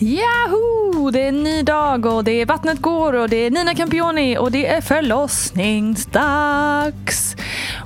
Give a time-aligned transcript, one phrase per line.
[0.00, 1.10] Yahoo!
[1.10, 4.38] Det är en ny dag och det är Vattnet går och det är Nina Campioni
[4.38, 7.36] och det är förlossningsdags.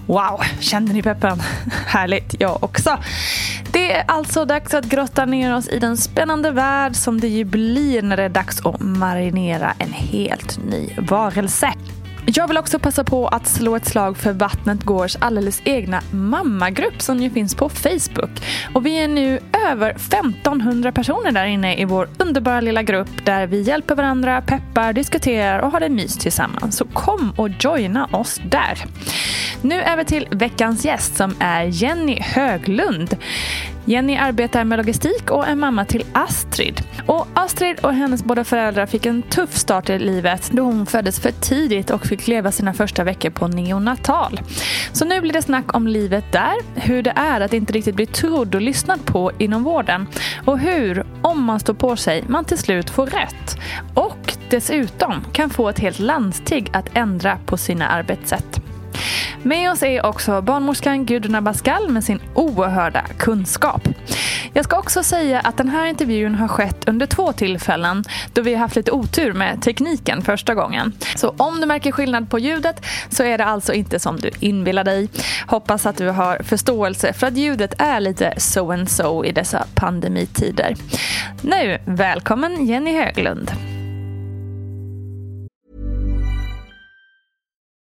[0.06, 1.42] Wow, kände ni peppen?
[1.86, 2.98] Härligt, jag också.
[3.72, 7.44] Det är alltså dags att grotta ner oss i den spännande värld som det ju
[7.44, 11.72] blir när det är dags att marinera en helt ny varelse.
[12.26, 17.02] Jag vill också passa på att slå ett slag för Vattnet Gårds alldeles egna mammagrupp
[17.02, 18.30] som ju finns på Facebook.
[18.74, 23.46] Och vi är nu över 1500 personer där inne i vår underbara lilla grupp där
[23.46, 26.76] vi hjälper varandra, peppar, diskuterar och har det mys tillsammans.
[26.76, 28.84] Så kom och joina oss där.
[29.62, 33.16] Nu över till veckans gäst som är Jenny Höglund.
[33.84, 36.82] Jenny arbetar med logistik och är mamma till Astrid.
[37.06, 41.20] Och Astrid och hennes båda föräldrar fick en tuff start i livet då hon föddes
[41.20, 44.40] för tidigt och fick leva sina första veckor på neonatal.
[44.92, 48.06] Så nu blir det snack om livet där, hur det är att inte riktigt bli
[48.06, 50.06] trodd och lyssnad på inom vården
[50.44, 53.58] och hur, om man står på sig, man till slut får rätt.
[53.94, 58.71] Och dessutom kan få ett helt landsting att ändra på sina arbetssätt.
[59.42, 63.88] Med oss är också barnmorskan Gudrun Abascal med sin oerhörda kunskap.
[64.52, 68.52] Jag ska också säga att den här intervjun har skett under två tillfällen då vi
[68.54, 70.92] har haft lite otur med tekniken första gången.
[71.16, 74.84] Så om du märker skillnad på ljudet så är det alltså inte som du inbillar
[74.84, 75.08] dig.
[75.46, 79.66] Hoppas att du har förståelse för att ljudet är lite so and so i dessa
[79.74, 80.74] pandemitider.
[81.42, 83.52] Nu, välkommen Jenny Höglund.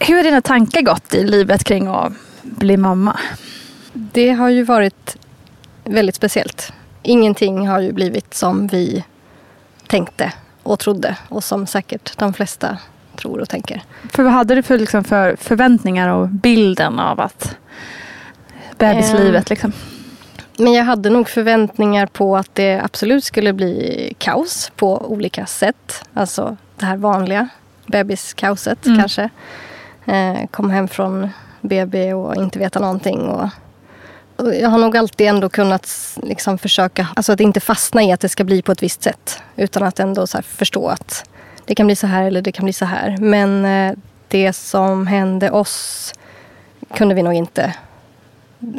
[0.00, 3.18] Hur har dina tankar gått i livet kring att bli mamma?
[3.92, 5.16] Det har ju varit
[5.84, 6.72] väldigt speciellt.
[7.02, 9.04] Ingenting har ju blivit som vi
[9.86, 10.32] tänkte
[10.62, 12.78] och trodde och som säkert de flesta
[13.16, 13.82] tror och tänker.
[14.12, 17.56] För vad hade du för, liksom, för förväntningar och bilden av att
[18.78, 19.46] bebislivet?
[19.46, 19.72] Eh, Liksom?
[20.56, 26.04] Men jag hade nog förväntningar på att det absolut skulle bli kaos på olika sätt.
[26.14, 27.48] Alltså det här vanliga
[27.86, 28.98] bebiskaoset Mm.
[28.98, 29.30] kanske.
[30.08, 31.28] Eh, kom hem från
[31.60, 33.20] BB och inte veta någonting.
[33.20, 33.48] Och,
[34.36, 38.20] och jag har nog alltid ändå kunnat liksom försöka, alltså att inte fastna i att
[38.20, 39.42] det ska bli på ett visst sätt.
[39.56, 41.30] Utan att ändå förstå att
[41.64, 43.16] det kan bli så här eller det kan bli så här.
[43.20, 43.96] Men eh,
[44.28, 46.12] det som hände oss
[46.94, 47.74] kunde vi nog inte,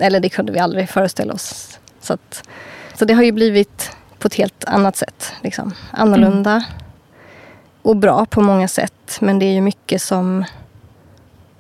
[0.02, 1.80] eller det kunde vi aldrig föreställa oss.
[2.02, 2.44] Så, att,
[2.94, 5.34] så det har ju blivit på ett helt annat sätt.
[5.42, 5.74] Liksom.
[5.92, 6.64] Annorlunda
[7.82, 9.18] och bra på många sätt.
[9.20, 10.46] Men det är ju mycket som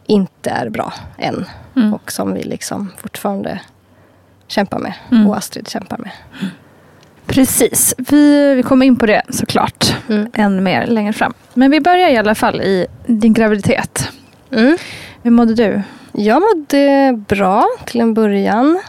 [0.09, 1.45] inte är bra än.
[1.75, 1.93] Mm.
[1.93, 3.59] Och som vi liksom fortfarande
[4.47, 4.93] kämpar med.
[5.11, 5.27] Mm.
[5.27, 6.11] Och Astrid kämpar med.
[7.25, 7.95] Precis.
[7.97, 10.31] Vi, vi kommer in på det såklart Mm.
[10.33, 11.33] än mer längre fram.
[11.53, 14.11] Men vi börjar i alla fall i din graviditet.
[14.51, 14.77] Mm.
[15.23, 15.81] Hur mådde du?
[16.11, 18.79] Jag mådde bra till en början.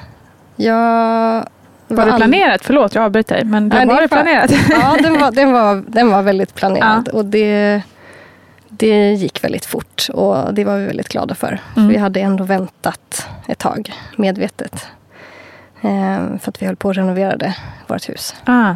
[0.57, 1.45] Jag
[1.89, 2.61] Var det planerat?
[2.65, 3.45] Förlåt, jag avbryter dig.
[3.45, 4.51] Men det Nej, var det planerat?
[4.71, 7.09] Ja, den var, den var, den var väldigt planerad.
[7.09, 7.83] Och det,
[8.81, 10.07] det gick väldigt fort.
[10.13, 11.61] Och det var vi väldigt glada för.
[11.77, 11.89] Mm.
[11.89, 14.87] vi hade ändå väntat ett tag, medvetet.
[15.83, 17.53] Ehm, för att vi höll på att renovera
[17.87, 18.35] vårt hus.
[18.45, 18.75] ah.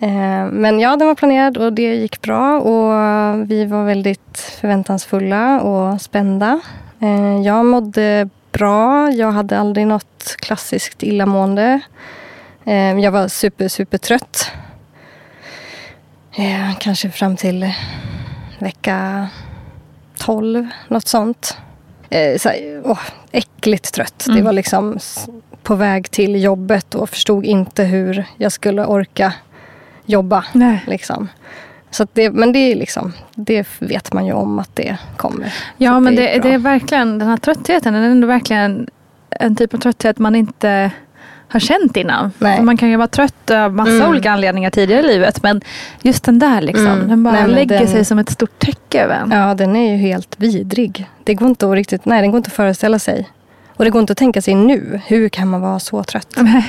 [0.00, 2.60] Ehm, men ja, den var planerad och det gick bra.
[2.60, 6.60] Och vi var väldigt förväntansfulla och spända.
[7.00, 9.10] Ehm, jag mådde bra.
[9.10, 11.80] Jag hade aldrig något klassiskt illamående.
[12.64, 14.50] Ehm, jag var super, super trött.
[16.36, 17.72] Ehm, kanske fram till
[18.58, 19.28] vecka
[20.18, 21.56] 12, något sånt.
[22.10, 23.00] Ehm, så här, åh,
[23.32, 24.22] äckligt trött.
[24.26, 24.44] Det Mm.
[24.44, 24.98] var liksom
[25.62, 29.32] på väg till jobbet och förstod inte hur jag skulle orka
[30.06, 30.44] jobba.
[30.52, 30.84] Nej.
[30.86, 31.28] Liksom.
[31.90, 35.54] Så det, men det, är liksom, det vet man ju om att det kommer.
[35.76, 37.92] Ja, Så men det det, är det, är verkligen den här tröttheten.
[37.94, 38.88] Den är ändå verkligen
[39.30, 40.90] en typ av trötthet man inte
[41.48, 42.30] har känt innan.
[42.38, 44.08] Man kan ju vara trött av massa Mm.
[44.10, 45.42] olika anledningar tidigare i livet.
[45.42, 45.60] Men
[46.02, 46.86] just den där liksom.
[46.86, 47.08] Mm.
[47.08, 49.30] Den bara Nej, lägger den- sig som ett stort täcke över en.
[49.30, 51.10] Ja, den är ju helt vidrig.
[51.24, 53.28] Det går inte att riktigt, nej, den går inte att föreställa sig.
[53.76, 55.00] Och det går inte att tänka sig nu.
[55.06, 56.28] Hur kan man vara så trött?
[56.36, 56.66] Nej,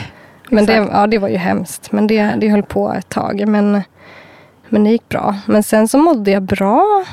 [0.50, 1.92] Men det, ja, det var ju hemskt.
[1.92, 3.48] Men det, det höll på ett tag.
[3.48, 3.82] Men,
[4.70, 5.36] men det gick bra.
[5.46, 7.06] Men sen så mådde jag bra.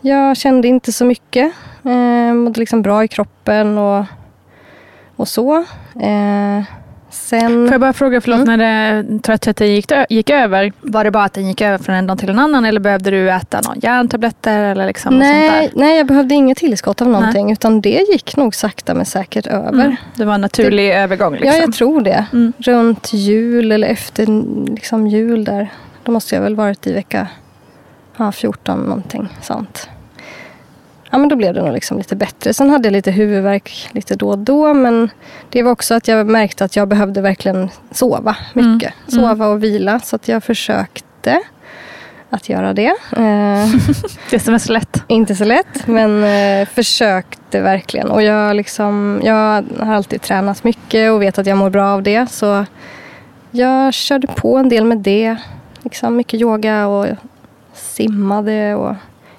[0.00, 1.52] Jag kände inte så mycket.
[1.84, 4.04] Eh, mådde liksom bra i kroppen och,
[5.16, 5.64] och så.
[5.96, 6.64] Eh,
[7.10, 7.66] sen...
[7.66, 8.58] Får jag bara fråga, förlåt, Mm.
[8.58, 10.72] när det, tröttheten gick, gick över.
[10.80, 13.10] Var det bara att den gick över från en dag till en annan eller behövde
[13.10, 15.70] du äta någon järntabletter eller liksom nej, där?
[15.74, 17.52] nej, jag behövde inget tillskott av någonting.
[17.52, 19.68] Utan det gick nog sakta men säkert över.
[19.84, 19.96] Mm.
[20.16, 21.32] Det var en naturlig övergång.
[21.32, 21.48] Liksom.
[21.48, 22.24] Ja, jag tror det.
[22.32, 22.52] Mm.
[22.58, 24.26] Runt jul eller efter
[24.70, 25.68] liksom jul där.
[26.04, 27.26] Då måste jag väl varit i vecka
[28.16, 29.88] ja, 14 någonting sånt.
[31.10, 32.54] Ja, men då blev det nog liksom lite bättre.
[32.54, 34.74] Sen hade jag lite huvudvärk lite då och då.
[34.74, 35.10] Men
[35.48, 38.94] det var också att jag märkte att jag behövde verkligen sova mycket.
[39.08, 39.22] Mm.
[39.22, 40.00] Sova och vila.
[40.00, 41.40] Så att jag försökte
[42.30, 42.94] att göra det.
[43.16, 43.68] Eh,
[44.30, 45.04] Det som är så lätt.
[45.06, 48.10] inte så lätt, men eh, försökte verkligen.
[48.10, 52.02] Och jag, liksom, jag har alltid tränat mycket och vet att jag mår bra av
[52.02, 52.26] det.
[52.30, 52.64] Så
[53.50, 55.36] jag körde på en del med det.
[55.82, 57.06] Liksom mycket yoga och
[57.74, 58.74] simmade.
[58.74, 58.94] Och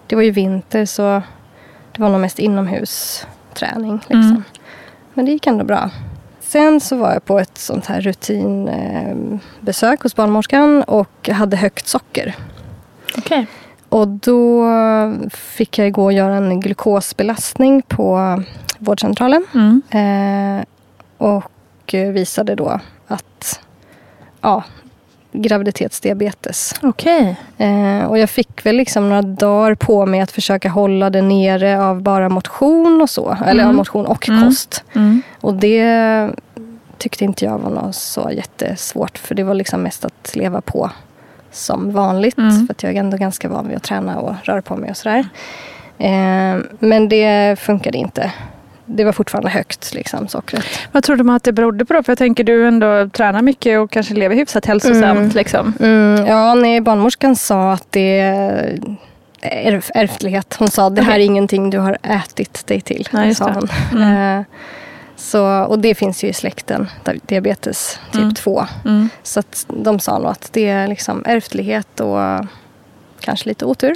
[0.08, 1.22] det var ju vinter så
[1.92, 3.98] det var nog mest inomhusträning.
[3.98, 4.22] Liksom.
[4.22, 4.44] Mm.
[5.14, 5.90] Men det gick ändå bra.
[6.40, 12.36] Sen så var jag på ett sånt här rutinbesök hos barnmorskan och hade högt socker.
[13.18, 13.48] Okej.
[13.90, 14.68] Och då
[15.30, 18.44] fick jag gå och göra en glukosbelastning på
[18.78, 19.46] vårdcentralen.
[19.54, 19.82] Mm.
[19.90, 20.64] Eh,
[21.18, 23.60] och visade då att
[24.42, 24.64] ja,
[25.32, 26.74] graviditetsdiabetes.
[26.82, 27.36] Okej.
[27.58, 31.84] Eh, och jag fick väl liksom några dagar på mig att försöka hålla det nere
[31.84, 33.38] av bara motion och så.
[33.46, 33.68] Eller Mm.
[33.68, 34.44] av motion och Mm.
[34.44, 34.84] kost.
[34.96, 35.22] Mm.
[35.42, 36.30] Och det
[36.98, 39.18] tyckte inte jag var något så jättesvårt.
[39.18, 40.90] För det var liksom mest att leva på
[41.52, 42.38] som vanligt.
[42.38, 42.68] Mm.
[42.68, 44.98] För att jag är ändå ganska van vid att träna och röra på mig och
[44.98, 45.26] sådär.
[45.98, 48.32] Eh, men det funkade inte.
[48.86, 50.66] Det var fortfarande högt, liksom, sockret.
[50.92, 52.04] Vad trodde man att det berodde på då?
[52.04, 55.04] För jag tänker du ändå tränar mycket och kanske lever hyfsat hälsosamt.
[55.04, 55.30] Mm.
[55.30, 55.74] Liksom.
[55.80, 58.80] Mm, ja, nej, barnmorskan sa att det är
[59.42, 60.56] ärf- ärftlighet.
[60.60, 61.26] Hon sa det här är Okej.
[61.26, 63.08] ingenting du har ätit dig till.
[63.12, 63.68] Nej, sa hon.
[64.02, 64.38] Mm.
[64.40, 64.46] Eh,
[65.16, 68.34] så, och det finns ju i släkten, di- diabetes typ Mm.
[68.34, 68.66] 2.
[68.86, 69.10] Mm.
[69.24, 72.20] Så att de sa nog att det är liksom ärftlighet och
[73.20, 73.96] kanske lite otur.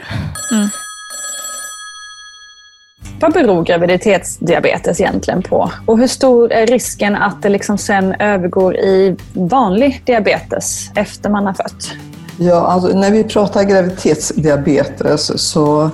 [3.19, 5.71] Vad beror graviditetsdiabetes egentligen på?
[5.85, 11.45] Och hur stor är risken att det liksom sen övergår i vanlig diabetes efter man
[11.45, 11.91] har fött?
[12.37, 15.89] Ja, alltså, när vi pratar graviditetsdiabetes så,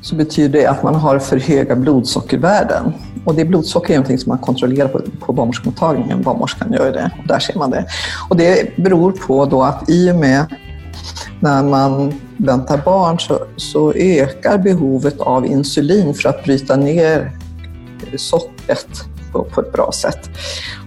[0.00, 2.92] så betyder det att man har för höga blodsockervärden.
[3.24, 6.22] Och det blodsocker är någonting som man kontrollerar på, på barnmorskemottagningen.
[6.22, 7.84] Barnmorskan gör det och där ser man det.
[8.28, 10.46] Och det beror på då att i och med
[11.40, 17.32] när man väntar barn så, så ökar behovet av insulin för att bryta ner
[18.16, 18.88] sockret
[19.32, 20.30] på, på ett bra sätt.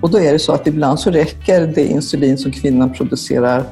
[0.01, 3.63] Och då är det så att ibland så räcker det insulin som kvinnan producerar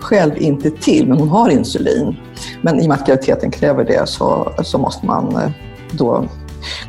[0.00, 2.16] själv inte till, men hon har insulin.
[2.62, 5.50] Men i och med att graviditeten kräver det så, så måste man eh,
[5.90, 6.28] då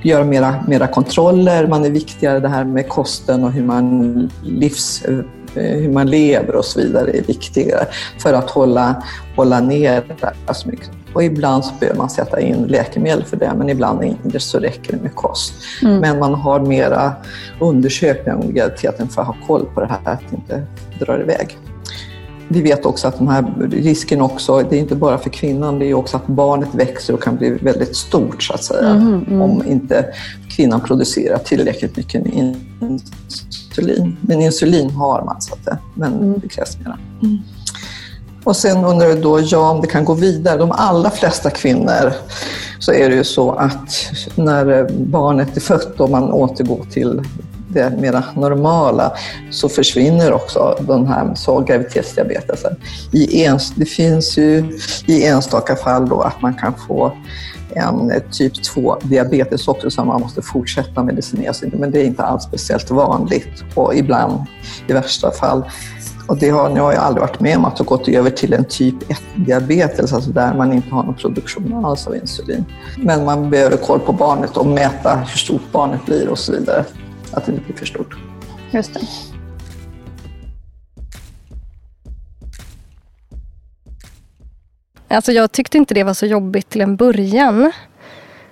[0.04, 1.68] göra mera, mera kontroller.
[1.68, 5.20] Man är viktigare, det här med kosten och hur man, livs, eh,
[5.56, 7.88] hur man lever och så vidare är viktigare
[8.20, 9.04] för att hålla,
[9.36, 10.04] hålla ner
[10.54, 14.40] så mycket, Och ibland så behöver man sätta in läkemedel för det, men ibland inte
[14.40, 15.54] så räcker det med kost.
[15.82, 16.00] Mm.
[16.00, 17.14] Men man har mera
[17.60, 20.64] undersökningar om graviditeten för att ha koll på det här, att inte
[21.00, 21.58] dra iväg.
[22.48, 25.86] Vi vet också att den här risken också, det är inte bara för kvinnan, det
[25.86, 28.90] är också att barnet växer och kan bli väldigt stort så att säga.
[28.90, 29.42] Mm, mm.
[29.42, 30.06] Om inte
[30.50, 34.18] kvinnan producerar tillräckligt mycket insulin.
[34.22, 36.40] Men insulin har man så att det, men mm.
[36.40, 36.98] det krävs mera.
[37.22, 37.38] Mm.
[38.44, 40.58] Och sen undrar du då, ja, om det kan gå vidare.
[40.58, 42.14] De allra flesta kvinnor
[42.80, 47.22] så är det ju så att när barnet är fött och man återgår till
[47.74, 49.12] det mera normala
[49.52, 52.76] så försvinner också den här så graviditetsdiabetesen.
[53.12, 57.18] I ens, det finns ju i enstaka fall då att man kan få
[57.76, 62.44] en typ 2-diabetes också som man måste fortsätta medicinera sig men det är inte alls
[62.44, 64.46] speciellt vanligt och ibland
[64.88, 65.64] i värsta fall
[66.28, 68.54] och det har, nu har jag aldrig varit med om att ha gått över till
[68.54, 72.66] en typ 1-diabetes, alltså där man inte har någon produktion alls av insulin.
[72.98, 76.86] Men man behöver koll på barnet och mäta hur stort barnet blir och så vidare
[77.34, 78.16] att det inte blir för stort.
[78.72, 79.02] Just det.
[85.08, 87.72] Alltså jag tyckte inte det var så jobbigt till en början.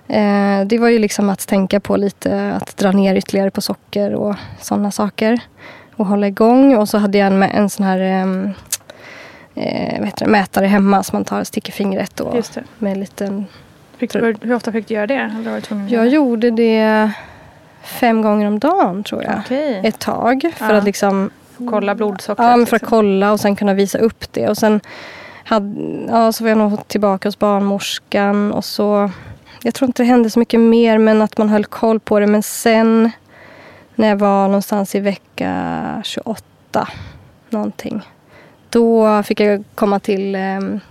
[0.08, 4.14] Eh, det var ju liksom att tänka på lite att dra ner ytterligare på socker
[4.14, 5.40] och sådana saker.
[5.96, 6.76] Och hålla igång.
[6.76, 8.50] Och så hade jag en, en sån här ehm,
[9.54, 12.64] eh, vet du, mätare hemma som man tar och sticker fingret och Just det.
[12.78, 13.46] med en liten...
[13.96, 15.14] Fick du, hur ofta fick du göra det?
[15.14, 17.12] Eller var du jag gjorde det
[17.82, 19.38] fem gånger om dagen tror jag.
[19.38, 19.80] Okay.
[19.84, 20.52] Ett tag.
[20.56, 20.78] För ja.
[20.78, 21.30] att liksom...
[21.70, 22.48] Kolla blodsockret?
[22.48, 22.88] Ja, för att liksom.
[22.88, 24.48] kolla och sen kunna visa upp det.
[24.48, 24.80] Och sen
[25.44, 29.10] hade, ja, så var jag nog tillbaka hos barnmorskan och så...
[29.62, 32.26] Jag tror inte det hände så mycket mer men att man höll koll på det.
[32.26, 33.10] Men sen
[33.94, 36.88] när jag var någonstans i vecka 28
[37.50, 38.02] någonting.
[38.70, 40.40] Då fick jag komma till eh,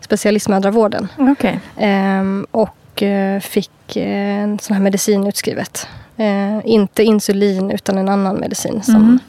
[0.01, 1.07] specialistmödravården.
[1.17, 1.55] Okay.
[1.77, 3.03] Eh, och
[3.41, 5.87] fick en sån här medicin utskrivet.
[6.21, 9.19] Eh, inte insulin utan en annan medicin som, mm.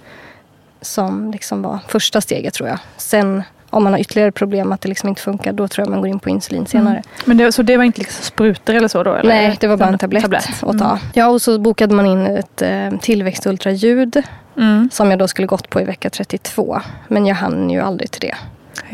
[0.80, 2.78] som liksom var första steget tror jag.
[2.96, 6.00] Sen om man har ytterligare problem att det liksom inte funkar, då tror jag man
[6.00, 6.94] går in på insulin senare.
[6.96, 7.04] Mm.
[7.24, 9.14] Men det, så det var inte liksom sprutor eller så då?
[9.14, 9.28] Eller?
[9.28, 10.62] Nej, det var bara en tablett, tablett.
[10.62, 10.90] att ta.
[10.90, 10.98] Mm.
[11.14, 14.22] Ja, och så bokade man in ett eh, tillväxtultraljud
[14.56, 14.88] mm.
[14.92, 16.80] som jag då skulle gått på i vecka 32.
[17.08, 18.36] Men jag hann ju aldrig till det.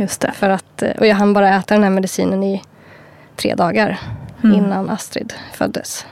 [0.03, 0.33] Just det.
[0.33, 2.63] För att, eh, och jag hann bara äta den här medicinen i
[3.37, 4.01] tre dagar
[4.45, 4.57] mm.
[4.57, 6.07] innan Astrid föddes.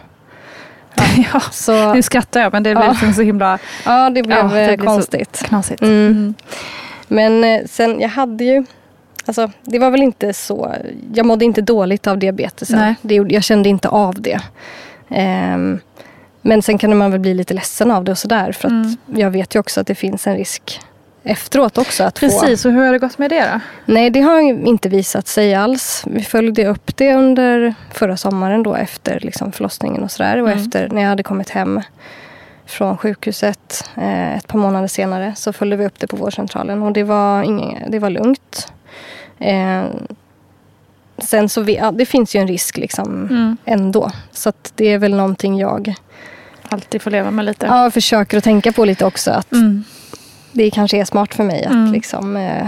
[1.33, 2.91] Ja, så, nu skrattar jag men det blir ja.
[2.91, 3.59] liksom så himla...
[3.85, 5.43] Ja, det blev ja, det eh, konstigt.
[5.45, 5.83] knasigt.
[5.83, 6.07] Mm.
[6.07, 6.35] Mm.
[7.09, 8.65] Men eh, sen, jag hade ju...
[9.27, 10.75] Alltså, det var väl inte så...
[11.15, 12.95] Jag mådde inte dåligt av diabetesen.
[13.03, 14.41] Det, jag kände inte av det.
[15.09, 15.81] Um,
[16.43, 18.53] men sen kan man väl bli lite ledsen av det och sådär.
[18.53, 18.97] För att mm.
[19.07, 20.81] jag vet ju också att det finns en risk
[21.27, 22.05] efteråt också.
[22.05, 22.69] Att Precis, få...
[22.69, 23.61] och hur har det gått med det då?
[23.93, 26.05] Nej, det har inte visat sig alls.
[26.07, 30.43] Vi följde upp det under förra sommaren då efter liksom förlossningen och sådär.
[30.43, 30.63] Och mm.
[30.63, 31.81] efter när jag hade kommit hem
[32.67, 36.93] från sjukhuset eh, ett par månader senare så följde vi upp det på vårdcentralen och
[36.93, 38.73] det var, ingen, det var lugnt.
[39.39, 39.85] Eh,
[41.19, 43.57] sen så vi, ja, det finns ju en risk liksom mm.
[43.65, 44.11] ändå.
[44.33, 45.95] Så det är väl någonting jag
[46.69, 47.67] alltid får leva med lite.
[47.67, 49.31] Ja, försöker att tänka på lite också.
[49.31, 49.85] Att mm.
[50.57, 51.93] Det kanske är smart för mig att mm.
[51.93, 52.67] liksom eh,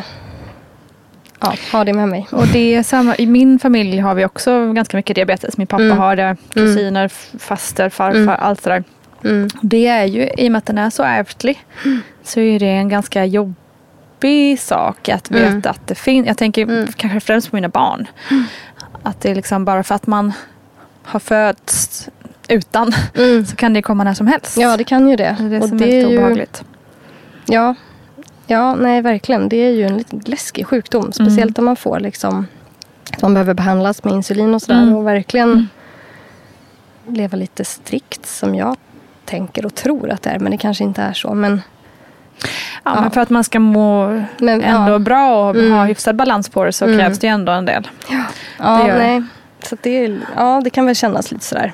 [1.41, 2.27] ja, ha det med mig.
[2.33, 5.57] Och det är samma, I min familj har vi också ganska mycket diabetes.
[5.57, 5.99] Min pappa mm.
[5.99, 7.39] har det, kusiner, mm.
[7.39, 8.37] faster, farfar, mm.
[8.39, 8.85] allt sådär.
[9.25, 9.49] Mm.
[9.63, 12.01] Det är ju, i och med att den är så ärftlig, mm.
[12.23, 15.63] så är det en ganska jobbig sak att veta mm.
[15.65, 16.27] att det finns.
[16.27, 16.87] Jag tänker mm.
[16.97, 18.07] kanske främst på mina barn.
[18.31, 18.45] Mm.
[19.03, 20.33] Att det är liksom bara för att man
[21.03, 22.09] har fötts
[22.49, 23.47] utan mm.
[23.47, 24.57] så kan det komma när som helst.
[24.57, 25.37] Ja, det kan ju det.
[25.39, 26.65] Det är det och som det är lite obehagligt.
[27.49, 27.75] Ja,
[28.47, 29.49] ja, nej verkligen.
[29.49, 31.13] Det är ju en lite läskig sjukdom.
[31.13, 32.47] Speciellt om man får liksom
[33.13, 34.97] att man behöver behandlas med insulin och sådär.
[34.97, 35.69] Och verkligen
[37.07, 38.77] leva lite strikt som jag
[39.25, 40.39] tänker och tror att det är.
[40.39, 41.35] Men det kanske inte är så.
[41.35, 41.63] Men,
[42.39, 42.49] ja,
[42.85, 43.01] ja.
[43.01, 44.07] men för att man ska må
[44.39, 44.99] men, ändå ja.
[44.99, 45.73] bra och mm.
[45.73, 46.99] ha hyfsad balans på det så mm.
[46.99, 47.89] krävs det ju ändå en del.
[48.09, 48.25] Ja,
[48.59, 49.23] ja nej.
[49.63, 51.73] Så det, ja, det kan väl kännas lite sådär.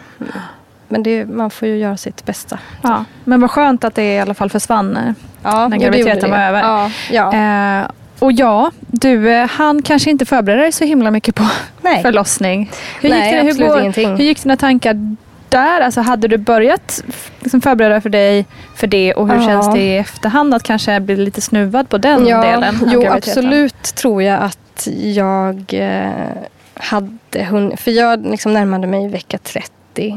[0.88, 2.58] Men det, man får ju göra sitt bästa.
[2.82, 5.12] Ja, men vad skönt att det i alla fall försvann eh,
[5.42, 6.60] ja, när graviditeten var över.
[6.60, 7.34] Ja, ja.
[7.80, 11.44] Eh, och ja, du eh, han kanske inte förberedde dig så himla mycket på
[11.80, 12.02] Nej.
[12.02, 12.70] förlossning.
[13.00, 15.16] Hur, Nej, gick det, hur, går, hur gick dina tankar
[15.48, 15.80] där?
[15.80, 17.04] Alltså hade du börjat
[17.40, 19.46] liksom förbereda för dig för det och hur ja.
[19.46, 22.78] känns det i efterhand att kanske bli lite snuvad på den ja, delen?
[22.86, 26.10] Jo, absolut tror jag att jag eh,
[26.74, 27.80] hade hunnit.
[27.80, 29.70] För jag liksom närmade mig vecka 30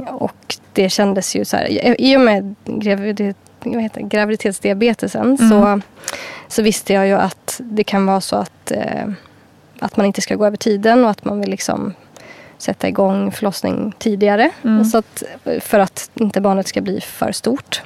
[0.07, 2.01] och det kändes ju så här.
[2.01, 5.49] I och med graviditet, vad heter, graviditetsdiabetesen mm.
[5.49, 5.81] så,
[6.47, 9.07] så visste jag ju att det kan vara så att, eh,
[9.79, 11.93] att man inte ska gå över tiden och att man vill liksom
[12.57, 14.49] sätta igång förlossning tidigare.
[14.63, 14.85] Mm.
[14.85, 15.23] Så att,
[15.59, 17.81] för att inte barnet ska bli för stort.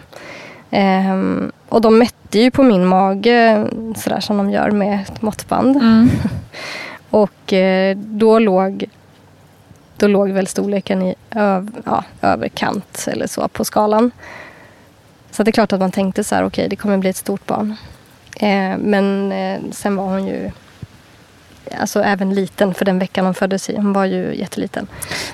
[0.72, 5.76] Ehm, och de mätte ju på min mage sådär som de gör med ett måttband.
[5.76, 6.10] Mm.
[7.10, 8.86] Och eh, då låg
[10.02, 14.12] då låg väl storleken i öv, ja, överkant eller så på skalan.
[15.32, 17.46] Så det är klart att man tänkte så här, okej det kommer bli ett stort
[17.46, 17.76] barn.
[18.40, 20.52] Eh, men eh, sen var hon ju
[21.80, 23.76] alltså även liten för den veckan hon föddes i.
[23.76, 24.88] Hon var ju jätteliten.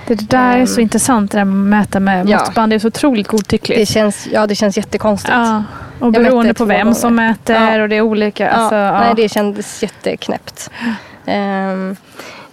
[0.07, 0.81] Det där är så Ehm.
[0.83, 2.37] intressant det där med att mäta med Ja.
[2.39, 2.71] måttband.
[2.71, 3.79] Det är så otroligt godtyckligt.
[3.81, 5.33] Det känns, ja, det känns jättekonstigt.
[5.33, 5.63] ja.
[5.99, 7.27] Och beroende på vem som gånger.
[7.29, 7.81] mäter Ja.
[7.81, 8.43] och det är olika.
[8.45, 8.75] Ja, Alltså.
[8.75, 10.69] Nej, det kändes jätteknäppt.
[11.25, 11.95] Ehm,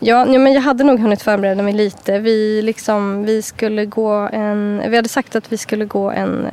[0.04, 2.18] ja, nej, men jag hade nog hunnit förbereda mig lite.
[2.18, 4.82] Vi, liksom, vi skulle gå en...
[4.90, 6.48] Vi hade sagt att vi skulle gå en,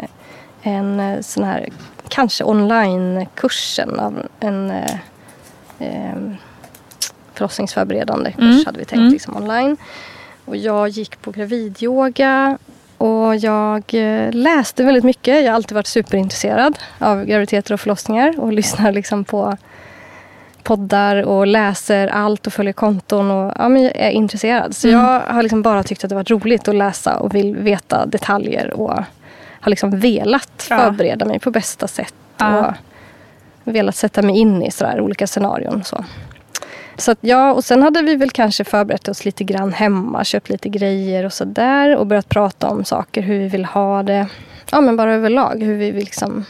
[0.61, 1.69] en eh, sån här,
[2.09, 4.95] kanske online-kursen av en eh,
[5.79, 6.35] ehm,
[7.33, 9.13] förlossningsförberedande kurs Mm, hade vi tänkt mm.
[9.13, 9.77] liksom online.
[10.45, 12.57] Och jag gick på gravidyoga
[12.97, 15.43] och jag eh, läste väldigt mycket.
[15.43, 19.57] Jag har alltid varit superintresserad av graviditeter och förlossningar och lyssnar liksom på
[20.75, 24.75] poddar och läser allt och följer konton och ja, men jag är intresserad.
[24.75, 24.99] Så Mm.
[24.99, 28.73] jag har liksom bara tyckt att det varit roligt att läsa och vill veta detaljer
[28.73, 28.93] och
[29.61, 30.77] har liksom velat Ja.
[30.77, 32.13] förbereda mig på bästa sätt.
[32.37, 32.73] Ja.
[33.63, 35.79] Och velat sätta mig in i sådär olika scenarion.
[35.79, 36.05] och Så.
[36.97, 40.49] Så att ja, och sen hade vi väl kanske förberett oss lite grann hemma, köpt
[40.49, 44.27] lite grejer och sådär och börjat prata om saker, hur vi vill ha det.
[44.71, 46.45] Ja, men bara överlag, hur vi liksom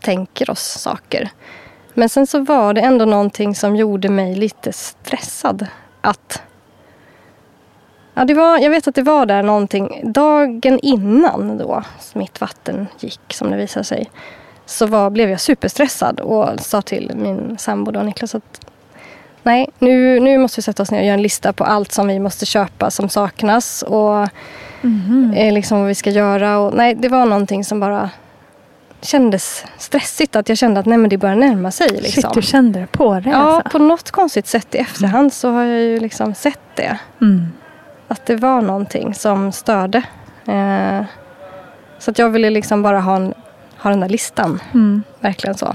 [0.00, 1.30] tänker oss saker.
[1.94, 5.66] Men sen så var det ändå någonting som gjorde mig lite stressad.
[6.00, 6.42] Att
[8.14, 10.00] Ja, det var, jag vet att det var där någonting.
[10.04, 11.82] Dagen innan då
[12.14, 14.10] mitt vatten gick, som det visade sig,
[14.66, 18.66] så var, blev jag superstressad och sa till min sambo då, Niklas att
[19.42, 22.06] nej, nu, nu måste vi sätta oss ner och göra en lista på allt som
[22.06, 24.22] vi måste köpa som saknas och
[25.34, 26.58] eh, liksom vad vi ska göra.
[26.58, 28.10] Och, nej, det var någonting som bara
[29.02, 30.36] kändes stressigt.
[30.36, 31.88] Att jag kände att nej, men det börjar närma sig.
[31.90, 32.22] Liksom.
[32.22, 33.70] Shit, du kände det på dig Ja, alltså.
[33.70, 36.98] på något konstigt sätt i efterhand så har jag ju liksom sett det.
[37.20, 37.46] Mm.
[38.08, 40.02] Att det var någonting som störde.
[40.46, 41.04] Eh,
[41.98, 43.34] så att jag ville liksom bara ha, en,
[43.78, 44.60] ha den där listan.
[44.74, 45.02] Mm.
[45.20, 45.66] Verkligen så.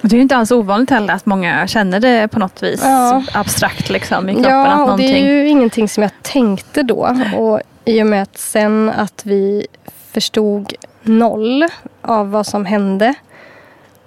[0.00, 2.80] Och Det är ju inte alls ovanligt heller att många känner det på något vis
[2.84, 3.22] Ja.
[3.34, 4.50] abstrakt liksom, i kroppen.
[4.50, 5.06] Ja, att någonting...
[5.06, 7.16] det är ju ingenting som jag tänkte då.
[7.36, 9.66] Och i och med att sen att vi
[10.12, 10.72] förstod
[11.08, 11.64] noll
[12.02, 13.14] av vad som hände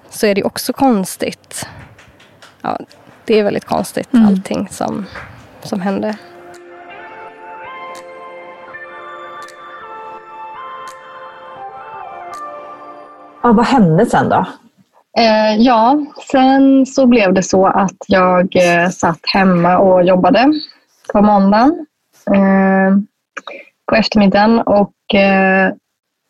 [0.10, 1.68] så är det också konstigt.
[2.62, 2.78] Ja,
[3.26, 4.28] det är väldigt konstigt Mm.
[4.28, 5.06] allting som,
[5.64, 6.18] som hände.
[13.44, 14.46] Ja, vad hände sen då?
[15.18, 20.54] Eh, ja, sen så blev det så att jag eh, satt hemma och jobbade
[21.14, 21.86] på måndagen
[22.28, 22.98] eh,
[23.90, 25.72] på eftermiddagen och eh,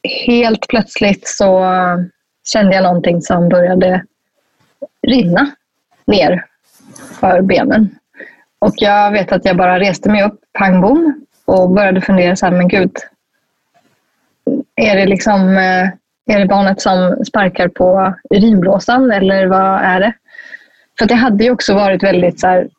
[0.03, 1.65] helt plötsligt så
[2.53, 4.05] kände jag någonting som började
[5.07, 5.51] rinna
[6.07, 6.45] ner
[7.19, 7.95] för benen.
[8.59, 12.45] Och jag vet att jag bara reste mig upp, pang bom, och började fundera så
[12.45, 12.91] här, men gud,
[14.75, 15.89] är det liksom eh,
[16.35, 20.13] är det barnet som sparkar på urinblåsan eller vad är det?
[20.97, 22.69] För att det hade ju också varit väldigt så här,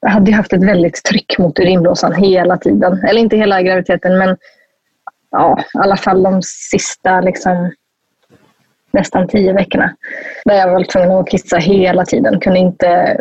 [0.00, 3.04] jag hade ju haft ett väldigt tryck mot urinblåsan hela tiden.
[3.04, 4.36] Eller inte hela graviditeten men
[5.32, 7.72] ja, i alla fall de sista liksom,
[8.92, 9.94] nästan tio veckorna.
[10.44, 12.40] Där jag var tvungen att kissa hela tiden.
[12.40, 13.20] Kunde inte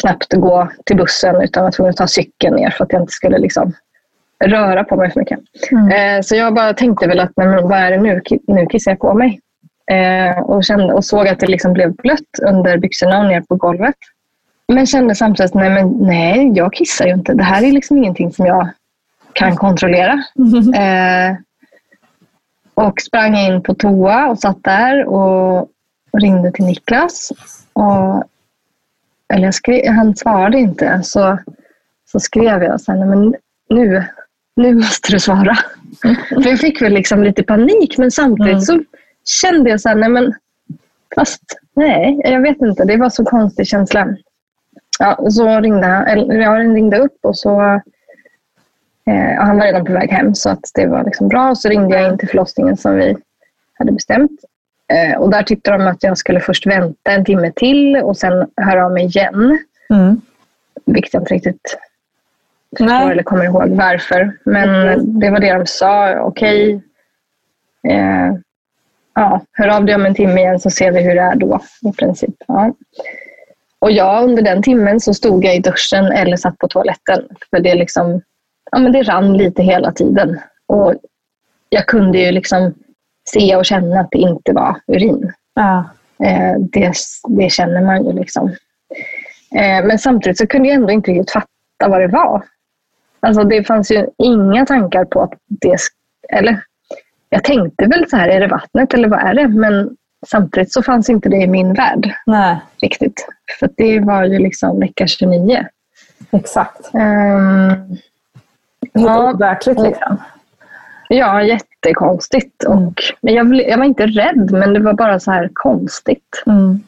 [0.00, 3.12] knappt gå till bussen utan var tvungen att ta cykeln ner för att jag inte
[3.12, 3.72] skulle liksom,
[4.44, 5.38] röra på mig för mycket.
[5.72, 8.20] Eh, så jag bara tänkte väl att men vad är det nu?
[8.46, 9.40] Nu kissar jag på mig.
[9.90, 13.54] Eh, och, kände, och såg att det liksom blev blött under byxorna och ner på
[13.54, 13.94] golvet.
[14.72, 17.34] Men kände samtidigt nej, men nej, jag kissar ju inte.
[17.34, 18.68] Det här är liksom ingenting som jag
[19.32, 20.12] kan kontrollera.
[20.76, 21.36] Eh,
[22.78, 25.68] och sprang in på toa och satt där och
[26.12, 27.32] ringde till Niklas.
[27.72, 28.24] Och,
[29.34, 31.00] eller skrev, han svarade inte.
[31.02, 31.38] Så,
[32.12, 33.34] så skrev jag nej, men
[33.68, 34.04] nu,
[34.56, 35.58] nu måste du svara.
[36.28, 38.82] För jag fick väl liksom lite panik men samtidigt så
[39.42, 40.34] kände jag så här, nej men
[41.14, 41.42] fast
[41.76, 42.84] nej, jag vet inte.
[42.84, 44.16] Det var så konstig känsla.
[44.98, 47.80] Ja, så ringde eller jag ringde upp och så
[49.08, 51.54] eh, ja, han var redan på väg hem så att det var liksom bra.
[51.54, 53.16] Så ringde jag in till förlossningen som vi
[53.78, 54.40] hade bestämt.
[54.92, 58.46] Eh, och där tyckte de att jag skulle först vänta en timme till och sen
[58.56, 59.58] höra av mig igen.
[59.90, 60.20] Mm.
[60.86, 61.78] Vilket jag inte riktigt
[62.78, 64.32] förstår eller kommer ihåg varför.
[64.44, 64.70] Men
[65.20, 66.20] det var det de sa.
[66.20, 66.82] Okej.
[67.88, 68.34] Eh,
[69.14, 71.60] ja, hör av dig om en timme igen så ser vi hur det är då
[71.82, 72.34] i princip.
[72.46, 72.72] Ja.
[73.78, 77.28] Och jag under den timmen så stod jag i duschen eller satt på toaletten.
[77.50, 78.22] För det liksom
[78.70, 80.40] ja, men det rann lite hela tiden.
[80.66, 80.94] Och
[81.68, 82.74] jag kunde ju liksom
[83.28, 85.32] se och känna att det inte var urin.
[85.54, 85.84] Ja.
[86.24, 86.92] Eh, det,
[87.28, 88.48] det känner man ju liksom.
[89.54, 92.42] Eh, men samtidigt så kunde jag ändå inte riktigt fatta vad det var.
[93.20, 95.78] Alltså det fanns ju inga tankar på att det...
[96.32, 96.60] Eller
[97.28, 99.48] jag tänkte väl så här, är det vattnet eller vad är det?
[99.48, 103.26] Men samtidigt så fanns inte det i min värld Nej, riktigt.
[103.58, 105.64] För det var ju liksom vecka 29.
[106.30, 106.92] exakt.
[106.92, 108.00] Helt
[108.92, 109.32] Ja.
[109.32, 110.16] overkligt liksom.
[111.08, 112.64] ja, jättekonstigt.
[112.64, 116.42] Och, men jag, jag var inte rädd, men det var bara så här konstigt.
[116.46, 116.80] Mm.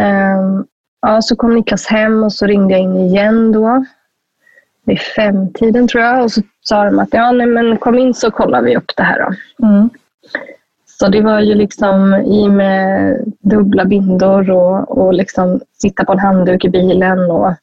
[0.00, 0.64] Ehm,
[1.02, 3.84] ja, så kom Niklas hem och så ringde jag in igen då.
[4.84, 6.24] Vid femtiden tror jag.
[6.24, 9.02] Och så sa de att ja, nej, men kom in så kollar vi upp det
[9.02, 9.18] här.
[9.18, 9.66] Då.
[9.66, 9.90] Mm.
[10.86, 16.18] Så det var ju liksom i med dubbla bindor och, och liksom sitta på en
[16.18, 17.30] handduk i bilen.
[17.30, 17.54] Och,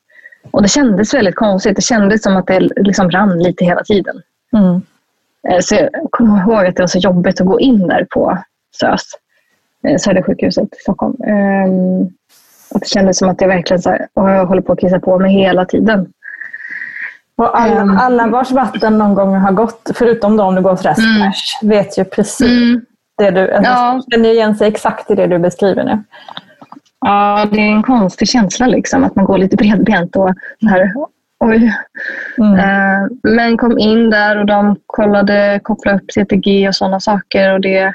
[0.51, 1.75] och det kändes väldigt konstigt.
[1.75, 4.21] Det kändes som att det liksom rann lite hela tiden.
[4.53, 4.81] Mm.
[5.49, 8.37] Eh, Så jag kommer ihåg att det var så jobbigt att gå in där på
[8.79, 9.01] SÖS,
[9.87, 11.15] eh, Södersjukhuset i Stockholm.
[11.27, 12.01] Ehm,
[12.75, 14.99] Att det kändes som att jag verkligen så här, och jag håller på att kissa
[14.99, 16.07] på mig hela tiden.
[17.35, 17.97] Och alla, Ehm.
[17.97, 22.03] alla vars vatten någon gång har gått, förutom de du går till Restbärs, vet ju
[22.05, 22.79] precis
[23.17, 23.51] det du...
[23.53, 24.01] Alltså, Ja.
[24.11, 26.03] känner igen sig exakt i det du beskriver nu.
[27.03, 30.93] Ja, det är en konstig känsla liksom, att man går lite bredbent och så här,
[31.39, 31.73] oj.
[32.37, 32.59] Mm.
[32.59, 37.61] Eh, Men kom in där och de kollade, kopplade upp CTG och sådana saker och
[37.61, 37.93] det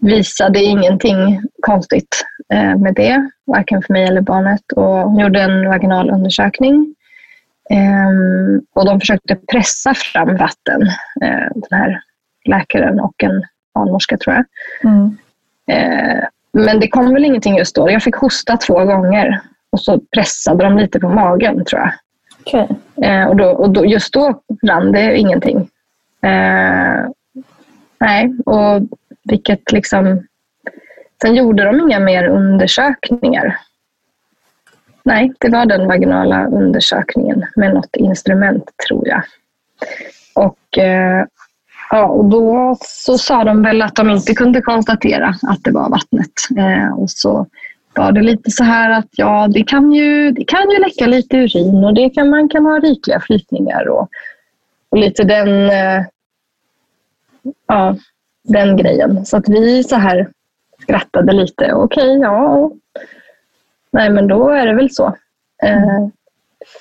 [0.00, 4.72] visade ingenting konstigt eh, med det, varken för mig eller barnet.
[4.76, 6.94] Och hon gjorde en vaginal undersökning.
[7.70, 10.82] Ehm, Och de försökte pressa fram vatten,
[11.22, 12.02] eh, den här
[12.44, 13.42] läkaren och en
[13.74, 14.44] barnmorska tror jag.
[14.90, 15.16] Mm.
[16.56, 17.90] Men det kom väl ingenting just då.
[17.90, 19.40] Jag fick hosta två gånger
[19.70, 21.92] och så pressade de lite på magen tror jag.
[22.40, 22.68] Okej.
[23.02, 25.56] Eh, och då, och då, just då rann det ingenting.
[26.22, 27.08] Eh,
[27.98, 28.82] nej, och
[29.24, 30.26] vilket liksom...
[31.22, 33.58] Sen gjorde de inga mer undersökningar.
[35.02, 39.22] Nej, det var den vaginala undersökningen med något instrument tror jag.
[40.34, 41.24] Och, eh,
[41.90, 45.90] ja, och då så sa de väl att de inte kunde konstatera att det var
[45.90, 46.32] vattnet.
[46.58, 47.46] Eh, och så
[47.94, 51.36] var det lite så här att ja, det kan ju, det kan ju läcka lite
[51.36, 54.08] urin och det kan, man kan ha rikliga flytningar och,
[54.88, 56.04] och lite den, eh,
[57.66, 57.96] ja,
[58.42, 59.26] den grejen.
[59.26, 60.28] Så att vi så här
[60.82, 61.72] skrattade lite.
[61.72, 62.70] Okej, ja.
[63.90, 65.06] Nej, men då är det väl så.
[65.62, 66.08] Eh,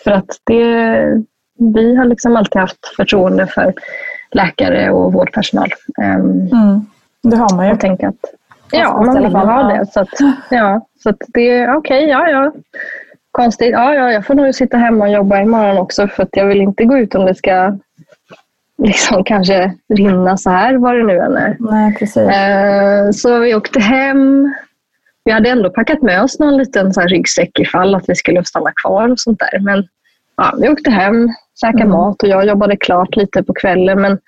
[0.03, 1.23] för att det,
[1.57, 3.73] vi har liksom alltid haft förtroende för
[4.35, 5.69] läkare och vårdpersonal.
[6.01, 6.85] Ehm, Mm.
[7.23, 7.71] Det har man ju.
[7.71, 8.15] jag tänker att
[8.71, 9.85] ja, man vill ha det.
[9.85, 10.09] Så att,
[10.49, 12.51] ja, så att det är okej, ja, ja.
[13.31, 13.71] Konstigt.
[13.71, 16.61] Ja, ja, jag får nog sitta hemma och jobba imorgon också för att jag vill
[16.61, 17.77] inte gå ut om det ska
[18.83, 21.57] liksom kanske rinna så här, vad det nu än är.
[21.59, 22.17] Nej, precis.
[22.29, 24.53] Eh, Så vi åkte hem.
[25.25, 28.43] Vi hade ändå packat med oss någon liten så här ryggsäck ifall att vi skulle
[28.45, 29.59] stanna kvar och sånt där.
[29.59, 29.83] Men
[30.37, 31.29] ja, vi åkte hem,
[31.61, 34.01] käkade mat och jag jobbade klart lite på kvällen.
[34.01, 34.19] Men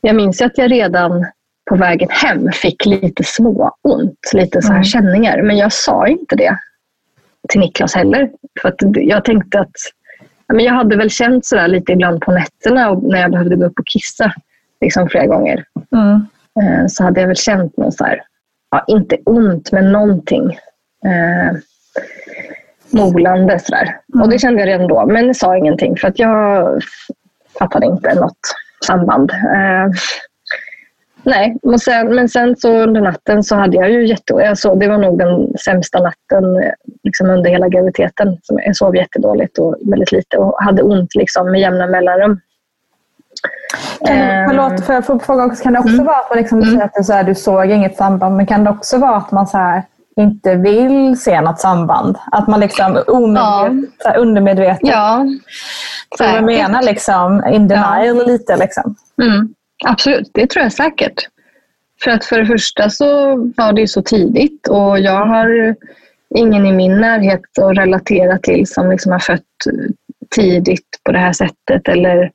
[0.00, 1.26] jag minns att jag redan
[1.70, 4.84] på vägen hem fick lite småont, lite så här Mm.
[4.84, 5.42] känningar.
[5.42, 6.58] Men jag sa inte det
[7.48, 8.30] till Niklas heller.
[8.62, 9.72] För jag tänkte att
[10.52, 13.64] men jag hade väl känt sådär lite ibland på nätterna och när jag behövde gå
[13.64, 14.32] upp och kissa
[14.80, 16.26] liksom flera gånger Mm.
[16.62, 18.22] eh, så hade jag väl känt någon så här,
[18.70, 20.50] ja, inte ont men någonting
[21.06, 21.56] eh,
[22.92, 23.96] molande sådär.
[24.22, 26.80] Och det kände jag redan då, men sa ingenting för att jag
[27.58, 28.38] fattade inte något
[28.86, 29.30] samband.
[29.30, 29.90] Eh,
[31.22, 34.32] nej, men sen, men sen så under natten så hade jag ju jätte...
[34.32, 38.38] Jag sov, det var nog den sämsta natten eh, liksom under hela graviditeten.
[38.48, 42.40] Jag sov jättedåligt och väldigt lite och hade ont liksom med jämna mellanrum.
[44.06, 44.50] Kan det, Ehm.
[44.50, 47.04] förlåt, för jag fråga också, kan det också vara att man liksom, säger att du,
[47.04, 49.82] så här, du såg inget samband, men kan det också vara att man så här,
[50.16, 52.18] inte vill se något samband?
[52.32, 55.26] Att man liksom omedvetet, här, undermedvetet, Ja,
[56.18, 58.56] så jag menar liksom, in denial lite.
[58.56, 58.96] Liksom.
[59.22, 61.28] Mm, absolut, det tror jag säkert.
[62.04, 65.76] För att för det första så var det ju så tidigt och jag har
[66.34, 69.42] ingen i min närhet att relatera till som liksom har fött
[70.34, 71.88] tidigt på det här sättet.
[71.88, 72.30] Eller,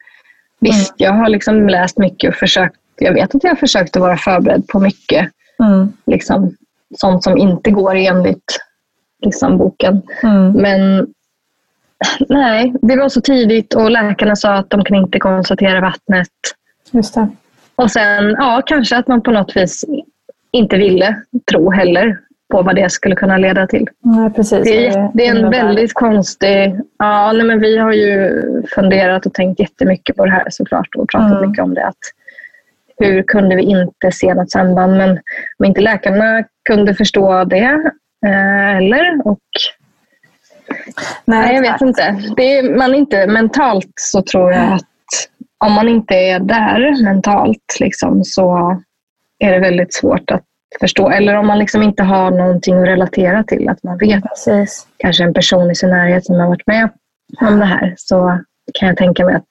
[0.59, 2.75] visst, jag har liksom läst mycket och försökt.
[2.95, 5.29] Jag vet att jag har försökt att vara förberedd på mycket.
[5.63, 5.93] Mm.
[6.05, 6.55] Liksom,
[6.95, 8.59] sånt som inte går enligt
[9.25, 10.01] liksom, boken.
[10.23, 10.51] Mm.
[10.51, 11.07] Men
[12.29, 16.29] nej, det var så tidigt och läkarna sa att de kan inte konstatera vattnet.
[16.91, 17.27] Just det.
[17.75, 19.85] Och sen, ja, kanske att man på något vis
[20.51, 21.15] inte ville
[21.51, 22.17] tro heller.
[22.51, 23.87] på vad det skulle kunna leda till.
[23.99, 24.63] Nej, precis.
[24.63, 26.79] Det är, det är en väldigt konstig...
[26.99, 28.41] Ja, nej, men vi har ju
[28.75, 31.49] funderat och tänkt jättemycket på det här såklart och pratat Mm.
[31.49, 31.85] mycket om det.
[31.85, 31.97] Att
[32.99, 34.97] hur kunde vi inte se något samband?
[34.97, 35.09] Men
[35.57, 37.91] om inte läkarna kunde förstå det
[38.25, 39.27] eh, eller?
[39.27, 39.39] Och,
[41.25, 42.17] nej, jag vet inte.
[42.37, 43.27] Det är, man inte.
[43.27, 44.83] Mentalt så tror jag att
[45.65, 48.77] om man inte är där mentalt liksom, så
[49.39, 50.43] är det väldigt svårt att
[50.79, 51.09] förstå.
[51.09, 53.69] Eller om man liksom inte har någonting att relatera till.
[53.69, 54.87] Att man vet Precis.
[54.97, 56.89] kanske en person i sin närhet som har varit med
[57.41, 57.93] om det här.
[57.97, 58.39] Så
[58.79, 59.47] kan jag tänka mig att...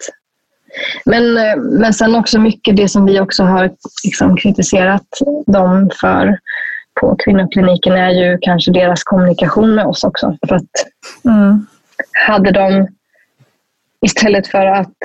[1.05, 3.71] Men, eh, men sen också mycket det som vi också har
[4.05, 5.07] liksom kritiserat
[5.47, 6.39] dem för
[7.01, 10.37] på kvinnokliniken är ju kanske deras kommunikation med oss också.
[10.49, 10.63] För att
[11.25, 11.67] Mm.
[12.27, 12.89] hade de
[14.07, 14.97] istället för att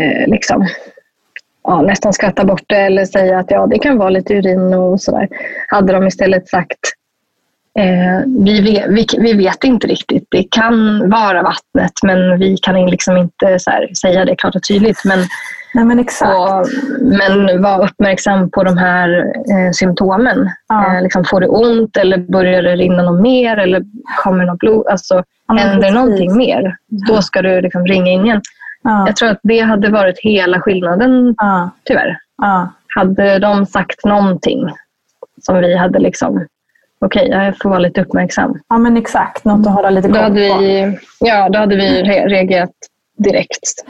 [0.00, 0.68] eh, liksom,
[1.64, 5.00] ja, nästan skratta bort det eller säga att ja, det kan vara lite urin och
[5.00, 5.28] sådär.
[5.68, 6.78] Hade de istället sagt
[8.44, 10.26] vi, vet, vi, vi vet inte riktigt.
[10.30, 13.58] Det kan vara vattnet men vi kan liksom inte
[14.02, 15.04] säga det klart och tydligt.
[15.04, 15.18] Men,
[15.74, 16.66] Nej, men och,
[17.00, 20.50] men var uppmärksam på de här eh, symptomen.
[20.68, 20.96] Ja.
[20.96, 23.82] Eh, liksom, får du ont eller börjar det rinna något mer eller
[24.24, 24.86] kommer något blod?
[24.86, 25.94] Alltså, Ja, händer precis.
[25.94, 26.76] någonting mer,
[27.08, 28.40] då ska du liksom ringa in igen.
[28.82, 29.06] Ja.
[29.06, 31.34] Jag tror att det hade varit hela skillnaden,
[31.84, 32.18] tyvärr.
[32.96, 34.70] Hade de sagt någonting
[35.42, 36.46] som vi hade liksom,
[37.04, 38.60] okej, jag får vara lite uppmärksam.
[38.68, 39.44] ja, men exakt.
[39.44, 40.32] Något att hålla lite koll på.
[40.32, 42.70] vi, ja, då hade vi re- reagerat
[43.18, 43.84] direkt.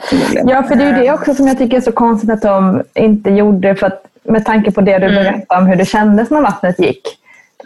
[0.44, 2.82] Ja, för det är ju det också som jag tycker är så konstigt att de
[2.94, 3.74] inte gjorde.
[3.74, 5.14] För att, med tanke på det du Mm.
[5.24, 7.02] berättade om hur det kändes när vattnet gick.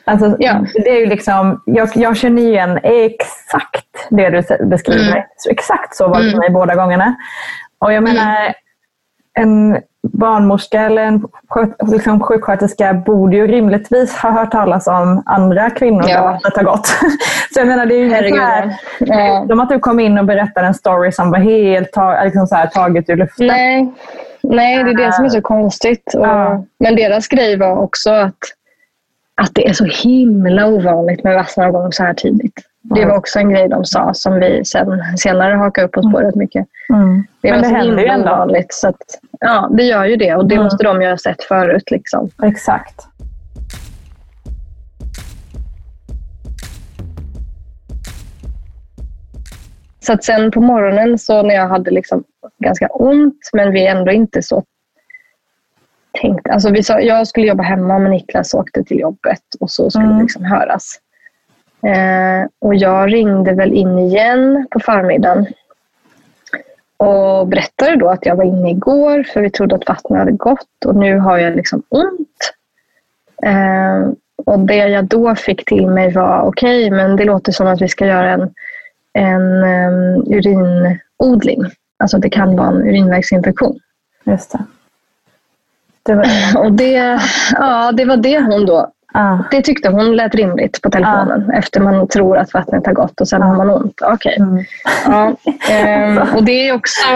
[0.05, 0.65] Alltså, Ja.
[0.75, 5.11] det är ju liksom, jag, jag känner igen exakt det du beskriver.
[5.13, 5.23] Mm.
[5.37, 6.39] Så exakt så var det för Mm.
[6.39, 7.15] mig båda gångerna.
[7.79, 8.37] Och jag menar,
[9.39, 11.25] en barnmorska eller en
[11.93, 16.17] liksom sjuksköterska borde ju rimligtvis ha hört talas om andra kvinnor Ja.
[16.17, 16.87] där vattnet har gått.
[17.55, 19.47] så jag menar, det är ju Herregud, så här, ja.
[19.49, 22.67] som att du kom in och berättade en story som var helt liksom så här,
[22.67, 23.47] taget ur luften.
[23.47, 23.93] Nej,
[24.43, 26.15] nej, det är det som är så konstigt.
[26.15, 26.65] Och, Ja.
[26.79, 28.39] Men deras grej var också att,
[29.35, 32.61] att det är så himla ovanligt med vassnavgång så här tidigt.
[32.95, 36.21] Det var också en grej de sa som vi sen, senare hakade upp oss på
[36.21, 36.67] rätt mycket.
[36.93, 37.25] Mm.
[37.41, 38.33] Det Men var det händer ju ändå.
[38.33, 38.73] ovanligt.
[38.75, 39.03] Så att,
[39.41, 40.65] ja, det gör ju det och det Mm.
[40.65, 41.91] måste de ju ha sett förut.
[41.91, 42.31] Liksom.
[42.43, 43.01] Exakt.
[50.01, 52.25] Så att sen på morgonen så när jag hade liksom
[52.59, 54.65] ganska ont men vi ändå inte så
[56.23, 56.49] tänkt.
[56.49, 60.05] Alltså vi sa, jag skulle jobba hemma men Niklas åkte till jobbet och så skulle
[60.05, 60.17] Mm.
[60.17, 60.99] det liksom höras.
[61.83, 65.47] Eh, och jag ringde väl in igen på förmiddagen
[66.97, 70.85] och berättade då att jag var inne igår för vi trodde att vattnet hade gått
[70.87, 72.55] och nu har jag liksom ont.
[73.43, 74.13] Eh,
[74.47, 77.89] och det jag då fick till mig var okej, men det låter som att vi
[77.89, 78.55] ska göra en,
[79.13, 81.65] en um, urinodling.
[81.99, 83.79] Alltså det kan vara en urinvägsinfektion.
[84.25, 84.65] Just det.
[86.03, 86.27] det var,
[86.65, 87.21] Och det,
[87.53, 91.81] ja, det var det hon då ah, det tyckte hon lät rimligt på telefonen efter
[91.81, 94.01] man tror att vattnet har gått och sen har man ont.
[94.05, 94.37] Okej.
[94.41, 94.65] mm.
[95.07, 95.37] Ja,
[95.71, 97.07] ehm, och det är också,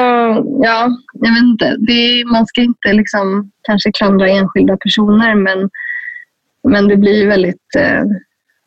[0.62, 1.64] ja, jag vet inte.
[1.92, 5.70] Är, man ska inte liksom kanske klandra enskilda personer men,
[6.68, 8.02] men det blir väldigt, eh,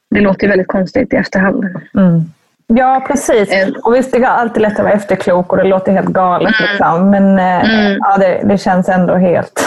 [0.09, 1.63] det låter väldigt konstigt i efterhand.
[1.97, 2.21] mm.
[2.67, 3.51] Ja, precis.
[3.51, 3.69] Eh.
[3.83, 6.53] Och visst, det är alltid lätt att vara efterklok och det låter helt galet.
[6.59, 7.09] Liksom.
[7.09, 7.97] Men eh, Mm.
[7.99, 9.59] ja, det, det känns ändå helt...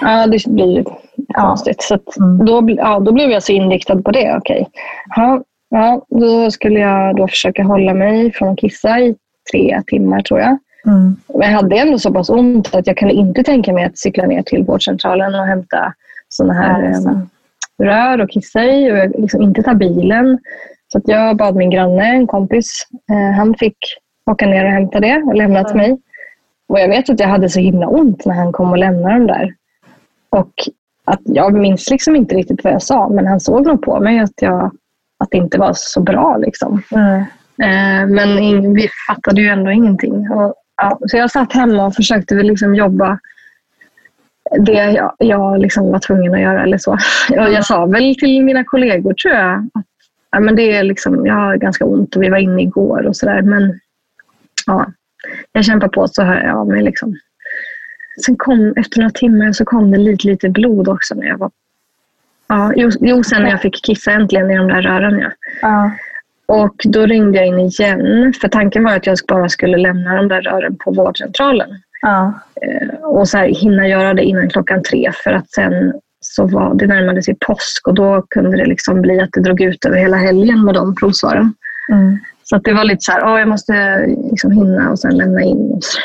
[0.00, 0.84] Ja, det blir
[1.34, 1.82] konstigt.
[1.82, 2.44] Så Mm.
[2.46, 4.36] då, ja, då blev jag så inriktad på det.
[4.36, 4.68] Okej.
[5.16, 9.14] Ja, ja, då skulle jag då försöka hålla mig från att kissa i
[9.52, 10.58] tre timmar tror jag.
[10.86, 11.16] Mm.
[11.28, 14.26] Men jag hade ändå så pass ont att jag kunde inte tänka mig att cykla
[14.26, 15.94] ner till vårdcentralen och hämta
[16.28, 17.28] sådana här em,
[17.82, 20.38] rör och kissa i och jag liksom inte ta bilen.
[20.92, 23.76] Så att jag bad min granne, en kompis, eh, han fick
[24.30, 25.98] åka ner och hämta det och lämna till mig.
[26.68, 29.26] Och jag vet att jag hade så himla ont när han kom och lämnade dem
[29.26, 29.54] där.
[30.30, 30.52] Och
[31.04, 34.18] att jag minns liksom inte riktigt vad jag sa men han såg nog på mig
[34.18, 34.64] att, jag,
[35.18, 36.36] att det inte var så bra.
[36.36, 36.82] Liksom.
[36.90, 37.20] Mm.
[37.62, 40.30] Eh, men ing, vi fattade ju ändå ingenting.
[40.30, 43.18] Och, ja, så jag satt hemma och försökte väl liksom jobba
[44.58, 46.62] det jag, jag liksom var tvungen att göra.
[46.62, 46.92] Eller så.
[47.30, 49.84] Och jag sa väl till mina kollegor tror jag att
[50.30, 53.16] ja, men det är liksom, jag har ganska ont och vi var inne igår och
[53.16, 53.42] sådär.
[53.42, 53.80] Men
[54.66, 54.86] ja,
[55.52, 56.82] jag kämpar på så hör jag av mig.
[56.82, 57.16] Liksom.
[58.24, 61.50] Sen kom, efter några timmar så kom det lite, lite blod också när jag var
[62.48, 65.18] Ja, jo, jo, sen när jag fick kissa äntligen i de där rören.
[65.18, 65.30] Ja.
[65.62, 65.90] Ja.
[66.46, 68.32] Och då ringde jag in igen.
[68.40, 71.68] För tanken var att jag bara skulle lämna de där rören på vårdcentralen.
[72.02, 72.40] Ja.
[72.62, 76.74] Eh, och så här, hinna göra det innan klockan tre för att sen så var
[76.74, 79.96] det närmade sig påsk och då kunde det liksom bli att det drog ut över
[79.96, 81.54] hela helgen med de provsvaren.
[81.92, 82.18] Mm.
[82.44, 85.42] Så att det var lite så här, oh, jag måste liksom hinna och sen lämna
[85.42, 85.70] in.
[85.70, 85.98] Och så.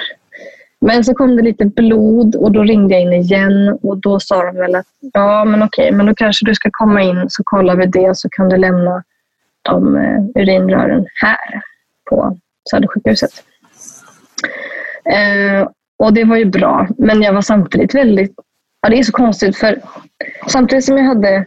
[0.82, 4.44] Men så kom det lite blod och då ringde jag in igen och då sa
[4.44, 7.76] de väl att ja men okej, men då kanske du ska komma in så kollar
[7.76, 9.04] vi det så kan du lämna
[9.62, 11.62] de eh, urinrören här
[12.10, 12.38] på
[12.72, 13.32] Södersjukhuset.
[15.06, 18.34] Eh, och det var ju bra, men jag var samtidigt väldigt...
[18.82, 19.82] Ja, det är så konstigt för
[20.48, 21.46] samtidigt som jag hade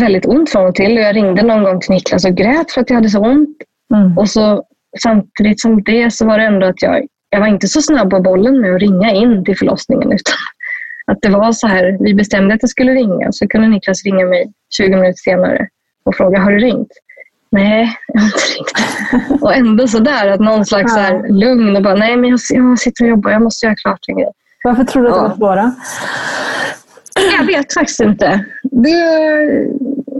[0.00, 2.80] väldigt ont från och till och jag ringde någon gång till Niklas och grät för
[2.80, 3.56] att jag hade så ont.
[3.94, 4.18] Mm.
[4.18, 4.64] Och så
[5.02, 8.20] samtidigt som det så var det ändå att jag, jag var inte så snabb på
[8.20, 10.34] bollen med att ringa in till förlossningen utan
[11.06, 14.26] att det var så här, vi bestämde att jag skulle ringa så kunde Niklas ringa
[14.26, 15.68] mig 20 minuter senare
[16.04, 16.88] och fråga, har du ringt?
[17.50, 19.42] Nej, jag har inte ringt.
[19.42, 22.78] Och ändå sådär, att någon slags så här, lugn och bara, nej men jag, jag
[22.78, 24.32] sitter och jobbar, jag måste göra klart en grej.
[24.64, 25.28] Varför tror du att det Ja.
[25.28, 25.74] var svåra?
[27.38, 28.44] Jag vet faktiskt inte.
[28.62, 28.96] Det,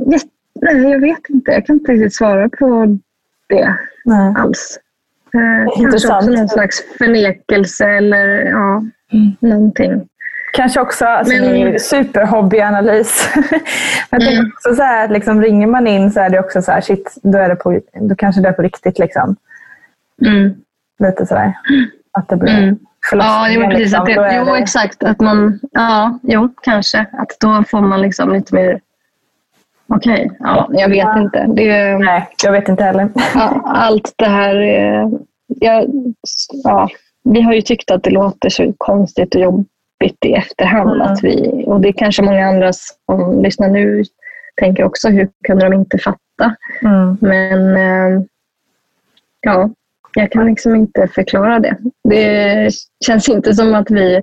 [0.07, 0.19] det,
[0.61, 1.51] nej, jag vet inte.
[1.51, 2.99] Jag kan inte riktigt svara på
[3.49, 4.35] det Nej.
[4.37, 4.79] alls.
[5.35, 6.23] Eh, kanske Intressant.
[6.25, 8.83] också någon slags förnekelse eller ja,
[9.41, 10.09] någonting.
[10.53, 13.29] Kanske också alltså, Men- superhobbyanalys.
[14.11, 14.51] Men Mm.
[14.57, 17.15] också så här, att liksom, ringer man in så är det också så här, shit,
[17.23, 18.99] då, är det på, då kanske det är på riktigt.
[18.99, 19.37] Liksom.
[20.27, 20.55] Mm.
[20.99, 21.53] Lite sådär.
[22.13, 22.79] Att det blir Mm.
[23.13, 23.79] Ja, jo, precis.
[23.79, 24.01] liksom.
[24.01, 25.03] Att det, jo, det- exakt.
[25.03, 27.07] Att man, ja, jo, kanske.
[27.13, 28.81] Att då får man liksom lite mer...
[29.97, 31.47] Okej, ja, jag vet inte.
[31.49, 33.09] Det, Nej, jag vet inte heller.
[33.65, 34.57] allt det här...
[34.57, 35.09] eh,
[35.61, 35.85] Ja,
[36.65, 36.89] ja,
[37.25, 40.91] vi har ju tyckt att det låter så konstigt och jobbigt i efterhand.
[40.91, 41.03] Mm.
[41.03, 44.05] Att vi, och det är kanske många andra som lyssnar nu
[44.57, 46.57] tänker också, hur kunde de inte fatta?
[46.83, 47.17] Mm.
[47.21, 48.23] Men eh,
[49.41, 49.71] ja,
[50.15, 51.77] jag kan liksom inte förklara det.
[52.09, 52.71] Det
[53.07, 54.21] känns inte som att vi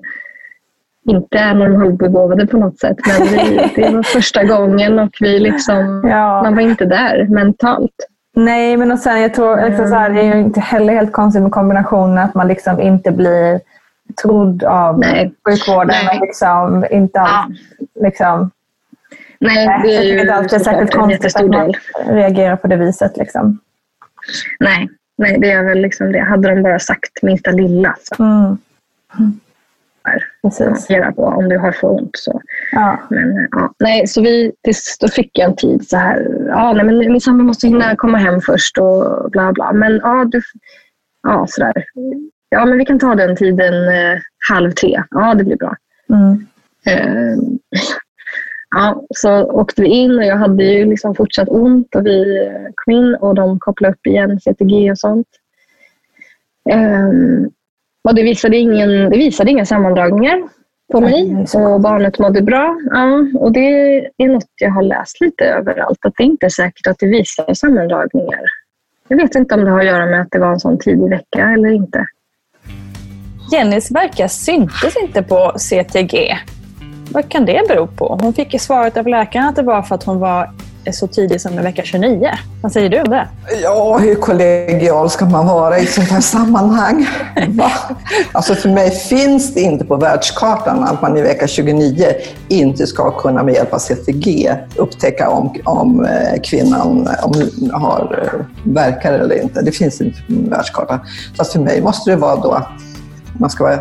[1.10, 2.98] inte är normalbegåvade på något sätt.
[3.08, 6.43] Men vi, det var första gången och vi liksom, Ja.
[6.43, 7.91] man var inte där mentalt.
[8.36, 11.12] Nej, men och sen, jag tror liksom, så här, det är ju inte heller helt
[11.12, 13.60] konstigt med kombinationen att man liksom inte blir
[14.22, 15.34] trodd av Nej.
[15.50, 15.95] sjukvården.
[16.06, 16.19] Nej.
[16.22, 17.60] Liksom, inte alls,
[18.04, 18.52] liksom,
[19.39, 21.74] Nej, det är ju inte det är såklart särskilt en konstigt att man del.
[22.08, 23.17] reagerar på det viset.
[23.17, 23.60] Liksom.
[24.60, 26.19] Nej, nej, det är väl liksom det.
[26.19, 28.58] Hade de bara sagt minsta lilla så Mm.
[30.10, 30.88] Här, Precis.
[31.15, 32.12] på om du har för ont.
[32.13, 32.41] Så.
[32.72, 33.00] Ja.
[33.10, 36.45] Men, ja, nej, så vi, tills, då fick jag en tid så här.
[36.48, 39.74] Ja, nej, men min sambo måste hinna komma hem först och bla bla.
[39.74, 40.41] Men ja, du,
[41.24, 41.74] ja sådär.
[42.50, 44.19] Ja, men vi kan ta den tiden eh,
[44.50, 45.04] halv tre.
[45.10, 45.76] Ja, det blir bra.
[46.10, 46.45] Mm.
[46.86, 47.38] Eh,
[48.76, 52.72] ja, så åkte vi in och jag hade ju liksom fortsatt ont och vi eh,
[52.76, 55.28] kom in och de kopplade upp igen CTG och sånt.
[56.69, 57.10] Eh,
[58.04, 60.50] och det visade, ingen, det visade inga sammandragningar
[60.92, 62.78] på mig och barnet mådde bra.
[62.92, 66.88] Ja, och det är något jag har läst lite överallt, att det inte är säkert
[66.88, 68.42] att det visar sammandragningar.
[69.08, 71.10] Jag vet inte om det har att göra med att det var en sån tidig
[71.10, 72.06] vecka eller inte.
[73.52, 76.38] Jennys verkar syntes inte på CTG.
[77.12, 78.18] Vad kan det bero på?
[78.22, 80.50] Hon fick svaret av läkaren att det var för att hon var
[80.92, 82.30] så tidig som i vecka 29.
[82.62, 83.28] Vad säger du om det?
[83.63, 87.08] Ja, hur kollegial ska man vara i ett sånt här sammanhang?
[87.48, 87.72] Va?
[88.32, 92.06] Alltså för mig finns det inte på världskartan att man i vecka 29
[92.48, 98.20] inte ska kunna med hjälp av CTG upptäcka om, om eh, kvinnan om hon har
[98.24, 99.62] eh, verkar eller inte.
[99.62, 101.00] Det finns inte på världskartan.
[101.38, 102.70] Så för mig måste det vara då att
[103.39, 103.80] man ska vara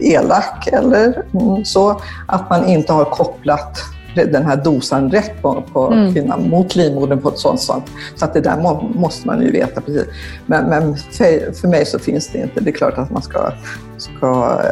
[0.00, 1.22] elak eller
[1.64, 3.78] så, att man inte har kopplat
[4.14, 7.82] den här dosan rätt på, på kvinnan mot livmodern på ett sånt sätt.
[8.16, 10.06] Så att det där må, måste man ju veta precis.
[10.46, 12.60] Men, men för, för mig så finns det inte.
[12.60, 13.52] Det är klart att man ska,
[14.00, 14.26] ska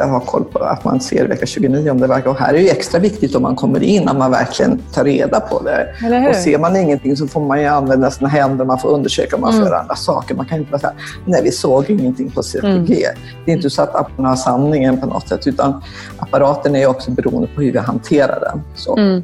[0.05, 2.29] ha koll på att man ser vecka 29 om det verkar.
[2.29, 5.03] Och här är det ju extra viktigt om man kommer in, att man verkligen tar
[5.03, 5.87] reda på det.
[6.29, 9.53] Och ser man ingenting så får man ju använda sina händer, man får undersöka, man
[9.53, 10.35] får göra andra saker.
[10.35, 10.93] Man kan inte bara säga,
[11.25, 13.05] nej vi såg ingenting på CTG.
[13.45, 15.81] Det är inte så att apparaten har sanningen på något sätt, utan
[16.19, 18.61] apparaten är ju också beroende på hur vi hanterar den.
[18.75, 19.21] Så.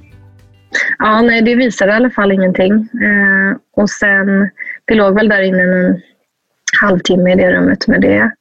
[0.99, 2.73] Ja, nej, det visade i alla fall ingenting.
[2.73, 4.49] Eh, och sen,
[4.85, 6.01] det låg väl där inne en
[6.81, 8.31] halvtimme i det rummet med det.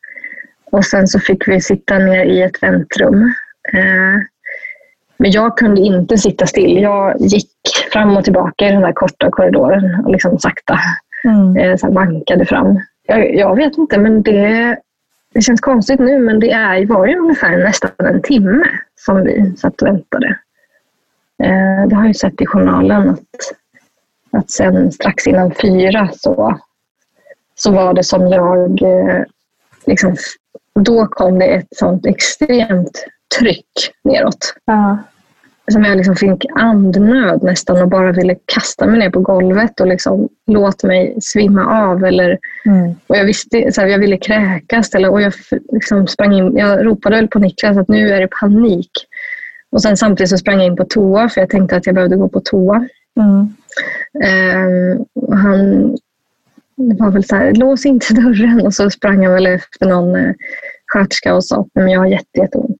[0.74, 3.22] Och sen så fick vi sitta ner i ett väntrum.
[3.72, 4.20] Eh,
[5.16, 6.82] men jag kunde inte sitta still.
[6.82, 7.50] Jag gick
[7.92, 10.78] fram och tillbaka i den där korta korridoren och liksom sakta
[11.24, 11.56] Mm.
[11.56, 12.80] eh, så vankade fram.
[13.06, 14.76] Jag, jag vet inte, men det,
[15.34, 18.64] det känns konstigt nu, men det är, var ju ungefär nästan en timme
[18.96, 20.38] som vi satt och väntade.
[21.42, 23.20] Eh, det har jag ju sett i journalen att,
[24.30, 26.58] att sen strax innan fyra så,
[27.54, 28.82] så var det som jag...
[28.82, 29.22] Eh,
[29.86, 30.16] liksom,
[30.80, 33.06] då kom det ett sånt extremt
[33.38, 33.66] tryck
[34.04, 34.54] neråt.
[34.64, 34.98] Ja.
[35.72, 39.86] som jag liksom fick andnöd nästan och bara ville kasta mig ner på golvet och
[39.86, 42.04] liksom låt mig svimma av.
[42.04, 42.94] Eller, Mm.
[43.06, 45.32] och jag, visste, så här, jag ville kräkas eller, och jag
[45.72, 46.56] liksom sprang in.
[46.56, 48.90] Jag ropade väl på Niklas att nu är det panik.
[49.70, 52.16] Och sen samtidigt så sprang jag in på toa för jag tänkte att jag behövde
[52.16, 52.88] gå på toa.
[53.20, 53.54] Mm.
[55.14, 55.96] Och han
[56.76, 58.66] det var väl så här, lås inte dörren.
[58.66, 60.34] Och så sprang han väl efter någon eh,
[60.86, 62.76] sköterska och sa att "Nej, men jag har jätte, jätteont.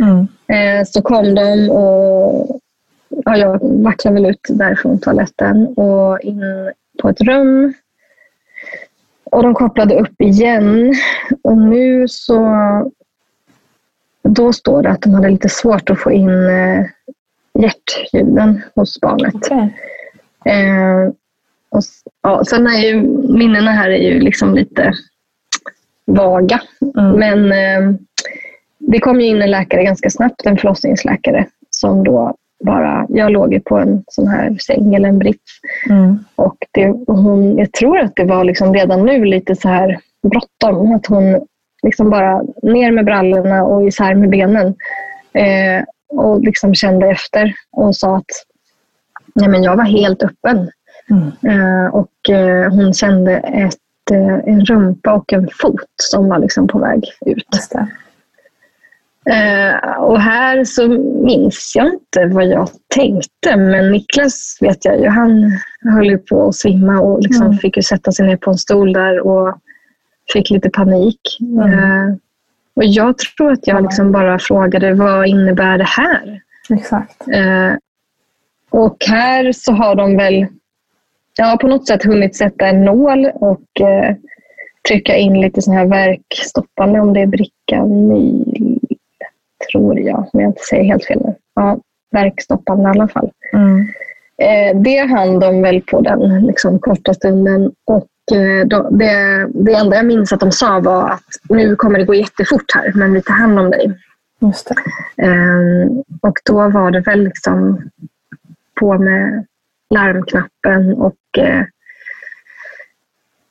[0.00, 0.28] Mm.
[0.48, 2.60] Eh, så kom de och
[3.08, 6.42] ja, jag vacklade väl ut därifrån toaletten och in
[7.02, 7.74] på ett rum.
[9.24, 10.94] Och de kopplade upp igen.
[11.42, 12.44] Och nu så...
[14.22, 16.84] Då står det att de hade lite svårt att få in eh,
[17.58, 19.34] hjärtljuden hos barnet.
[19.34, 19.76] Okej.
[20.44, 21.10] Eh,
[21.70, 21.82] och,
[22.22, 23.02] ja, sen är ju
[23.38, 24.92] minnena här är ju liksom lite
[26.06, 26.60] vaga.
[26.96, 27.12] Mm.
[27.12, 27.94] Men eh,
[28.78, 33.52] det kom ju in en läkare ganska snabbt, en förlossningsläkare som då bara, jag låg
[33.52, 35.60] ju på en sån här säng eller en brits
[35.90, 36.18] Mm.
[36.34, 40.94] och det, hon, jag tror att det var liksom redan nu lite så här bråttom.
[40.94, 41.46] Att hon
[41.82, 44.74] liksom bara ner med brallorna och isär med benen.
[45.32, 48.30] Eh, och liksom kände efter och sa att
[49.34, 50.70] nej men jag var helt öppen.
[51.10, 51.32] Mm.
[51.42, 56.66] Eh, och eh, hon kände ett, eh, en rumpa och en fot som var liksom
[56.68, 57.46] på väg ut.
[59.98, 60.88] Och här så
[61.24, 65.52] minns jag inte vad jag tänkte, men Niklas vet jag ju, han
[65.94, 67.58] höll på att svimma och liksom Mm.
[67.58, 69.58] fick sätta sig ner på en stol där och
[70.32, 71.20] fick lite panik.
[71.40, 72.18] Mm.
[72.74, 76.40] Och jag tror att jag liksom bara frågade, vad innebär det här?
[76.70, 77.22] Exakt.
[78.70, 80.46] Och här så har de väl
[81.38, 84.16] ja, på något sätt hunnit sätta en nål och eh,
[84.88, 88.80] trycka in lite sån här verkstoppande, om det är Bricanyl,
[89.70, 91.34] tror jag, om jag inte säger helt fel nu.
[91.54, 91.78] Ja,
[92.10, 93.30] verkstoppande i alla fall.
[93.52, 93.88] Mm.
[94.42, 97.72] Eh, det hann de väl på den liksom, korta stunden.
[97.84, 102.04] Och eh, det, det enda jag minns att de sa var att nu kommer det
[102.04, 103.92] gå jättefort här, men vi tar hand om dig.
[104.40, 104.74] Just det.
[105.24, 107.90] Ehm, och då var det väl liksom
[108.80, 109.46] på med
[109.90, 111.64] larmknappen och eh,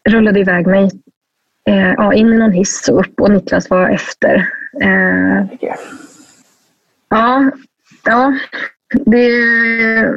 [0.10, 0.92] rullade iväg mig
[1.68, 4.50] eh, ja, in i någon hiss och upp och Niklas var efter.
[4.82, 5.46] Eh,
[7.10, 7.52] ja,
[8.06, 8.34] ja
[9.06, 9.28] det,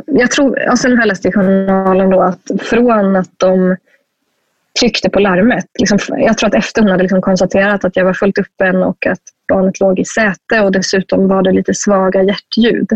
[0.06, 3.76] jag tror, alltså och sen har jag läst i journalen då att från att de
[4.80, 5.66] tryckte på larmet.
[5.78, 9.06] Liksom, jag tror att efter hon hade liksom konstaterat att jag var fullt öppen och
[9.06, 12.88] att barnet låg i säte och dessutom var det lite svaga hjärtljud.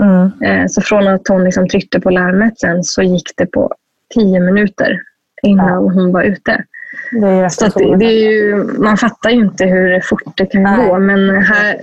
[0.00, 0.30] Mm.
[0.42, 3.74] Eh, så från att hon liksom tryckte på larmet sen så gick det på
[4.14, 5.00] tio minuter
[5.42, 6.64] innan hon var ute.
[7.12, 10.62] Det är Så det, det är ju, man fattar ju inte hur fort det kan
[10.62, 10.88] Nej.
[10.88, 10.98] gå.
[10.98, 11.76] Men här,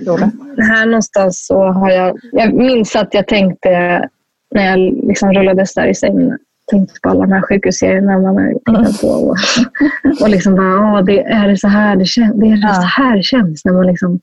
[0.62, 2.18] här någonstans så har jag...
[2.32, 3.68] Jag minns att jag tänkte
[4.54, 6.38] när jag liksom rullades där i sängen
[6.70, 9.08] tänkte på alla de här sjukhusserierna man har tittat på.
[9.08, 9.36] Och,
[10.22, 12.34] och liksom bara, det är det så här det känns.
[12.34, 14.20] Det är det så här det känns när man liksom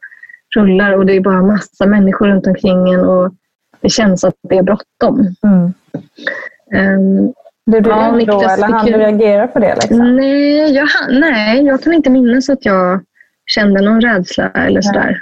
[0.56, 3.34] rullar och det är bara massa människor runt omkring en och
[3.86, 5.36] det känns att det är bråttom.
[5.44, 5.74] Mm.
[7.00, 7.34] Um,
[7.66, 9.76] Blev du Ja, då Niklas eller hann du reagera på det?
[9.76, 10.16] Liksom?
[10.16, 13.02] Nej, jag, nej, jag kan inte minnas att jag
[13.46, 15.22] kände någon rädsla eller sådär.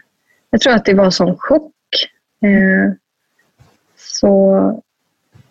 [0.50, 1.72] Jag tror att det var sån chock.
[2.44, 2.94] Eh,
[3.98, 4.84] så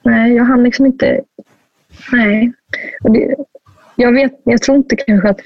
[0.03, 1.21] nej, jag hann liksom inte...
[2.13, 2.53] Nej.
[3.01, 3.37] Det,
[3.97, 5.41] jag, vet, jag tror inte kanske att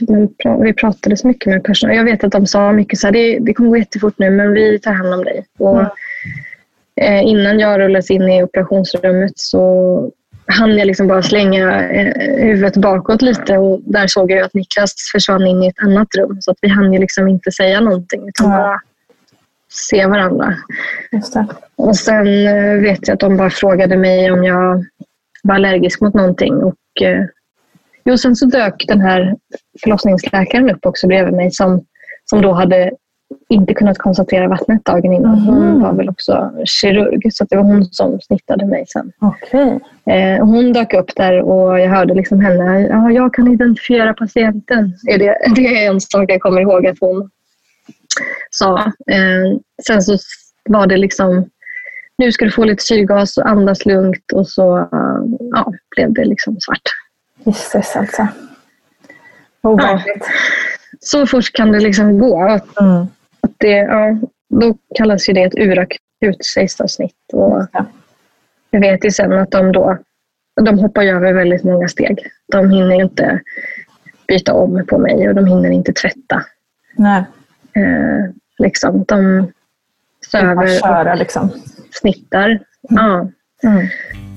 [0.62, 1.97] vi pratade så mycket med personal.
[1.97, 4.53] Jag vet att de sa mycket så här, det, det kommer gå jättefort nu men
[4.53, 5.47] vi tar hand om dig.
[5.59, 5.89] Och, eh,
[7.22, 10.11] innan jag rullades in i operationsrummet så
[10.47, 14.94] hann jag liksom bara slänga eh, huvudet bakåt lite och där såg jag att Niklas
[15.12, 16.38] försvann in i ett annat rum.
[16.40, 18.57] Så att vi hann ju liksom inte säga någonting utan Ja.
[18.59, 18.80] bara
[19.68, 20.55] se varandra.
[21.76, 24.84] Och sen eh, vet jag att de bara frågade mig om jag
[25.42, 26.55] var allergisk mot någonting.
[26.55, 27.24] Och, eh,
[28.05, 29.36] jo, sen så dök den här
[29.82, 31.84] förlossningsläkaren upp också bredvid mig som,
[32.24, 32.90] som då hade
[33.49, 35.39] inte kunnat konstatera vattnet dagen innan.
[35.39, 35.81] Hon Mhm.
[35.83, 39.12] var väl också kirurg så det var hon som snittade mig sen.
[39.20, 39.81] Okej.
[40.11, 42.81] Eh, hon dök upp där och jag hörde liksom henne.
[42.87, 44.93] Ja, jag kan identifiera patienten.
[45.09, 47.31] Är det, det är en sak jag kommer ihåg att hon
[48.51, 48.79] sa.
[49.11, 50.16] Eh, sen så
[50.68, 51.51] var det liksom.
[52.18, 55.20] Nu ska du få lite syrgas och andas lugnt och så eh,
[55.53, 56.83] ja, blev det liksom svart.
[57.45, 58.27] Gisses alltså.
[59.62, 60.24] Overkligt.
[61.01, 62.43] Så fort kan det liksom gå.
[62.49, 63.07] Att, Mm.
[63.47, 64.18] Att det, ja,
[64.49, 67.32] då kallas ju det ett urakut kejsarsnitt.
[67.32, 67.86] Och Ja.
[68.70, 69.99] Jag vet ju sen att de då
[70.62, 72.30] de hoppar över väldigt många steg.
[72.53, 73.40] De hinner inte
[74.28, 76.42] byta om på mig och de hinner inte tvätta.
[76.97, 77.24] Nej.
[77.72, 79.53] Eh, liksom, de
[80.30, 81.51] söver köra och liksom.
[81.90, 83.30] snittar Ja.
[83.62, 83.86] Mm.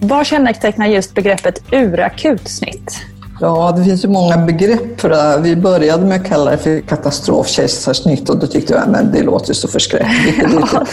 [0.01, 3.05] Vad kännetecknar just begreppet urakut snitt?
[3.41, 5.39] Ja, det finns ju många begrepp för det här.
[5.39, 9.53] Vi började med att kalla det för katastrofkejsarsnitt och då tyckte jag att det låter
[9.53, 10.39] så förskräckligt.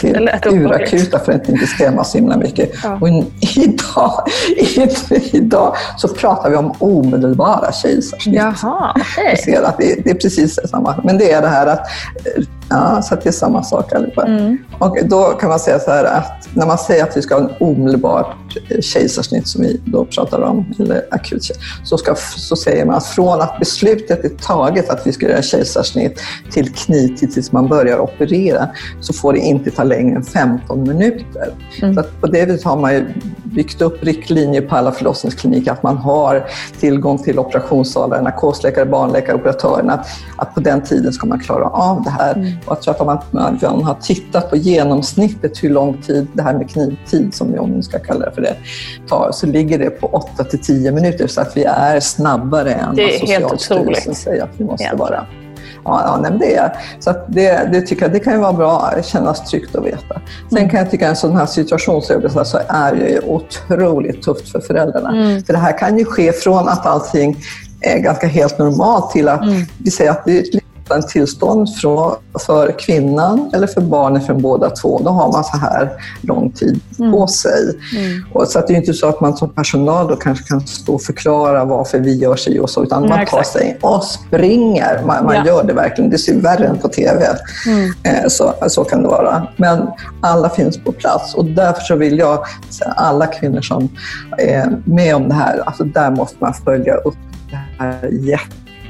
[0.01, 2.71] Det är urakuta för att inte skrämma så himla mycket.
[2.83, 2.99] Ja.
[3.01, 3.09] Och
[3.57, 4.29] idag,
[5.33, 8.37] idag så pratar vi om omedelbara kejsarsnitt.
[8.37, 9.37] Jaha, Jag okej.
[9.45, 11.01] ser att det, det är precis samma.
[11.05, 14.27] Men det är det här att, eh, ja, så det är samma sak allihopa.
[14.27, 14.59] Mm.
[14.79, 17.43] Och då kan man säga så här att när man säger att vi ska ha
[17.43, 18.37] en omedelbart
[18.81, 21.51] kejsarsnitt som vi då pratar om, eller akut
[21.85, 25.43] så, ska, så säger man att från att beslutet är taget att vi ska göra
[25.43, 28.69] kejsarsnitt till knivtid tills man börjar operera
[29.01, 31.55] så får det inte ta längre än 15 minuter.
[31.83, 31.95] Mm.
[31.95, 33.07] Så på det viset har man ju
[33.45, 36.47] byggt upp riktlinjer på alla förlossningskliniker att man har
[36.81, 39.93] tillgång till operationssalar, narkosläkare, barnläkare, operatörerna.
[39.93, 42.35] Att, att på den tiden ska man klara av det här.
[42.35, 42.53] Mm.
[42.67, 46.55] Och jag tror att om man, har tittat på genomsnittet hur lång tid det här
[46.55, 48.57] med knivtid, som vi om vi ska kalla det för det,
[49.09, 51.27] tar, så ligger det på 8 till 10 minuter.
[51.27, 54.99] Så att vi är snabbare än vad helt Socialstyrelsen säger att vi måste Egentligen.
[54.99, 55.27] vara.
[55.85, 58.53] Ja, ja nej, det är så att det, det tycker jag det kan ju vara
[58.53, 60.21] bra, kännas tryggt att veta.
[60.49, 60.71] Sen Mm.
[60.71, 65.09] kan jag tycka en sån här situationsövergång så är ju otroligt tufft för föräldrarna.
[65.11, 65.43] Mm.
[65.45, 67.37] För det här kan ju ske från att allting
[67.81, 69.63] är ganska helt normalt till att Mm.
[69.79, 70.61] vi säger att det är
[70.95, 71.69] en tillstånd
[72.47, 75.01] för kvinnan eller för barnet från båda två.
[75.05, 77.13] Då har man så här lång tid Mm.
[77.13, 77.79] på sig.
[78.33, 80.95] Och så att det är inte så att man som personal då kanske kan stå
[80.95, 83.49] och förklara varför vi gör sig och så, utan Nej, man tar exakt.
[83.49, 85.03] sig och springer.
[85.07, 85.47] Man, man Ja.
[85.47, 86.11] gör det verkligen.
[86.11, 87.27] Det ser värre än på TV.
[87.67, 87.93] Mm.
[88.03, 89.47] Eh, Så, så kan det vara.
[89.57, 89.87] Men
[90.23, 92.39] alla finns på plats och därför så vill jag
[92.71, 93.89] säga alla kvinnor som
[94.39, 97.15] är med om det här, alltså där måste man följa upp
[97.51, 98.09] det här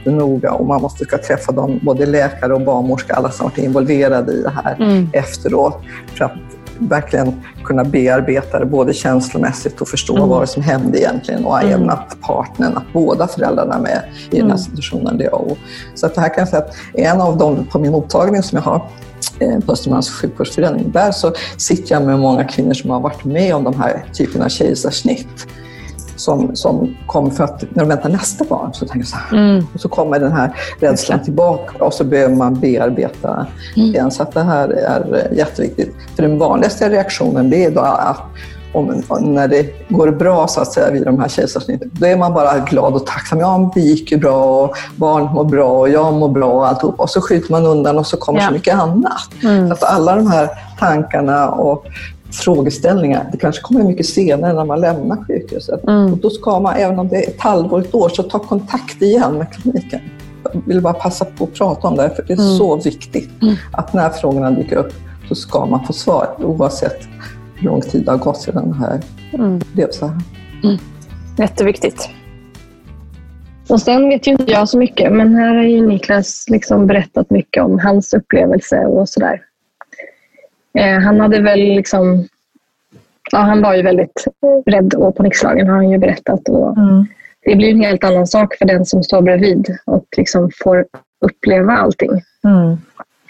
[0.06, 4.32] jättenoga och man måste ska träffa dem, både läkare och barnmorska, alla som varit involverade
[4.32, 5.08] i det här Mm.
[5.12, 5.80] efteråt
[6.14, 6.32] för att
[6.78, 7.32] verkligen
[7.64, 10.28] kunna bearbeta det både känslomässigt och förstå Mm.
[10.28, 11.72] vad det som hände egentligen och Mm.
[11.72, 14.50] även att partnern, att båda föräldrarna är med i den Mm.
[14.50, 15.18] här situationen.
[15.18, 15.58] Det och.
[15.94, 18.56] Så att det här kan jag säga att en av dem på min mottagning som
[18.56, 18.82] jag har
[19.40, 23.54] eh, på Östermalms sjukvårdsförening, där så sitter jag med många kvinnor som har varit med
[23.54, 25.46] om de här typerna av kejsarsnitt.
[26.16, 29.38] Som, som kommer för att när de väntar nästa barn så tänker jag så här,
[29.38, 29.66] Mm.
[29.74, 33.46] och så kommer den här rädslan tillbaka och så behöver man bearbeta
[33.76, 33.92] Mm.
[33.92, 34.10] den.
[34.10, 35.94] Så att det här är eh, jätteviktigt.
[36.16, 38.20] För den vanligaste reaktionen det är då att
[38.72, 42.32] om, när det går bra så att säga vid de här kejsarsnitten, då är man
[42.34, 43.40] bara glad och tacksam.
[43.40, 47.00] Ja, det gick ju bra och barnet mår bra och jag mår bra och alltihop.
[47.00, 48.46] Och så skjuter man undan och så kommer Ja.
[48.46, 49.28] så mycket annat.
[49.42, 49.68] Mm.
[49.68, 50.48] Så att alla de här
[50.78, 51.84] tankarna och
[52.30, 55.84] frågeställningar, det kanske kommer mycket senare när man lämnar sjukhuset.
[55.88, 56.12] Mm.
[56.12, 59.02] Och då ska man, även om det är ett halvår, ett år, så ta kontakt
[59.02, 60.00] igen med kliniken.
[60.52, 62.56] Jag vill bara passa på att prata om det, för det är Mm.
[62.56, 63.30] så viktigt
[63.72, 64.92] att när frågorna dyker upp
[65.28, 66.98] så ska man få svar oavsett
[67.54, 69.00] hur lång tid det har gått sedan det här
[69.32, 69.60] Mm.
[69.72, 70.16] blev så här.
[71.38, 72.08] Jätteviktigt.
[73.68, 77.30] Och sen vet ju inte jag så mycket, men här har ju Niklas liksom berättat
[77.30, 79.40] mycket om hans upplevelse och sådär.
[80.76, 82.28] Eh, han hade väl liksom...
[83.32, 84.24] Ja, han var ju väldigt
[84.66, 86.48] rädd och panikslagen har han ju berättat.
[86.48, 87.06] Och Mm.
[87.46, 90.86] Det blir en helt annan sak för den som står bredvid och liksom får
[91.20, 92.10] uppleva allting.
[92.44, 92.76] Mm.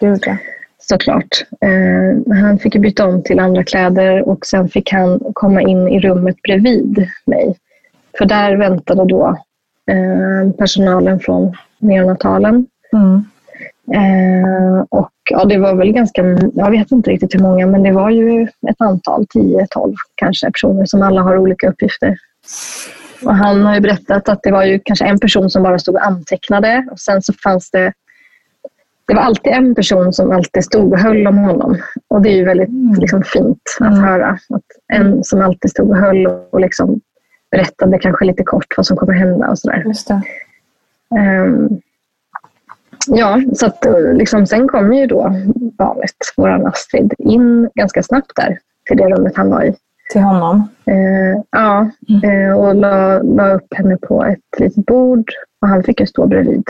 [0.00, 0.36] Gud, ja.
[0.78, 1.46] såklart.
[1.60, 6.00] Eh, han fick byta om till andra kläder och sen fick han komma in i
[6.00, 7.56] rummet bredvid mig.
[8.18, 9.36] För där väntade då
[9.90, 12.66] eh, personalen från neonatalen.
[12.92, 13.24] Mm.
[13.94, 16.22] Eh, och ja, det var väl ganska,
[16.54, 20.84] jag vet inte riktigt hur många, men det var ju ett antal, 10-12 kanske personer
[20.84, 22.16] som alla har olika uppgifter.
[23.24, 25.94] Och han har ju berättat att det var ju kanske en person som bara stod
[25.94, 27.92] och antecknade och sen så fanns det
[29.08, 31.76] det var alltid en person som alltid stod och höll om honom.
[32.08, 34.00] Och det är ju väldigt liksom, fint att Mm.
[34.04, 34.28] höra.
[34.30, 34.62] Att
[34.92, 37.00] en som alltid stod och höll och liksom
[37.50, 39.82] berättade kanske lite kort vad som kommer hända och sådär.
[39.86, 40.22] Just det.
[43.06, 45.32] Ja, så att eh, liksom, sen kom ju då
[45.78, 49.74] barnet, våran Astrid, in ganska snabbt där till det rummet han var i.
[50.12, 50.68] Till honom.
[50.84, 51.90] Eh, ja,
[52.24, 55.30] eh, och la, la upp henne på ett litet bord
[55.60, 56.64] och han fick ju stå bredvid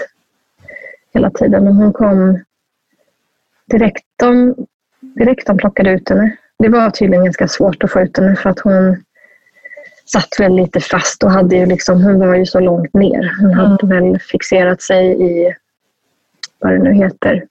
[1.14, 1.68] hela tiden.
[1.68, 2.38] Och hon kom
[3.70, 4.54] direkt de,
[5.00, 6.36] direkt de plockade ut henne.
[6.58, 8.96] Det var tydligen ganska svårt att få ut henne för att hon
[10.12, 13.36] satt väl lite fast och hade ju liksom, hon var ju så långt ner.
[13.40, 15.54] Hon hade väl fixerat sig i,
[16.58, 17.44] vad det nu heter,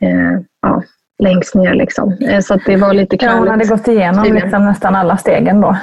[0.00, 0.82] eh, ja,
[1.18, 2.12] längst ner liksom.
[2.12, 5.76] Eh, så det var lite Ja, hon hade gått igenom liksom nästan alla stegen då.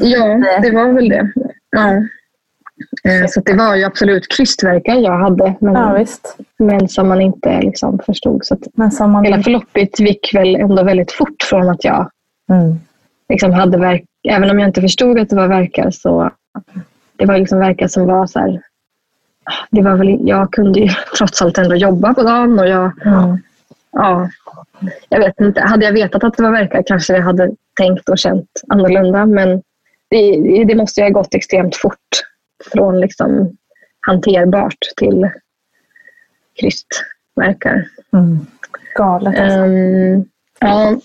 [0.00, 1.32] Ja, det var väl det.
[1.70, 1.94] Ja.
[3.10, 6.36] Eh, Så det var ju absolut krystverkar jag hade, men, Ja, visst.
[6.58, 8.44] men som man inte liksom förstod.
[8.44, 8.56] Så
[9.06, 9.24] man...
[9.24, 12.10] hela förloppet gick väl ändå väldigt fort från att jag
[12.50, 12.80] Mm.
[13.28, 16.30] liksom hade verk, även om jag inte förstod att det var verkar så
[17.16, 18.60] det var liksom verkar som var så här,
[19.70, 20.88] det var väl, jag kunde ju
[21.18, 23.38] trots allt ändå jobba på dagen och jag, Mm.
[23.92, 24.30] ja,
[25.08, 25.60] jag vet inte.
[25.60, 29.26] Hade jag vetat att det var verkar kanske jag hade tänkt och känt annorlunda.
[29.26, 29.62] Men
[30.10, 32.08] det, det måste ju ha gått extremt fort
[32.72, 33.56] från liksom
[34.06, 35.30] hanterbart till
[36.60, 37.84] krystverkar.
[38.12, 38.46] Mm.
[38.94, 39.40] Galet.
[39.40, 39.58] alltså.
[39.58, 40.24] Ehm,
[40.60, 40.96] ja.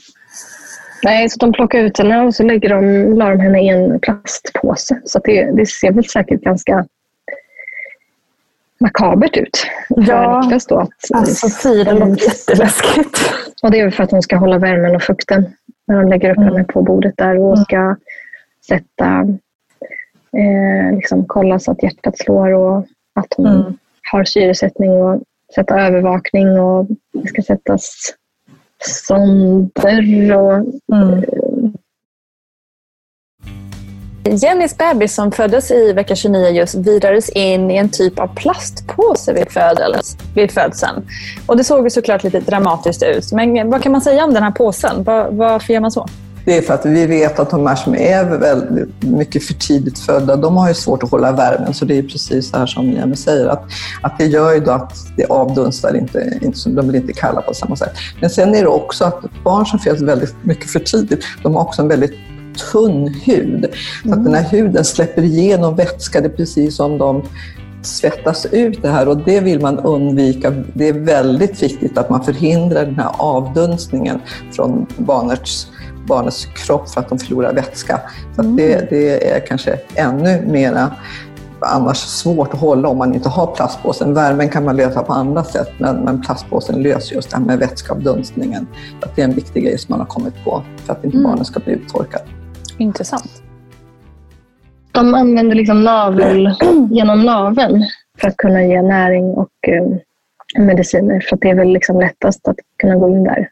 [1.03, 3.99] Nej, så de plockade ut henne och så lägger de, la de henne i en
[3.99, 5.01] plastpåse.
[5.05, 6.85] Så det, det ser väl säkert ganska
[8.79, 9.57] makabert ut
[9.87, 10.41] för Ja.
[10.41, 10.77] Niklas då.
[10.79, 13.19] Att, Alltså det låter jätteläskigt.
[13.63, 15.45] och det är för att hon ska hålla värmen och fukten
[15.87, 16.49] när de lägger upp Mm.
[16.53, 17.95] henne på bordet där och ska
[18.67, 19.19] sätta,
[20.37, 22.77] eh, liksom kolla så att hjärtat slår och
[23.15, 23.77] att hon Mm.
[24.11, 25.21] har syresättning och
[25.55, 27.93] sätta övervakning och det ska sättas
[28.83, 30.53] sonder och
[30.93, 31.23] Mm.
[34.31, 39.33] Jennys bebis som föddes i vecka 29 just virades in i en typ av plastpåse
[39.33, 41.07] vid, födels, vid födseln.
[41.45, 43.31] Och det såg ju såklart lite dramatiskt ut.
[43.31, 45.03] Men vad kan man säga om den här påsen?
[45.03, 46.07] Var, varför gör man så?
[46.45, 49.99] Det är för att vi vet att de här som är väldigt mycket för tidigt
[49.99, 51.73] födda, de har ju svårt att hålla värmen.
[51.73, 53.63] Så det är precis det här som Jenny säger, att,
[54.01, 57.53] att det gör ju då att det avdunstar inte, inte, de blir inte kalla på
[57.53, 57.91] samma sätt.
[58.21, 61.61] Men sen är det också att barn som föds väldigt mycket för tidigt, de har
[61.61, 62.13] också en väldigt
[62.71, 63.65] tunn hud.
[64.03, 67.23] Så att den här huden släpper igenom vätska, det är precis som de
[67.81, 70.53] svettas ut det här och det vill man undvika.
[70.73, 74.19] Det är väldigt viktigt att man förhindrar den här avdunstningen
[74.51, 75.67] från barnets,
[76.07, 78.01] barnets kropp för att de förlorar vätska.
[78.35, 80.91] Så det, det är kanske ännu mera
[81.61, 84.13] annars svårt att hålla om man inte har plastpåsen.
[84.13, 87.59] Värmen kan man lösa på andra sätt men, men plastpåsen löser just det här med
[87.59, 88.67] vätskeavdunstningen.
[89.01, 91.45] Att det är en viktig grej som man har kommit på för att inte barnen
[91.45, 92.23] ska bli uttorkade.
[92.79, 93.43] Intressant.
[94.91, 96.49] De använder liksom navel
[96.91, 97.85] genom naveln
[98.19, 101.19] för att kunna ge näring och eh, mediciner.
[101.19, 103.49] För att det är väl liksom lättast att kunna gå in där.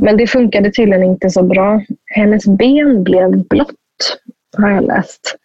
[0.00, 1.82] Men det funkade tydligen inte så bra.
[2.06, 4.18] Hennes ben blev blått,
[4.58, 5.36] har jag läst.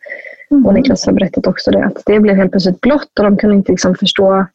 [0.66, 1.86] Och Niklas har berättat också det.
[1.86, 4.46] Att det blev helt plötsligt blått och de kunde inte liksom förstå.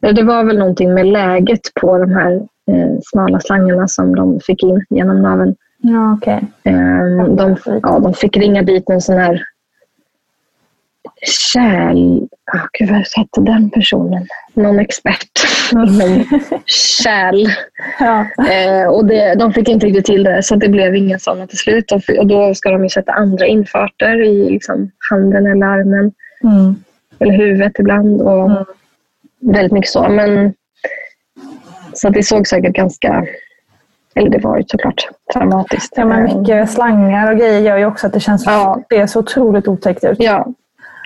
[0.00, 2.34] Det var väl någonting med läget på de här
[2.70, 5.54] eh, smala slangarna som de fick in genom naveln.
[5.78, 6.40] Ja, okej.
[6.64, 9.42] Ehm, de, ja, de fick ringa dit en sån här
[11.52, 12.28] kärl...
[12.52, 14.26] Oh, gud, vad hette den personen?
[14.54, 15.30] Någon expert
[15.72, 16.24] inom
[17.02, 17.46] kärl.
[17.98, 18.26] Ja.
[18.52, 21.58] Eh, och det, de fick inte riktigt till det, så det blev inga sådana till
[21.58, 21.92] slut.
[21.92, 26.12] Och, och då ska de ju sätta andra infarter i liksom, handen eller armen.
[26.44, 26.76] Mm.
[27.18, 28.22] Eller huvudet ibland.
[28.22, 28.66] Och
[29.40, 30.08] Väldigt mycket så.
[30.08, 30.54] Men,
[31.94, 33.26] så det såg säkert ganska...
[34.16, 35.92] Eller det var ju såklart traumatiskt.
[35.96, 38.80] Ja, men mycket slangar och grejer gör ju också att det känns Ja.
[38.88, 40.16] det så otroligt otäckt ut.
[40.20, 40.46] Ja,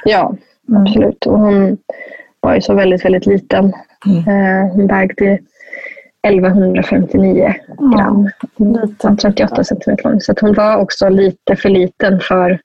[0.04, 0.34] ja
[0.76, 1.26] absolut.
[1.26, 1.76] Och hon
[2.40, 3.64] var ju så väldigt, väldigt liten.
[4.26, 5.38] Eh, hon vägde
[6.22, 7.54] 1159
[7.94, 8.30] gram.
[8.58, 10.20] Hon var 38 centimeter lång.
[10.20, 12.60] Så hon var också lite för liten för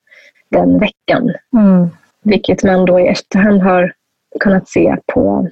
[0.51, 1.33] den veckan.
[1.57, 1.89] Mm.
[2.23, 3.93] Vilket man då i efterhand har
[4.39, 5.47] kunnat se på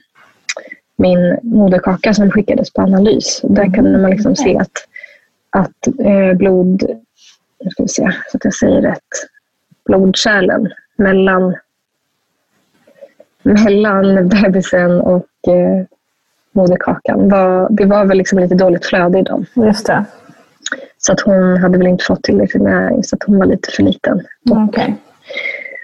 [0.95, 3.41] min moderkaka som skickades på analys.
[3.43, 4.87] Där kunde man liksom se att,
[5.49, 6.83] att eh, blod...
[7.63, 8.99] Nu ska vi se så att jag säger rätt.
[9.85, 11.55] Blodkärlen mellan,
[13.43, 15.85] mellan bebisen och eh,
[16.51, 17.29] moderkakan.
[17.29, 19.45] Var, det var väl liksom lite dåligt flöde i dem.
[19.55, 20.05] Just det.
[20.97, 23.83] Så att hon hade väl inte fått tillräckligt näring så att hon var lite för
[23.83, 24.21] liten.
[24.51, 24.95] Okej.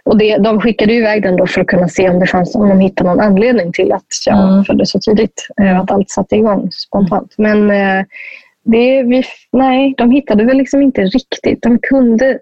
[0.09, 2.69] Och det, de skickade iväg den då för att kunna se om, det fanns, om
[2.69, 4.63] de hittade någon anledning till att jag Mm.
[4.65, 5.47] föddes så tidigt.
[5.61, 7.33] eh, Att allt satte igång spontant.
[7.37, 8.05] Men eh,
[8.63, 11.61] det, vi, nej, de hittade väl liksom inte riktigt.
[11.61, 12.39] De kunde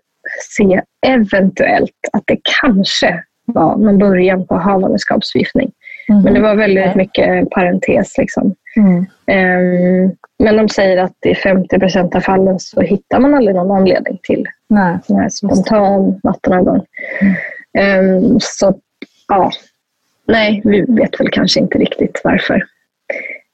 [0.57, 5.72] se eventuellt att det kanske var någon början på havandeskapsförgiftning.
[6.24, 8.18] Men det var väldigt mycket parentes.
[8.18, 8.55] Liksom.
[8.78, 9.05] Mm.
[9.28, 13.78] Ehm, men de säger att i 50 procent av fallen så hittar man aldrig någon
[13.78, 14.97] anledning till Nej.
[15.03, 16.82] sån här spontan vattenavgång.
[17.22, 17.34] Ehm,
[18.41, 18.80] så
[19.28, 19.51] ja,
[20.28, 22.63] nej, vi vet väl kanske inte riktigt varför.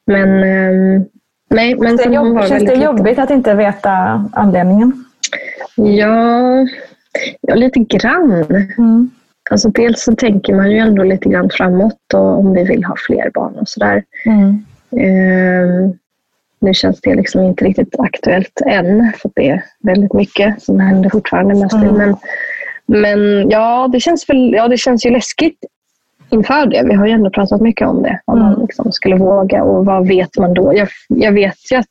[0.05, 1.05] Men um,
[1.49, 5.05] nej, men Det jobb, var känns det jobbigt att inte veta anledningen?
[5.75, 6.67] Ja,
[7.41, 8.31] ja, lite grann.
[8.77, 9.09] Mm.
[9.49, 12.95] Alltså dels så tänker man ju ändå lite grann framåt och om vi vill ha
[12.97, 14.03] fler barn och sådär.
[14.25, 14.65] Mm.
[14.97, 15.93] Ehm,
[16.59, 21.09] nu känns det liksom inte riktigt aktuellt än, för det är väldigt mycket som händer
[21.09, 21.73] fortfarande mest.
[21.73, 21.93] Mm.
[21.95, 22.15] Men,
[22.85, 25.59] men ja, det känns väl, ja, det känns ju läskigt
[26.29, 26.83] inför det.
[26.85, 28.19] Vi har ju ändå pratat mycket om det.
[28.25, 28.49] Om Mm.
[28.51, 30.73] man liksom skulle våga och vad vet man då?
[30.75, 31.87] Jag, jag vet ju att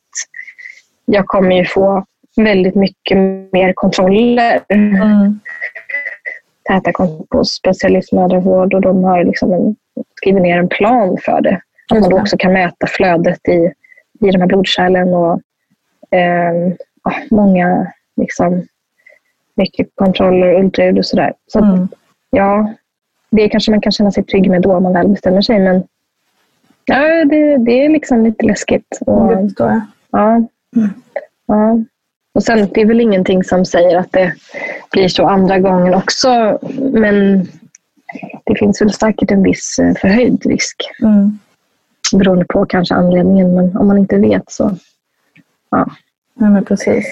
[1.05, 3.17] jag kommer ju få väldigt mycket
[3.53, 4.59] mer kontroller.
[4.69, 5.39] Mm.
[6.69, 9.75] Täta kontor på specialistmödravård och de har liksom en,
[10.15, 11.61] skrivit ner en plan för det.
[11.91, 13.71] Att man då också kan mäta flödet i,
[14.27, 15.39] i de här blodkärlen och
[16.17, 16.53] eh,
[17.31, 18.67] många liksom,
[19.55, 21.33] mycket kontroller, ultraljud och sådär.
[21.47, 21.87] Så att, Mm.
[22.29, 22.73] ja,
[23.29, 25.59] det kanske man kan känna sig trygg med då om man väl bestämmer sig.
[25.59, 25.83] Men
[26.85, 28.99] ja, det, det är liksom lite läskigt.
[29.05, 29.81] Och, Det förstår jag.
[30.11, 30.47] ja,
[31.47, 31.77] ja.
[32.35, 34.33] Och sen, det är väl ingenting som säger att det
[34.91, 36.59] blir så andra gången också.
[36.79, 37.47] Men
[38.45, 40.75] det finns väl säkert en viss eh, förhöjd risk.
[41.01, 41.39] Mm.
[42.17, 43.55] Beroende på kanske anledningen.
[43.55, 44.71] Men om man inte vet så...
[45.71, 45.87] Ja.
[46.39, 47.05] Ja, men precis.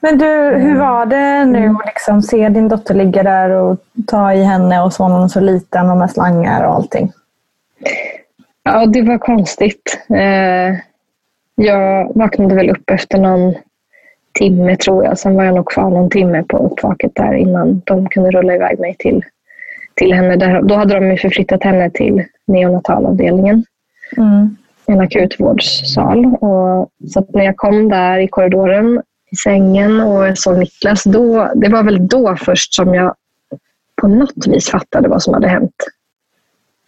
[0.00, 0.26] Men du,
[0.58, 4.82] hur var det nu att liksom se din dotter ligga där och ta i henne
[4.82, 7.12] och så när hon så liten och med slangar och allting?
[8.62, 9.98] Ja, det var konstigt.
[10.10, 10.78] Eh,
[11.54, 13.54] jag vaknade väl upp efter någon
[14.38, 15.18] timme tror jag.
[15.18, 18.78] Sen var jag nog kvar någon timme på uppvaket där innan de kunde rulla iväg
[18.80, 19.24] mig till,
[19.94, 20.36] till henne.
[20.36, 23.64] Där, då hade de förflyttat henne till neonatalavdelningen,
[24.16, 24.56] Mm.
[24.86, 26.26] en akutvårdssal.
[26.26, 31.52] Och, så när jag kom där i korridoren i sängen och jag såg Niklas, då,
[31.54, 33.14] det var väl då först som jag
[34.00, 35.74] på något vis fattade vad som hade hänt.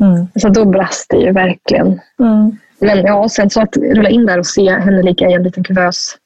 [0.01, 0.27] Mm.
[0.35, 2.01] Så då brast det ju verkligen.
[2.21, 2.57] Mm.
[2.81, 5.65] Men ja, sen så att rulla in där och se henne ligga i en liten
[5.65, 6.17] kuvös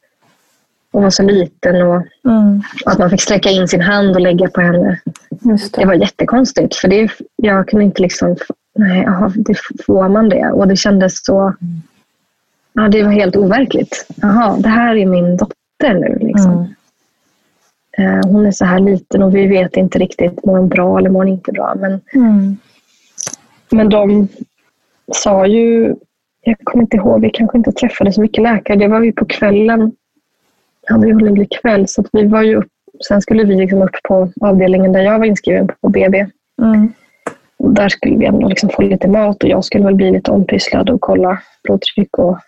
[0.92, 2.62] och vara så liten och Mm.
[2.86, 5.00] att man fick sträcka in sin hand och lägga på henne.
[5.30, 5.86] Det det.
[5.86, 8.36] var jättekonstigt för det, jag kunde inte liksom,
[8.74, 9.54] nej, jaha, det
[9.86, 10.50] får man det?
[10.52, 11.54] Och det kändes så,
[12.72, 14.06] ja det var helt overkligt.
[14.16, 15.56] Jaha, det här är min dotter
[15.88, 16.52] nu liksom.
[16.52, 18.18] Mm.
[18.18, 21.10] Eh, Hon är så här liten och vi vet inte riktigt, mår hon bra eller
[21.10, 21.74] mår hon inte bra?
[21.76, 22.56] Men Mm.
[23.70, 24.28] Men de
[25.14, 25.94] sa ju,
[26.40, 28.78] jag kommer inte ihåg, vi kanske inte träffade så mycket läkare.
[28.78, 29.92] Det var ju på kvällen,
[30.86, 32.72] hade vi hållit kväll, så vi var ju upp,
[33.08, 36.26] sen skulle vi liksom upp på avdelningen där jag var inskriven på BB.
[36.62, 36.92] Mm.
[37.56, 40.30] Och där skulle vi ändå liksom få lite mat och jag skulle väl bli lite
[40.30, 42.38] ompysslad och kolla blodtryck och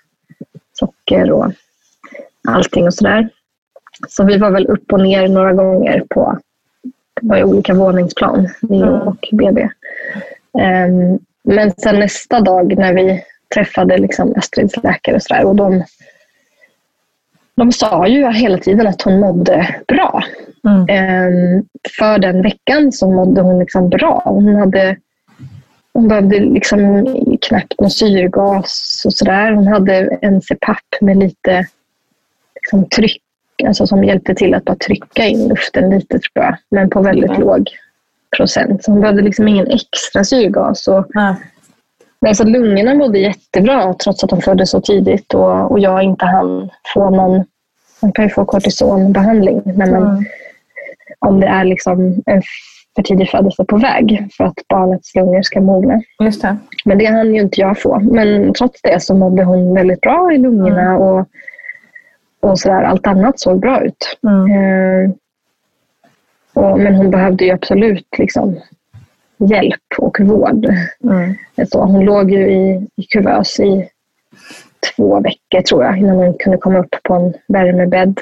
[0.73, 1.53] socker och
[2.49, 3.29] allting och sådär.
[4.09, 6.39] Så vi var väl upp och ner några gånger på
[7.21, 9.69] det var olika våningsplan, Neo och BB.
[10.59, 13.23] Ehm, men sen nästa dag när vi
[13.55, 15.85] träffade liksom Astrids läkare och sådär och de,
[17.55, 20.25] de sa ju hela tiden att hon mådde bra.
[20.67, 20.87] Mm.
[20.89, 21.65] Ehm,
[21.99, 24.23] för den veckan så mådde hon liksom bra.
[24.25, 24.97] Hon, hade,
[25.93, 27.07] hon behövde liksom
[27.41, 29.53] knappt någon syrgas och sådär.
[29.53, 31.67] Hon hade en CPAP med lite
[32.65, 33.23] liksom tryck,
[33.67, 37.31] alltså som hjälpte till att bara trycka in luften lite tror jag, men på väldigt
[37.31, 37.41] Mm.
[37.43, 37.69] låg
[38.37, 38.85] procent.
[38.85, 40.89] Så hon behövde liksom ingen extra syrgas.
[40.89, 41.35] Och, Nej.
[42.21, 46.25] Nej, så lungorna mådde jättebra trots att de föddes så tidigt och, och jag inte
[46.25, 47.45] hann få någon...
[48.03, 50.25] Man kan ju få kortisonbehandling när man, Mm.
[51.19, 52.43] om det är liksom en
[52.97, 56.03] för tidig födelse på väg för att barnets lungor ska mogna.
[56.25, 56.57] Just det.
[56.85, 57.99] Men det hann ju inte jag få.
[58.01, 61.27] Men trots det så mådde hon väldigt bra i lungorna och,
[62.45, 62.83] och sådär.
[62.83, 64.19] Allt annat såg bra ut.
[64.23, 64.51] Mm.
[64.53, 65.11] Eh,
[66.53, 68.61] och, men hon behövde ju absolut liksom,
[69.37, 70.67] hjälp och vård.
[71.05, 71.35] Mm.
[71.69, 73.89] Så hon låg ju i, i kuvös i
[74.97, 78.21] två veckor tror jag innan hon kunde komma upp på en värmebädd.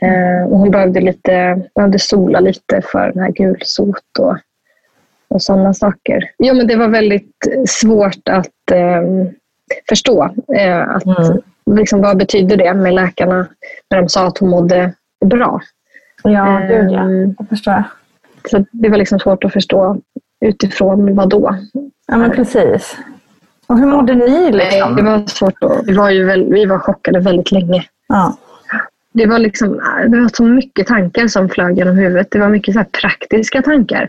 [0.00, 4.36] Eh, och hon behövde, lite, behövde sola lite för den här gulsot och,
[5.28, 6.30] och sådana saker.
[6.36, 9.02] Ja, men det var väldigt svårt att eh,
[9.88, 10.30] förstå.
[10.56, 11.40] Eh, att, Mm.
[11.70, 13.46] Liksom, vad betydde det med läkarna
[13.90, 14.92] när de sa att hon mådde
[15.24, 15.60] bra?
[16.22, 17.00] Ja, gud ja.
[17.00, 17.84] Ehm, Jag förstår.
[18.50, 19.96] Så det var liksom svårt att förstå
[20.40, 21.56] utifrån vad då.
[22.06, 22.96] Ja, men precis.
[23.66, 24.96] Och hur mådde ni liksom?
[24.96, 27.84] Det var svårt att, vi, var ju väl, vi var chockade väldigt länge.
[28.08, 28.36] Ja.
[29.12, 32.30] Det var, liksom, det var så mycket tankar som flög genom huvudet.
[32.30, 34.08] Det var mycket så här praktiska tankar.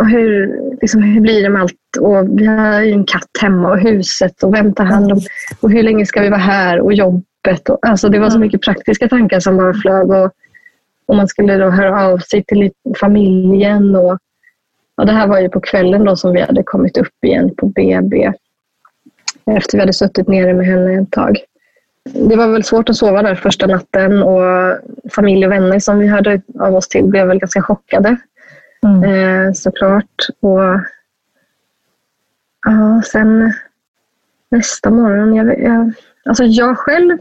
[0.00, 1.96] Och hur, liksom, hur blir det med allt?
[2.00, 5.20] Och vi har ju en katt hemma och huset och vem tar hand om...
[5.60, 6.80] Och hur länge ska vi vara här?
[6.80, 7.68] Och jobbet.
[7.68, 10.10] Och, alltså, det var så mycket praktiska tankar som bara flög.
[10.10, 10.30] Och,
[11.06, 12.70] och man skulle då höra av sig till
[13.00, 13.96] familjen.
[13.96, 14.18] Och,
[14.96, 17.66] och det här var ju på kvällen då som vi hade kommit upp igen på
[17.66, 18.32] BB.
[19.46, 21.38] Efter vi hade suttit nere med henne ett tag.
[22.04, 24.78] Det var väl svårt att sova där första natten och
[25.14, 28.16] familj och vänner som vi hörde av oss till blev väl ganska chockade.
[28.84, 29.04] Mm.
[29.04, 30.28] Eh, såklart.
[30.40, 30.80] Och
[32.66, 33.52] ja, sen
[34.50, 35.92] nästa morgon, jag, jag,
[36.24, 37.18] alltså jag själv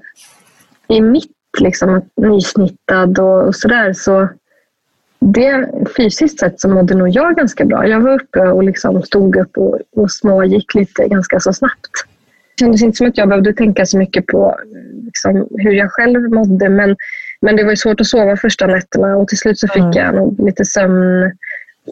[0.87, 4.29] i mitt liksom, nysnittad och, och sådär så
[5.19, 7.87] det, fysiskt sett så mådde nog jag ganska bra.
[7.87, 11.91] Jag var uppe och liksom stod upp och, och smågick lite ganska så snabbt.
[12.55, 14.57] Det kändes inte som att jag behövde tänka så mycket på
[15.03, 16.69] liksom, hur jag själv mådde.
[16.69, 16.95] Men,
[17.41, 19.91] men det var ju svårt att sova första nätterna och till slut så fick Mm.
[19.93, 21.31] jag nog lite sömn,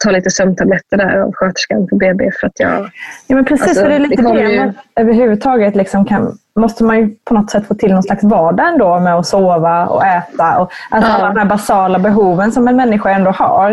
[0.04, 2.90] ta lite sömntabletter där av sköterskan på BB för att jag
[3.28, 4.52] Ja, men precis, Alltså, för det är lite det det.
[4.52, 8.68] ju- överhuvudtaget liksom kan, måste man ju på något sätt få till någon slags vardag
[8.68, 10.58] ändå med att sova och äta.
[10.60, 11.16] Och, alltså Ja.
[11.18, 13.72] alla de här basala behoven som en människa ändå har.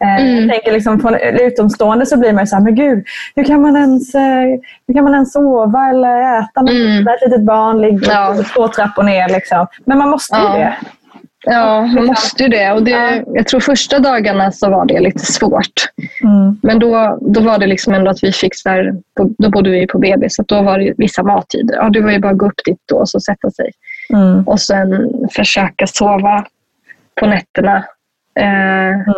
[0.00, 0.36] Eh, Mm.
[0.40, 3.04] Jag tänker liksom från utomstående så blir man ju så här, men gud,
[3.36, 4.20] hur kan man ens, eh,
[4.86, 7.08] hur kan man ens sova eller äta när Mm.
[7.08, 8.34] ett litet barn ligger Ja.
[8.54, 9.28] två trappor ner?
[9.28, 9.66] Liksom.
[9.84, 10.52] Men man måste ju Ja.
[10.52, 10.76] det.
[11.50, 12.72] Ja, man måste ju det.
[12.72, 15.90] Och det jag tror första dagarna så var det lite svårt.
[16.22, 16.58] Mm.
[16.62, 18.94] Men då, då var det liksom ändå att vi fick så här,
[19.38, 21.76] då bodde vi på BB så då var det vissa mattider.
[21.76, 23.70] Ja, det var ju bara att gå upp dit då och så sätta sig.
[24.12, 24.42] Mm.
[24.42, 26.46] Och sen försöka sova
[27.20, 27.84] på nätterna.
[28.40, 29.08] Eh,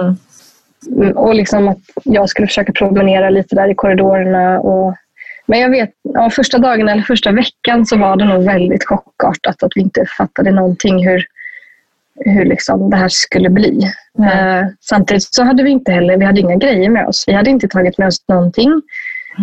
[0.87, 1.17] Mm.
[1.17, 4.61] och liksom att jag skulle försöka promenera lite där i korridorerna.
[4.61, 4.95] Och,
[5.47, 9.63] men jag vet, ja, första dagen eller första veckan så var det nog väldigt chockartat
[9.63, 11.25] att vi inte fattade någonting hur,
[12.25, 13.83] hur liksom det här skulle bli.
[14.19, 17.25] Eh, samtidigt så hade vi inte heller, vi hade inga grejer med oss.
[17.27, 18.83] Vi hade inte tagit med oss någonting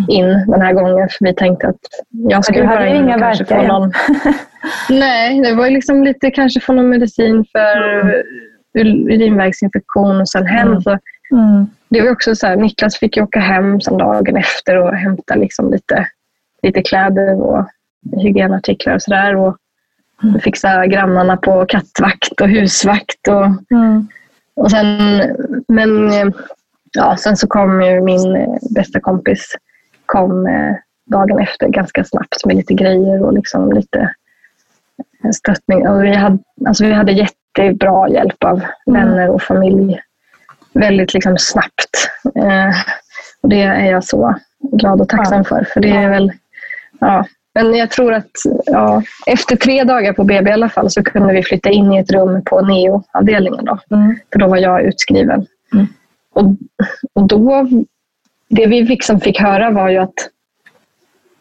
[0.09, 3.61] in den här gången för vi tänkte att jag skulle bara in och kanske få
[3.61, 3.91] någon
[4.89, 8.15] Nej, det var liksom lite kanske få någon medicin för Mm.
[8.73, 10.81] ur- urinvägsinfektion och sen hem.
[10.81, 10.89] Så
[11.31, 11.65] Mm.
[11.89, 15.35] det var också så här, Niklas fick ju åka hem sen dagen efter och hämta
[15.35, 16.07] liksom lite,
[16.63, 17.65] lite kläder och
[18.21, 19.35] hygienartiklar och sådär.
[20.23, 20.39] Mm.
[20.39, 23.27] fixa grannarna på kattvakt och husvakt.
[23.27, 24.07] Och, Mm.
[24.55, 25.21] och sen,
[25.67, 26.11] men
[26.93, 29.55] ja, sen så kom ju min bästa kompis
[30.05, 33.99] kom eh, dagen efter ganska snabbt med lite grejer och liksom lite
[35.23, 35.87] eh, stöttning.
[35.87, 36.37] Och vi, hade,
[36.67, 39.99] alltså vi hade jättebra hjälp av vänner och familj
[40.73, 42.09] väldigt liksom snabbt.
[42.35, 42.75] Eh,
[43.41, 45.63] och det är jag så glad och tacksam för.
[45.73, 46.31] För det är väl,
[46.99, 47.25] ja.
[47.55, 48.31] Men jag tror att
[48.65, 51.97] ja, efter tre dagar på BB i alla fall så kunde vi flytta in i
[51.97, 53.65] ett rum på neo-avdelningen.
[53.65, 54.15] Då, Mm.
[54.31, 55.45] för då var jag utskriven.
[55.73, 55.87] Mm.
[56.33, 56.43] Och,
[57.13, 57.67] och då,
[58.49, 60.13] det vi liksom fick höra var ju att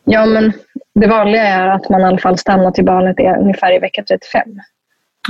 [0.05, 0.53] ja, men
[0.95, 4.05] det vanliga är att man i alla fall stannar till barnet är ungefär i vecka
[4.09, 4.43] 35.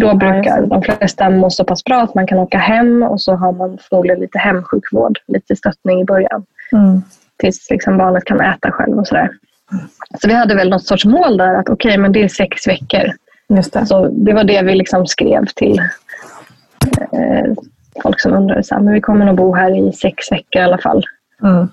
[0.01, 3.35] Då brukar de flesta må så pass bra att man kan åka hem och så
[3.35, 7.03] har man förmodligen lite hemsjukvård, lite stöttning i början Mm.
[7.39, 9.31] tills liksom barnet kan äta själv och sådär.
[10.21, 13.13] Så vi hade väl något sorts mål där att okej, men det är sex veckor.
[13.49, 13.87] Just det.
[13.87, 15.79] Så det var det vi liksom skrev till
[17.13, 17.55] eh,
[18.03, 18.65] folk som undrade.
[18.65, 21.05] Så här, men vi kommer nog bo här i sex veckor i alla fall.
[21.43, 21.69] Mm.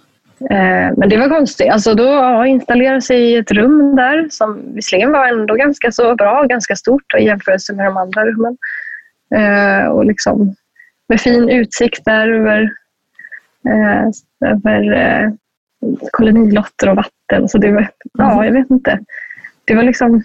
[0.49, 1.71] Eh, men det var konstigt.
[1.71, 6.15] Alltså då ja, installera sig i ett rum där som visserligen var ändå ganska så
[6.15, 8.57] bra, ganska stort i jämförelse med de andra rummen.
[9.35, 10.55] Eh, och liksom
[11.07, 12.61] med fin utsikt där över,
[13.67, 14.09] eh,
[14.49, 15.31] över eh,
[16.11, 17.49] kolonilotter och vatten.
[17.49, 18.99] Så det var, ja, jag vet inte.
[19.65, 20.23] Det var liksom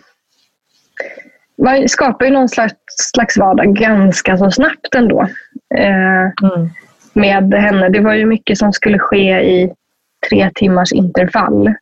[1.63, 2.75] man skapar ju någon slags,
[3.15, 5.21] slags vardag ganska så snabbt ändå.
[5.75, 6.71] Eh, Mm.
[7.13, 7.89] med henne.
[7.89, 9.73] Det var ju mycket som skulle ske i
[10.31, 11.75] tre timmars intervall.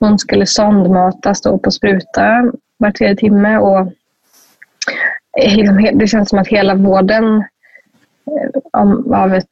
[0.00, 3.58] Hon skulle sondmatas då på spruta var tredje timme.
[3.58, 3.92] Och
[5.94, 7.44] det känns som att hela vården
[8.72, 9.46] om- av ett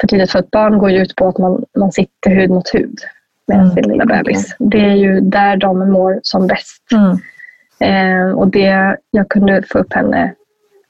[0.00, 2.98] för tidigt fött barn går ju ut på att man, man sitter hud mot hud
[3.46, 4.56] med Mm, sin lilla bebis.
[4.58, 6.82] Det är ju där de mår som bäst.
[6.92, 7.16] Mm.
[7.80, 10.34] Eh, och det, jag kunde få upp henne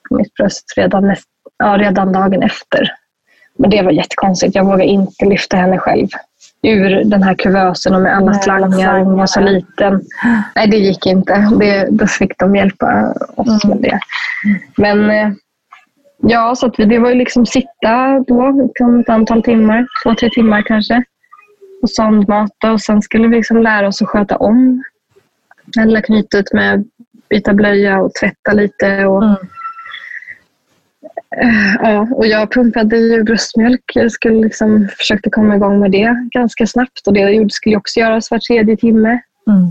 [0.08, 1.26] på mitt bröst redan, näst,
[1.58, 2.92] ja, redan dagen efter.
[3.58, 4.54] Men det var jättekonstigt.
[4.54, 6.08] Jag vågade inte lyfta henne själv
[6.62, 8.98] ur den här kuvösen och med alla Nej, slangar.
[9.00, 10.00] Hon var så liten.
[10.56, 11.48] Nej, det gick inte.
[11.60, 13.98] Det, då fick de hjälpa oss med det.
[14.76, 15.28] Men eh,
[16.20, 20.30] ja, så att det var ju liksom sitta då liksom ett antal timmar, två, tre
[20.30, 21.04] timmar kanske.
[21.82, 24.82] Och sondmata och sen skulle vi liksom lära oss att sköta om
[25.80, 26.84] eller knytet med
[27.30, 29.06] byta blöja och tvätta lite.
[29.06, 29.36] Och, Mm.
[31.42, 33.82] Eh, ja, och jag pumpade ju bröstmjölk.
[33.94, 37.06] Jag skulle liksom, försökte komma igång med det ganska snabbt.
[37.06, 39.20] Och det gjorde- skulle också göras var tredje timme.
[39.46, 39.66] Mm.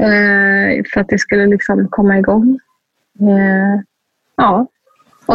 [0.00, 2.58] Eh, för att det skulle liksom komma igång.
[3.20, 3.80] Eh,
[4.36, 4.66] ja.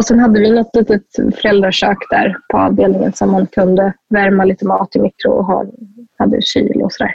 [0.00, 1.02] Och sen hade vi något litet
[1.42, 5.64] föräldrakök där på avdelningen som man kunde värma lite mat i mikro och ha,
[6.18, 7.14] hade kyl och sådär.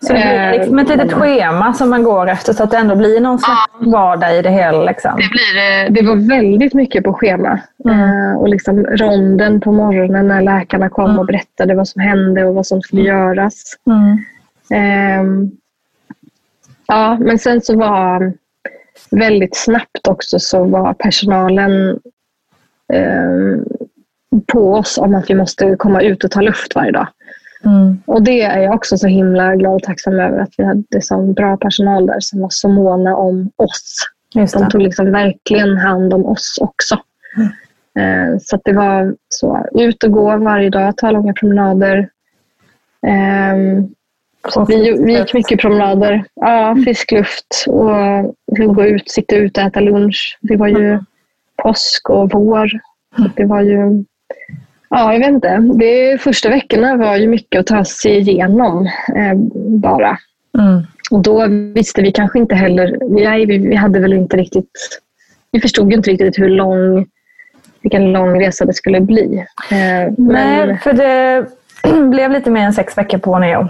[0.00, 2.96] Så det blir liksom ett litet schema som man går efter så att det ändå
[2.96, 4.84] blir någon slags vardag i det hela.
[4.84, 5.12] Liksom.
[5.16, 7.60] Det, blir, eh, det var väldigt mycket på schema.
[7.88, 12.54] Eh, och liksom ronden på morgonen när läkarna kom och berättade vad som hände och
[12.54, 13.62] vad som skulle göras.
[13.86, 14.18] Mm.
[14.70, 15.50] Ehm,
[16.86, 18.32] ja, men sen så var
[19.10, 22.00] väldigt snabbt också så var personalen
[22.92, 23.64] ehm,
[24.52, 27.08] på oss om att vi måste komma ut och ta luft varje dag.
[27.64, 28.02] Mm.
[28.06, 31.22] Och det är jag också så himla glad och tacksam över att vi hade så
[31.22, 34.10] bra personal där som var så måna om oss.
[34.34, 36.98] De tog liksom verkligen hand om oss också.
[37.36, 37.48] Mm.
[37.98, 41.98] Eh, så det var så, ut och gå varje dag, ta långa promenader.
[43.06, 43.84] Eh,
[44.68, 46.24] vi, vi gick mycket promenader.
[46.34, 46.84] Ja, mm.
[46.84, 50.38] frisk luft och gå ut, sitta ute och äta lunch.
[50.40, 51.04] Det var ju mm.
[51.56, 52.70] påsk och vår.
[53.36, 54.04] Det var ju...
[54.90, 55.58] Ja, jag vet inte.
[55.74, 58.86] Det, första veckorna var ju mycket att ta sig igenom
[59.16, 59.34] eh,
[59.80, 60.18] bara.
[60.58, 60.82] Mm.
[61.10, 62.98] Och då visste vi kanske inte heller...
[63.10, 65.00] Nej, vi, vi hade väl inte riktigt...
[65.50, 67.06] Vi förstod inte riktigt hur lång,
[67.82, 69.44] vilken lång resa det skulle bli.
[69.70, 70.78] Eh, Nej, men...
[70.78, 71.46] för det
[72.10, 73.68] blev lite mer än sex veckor på Neo.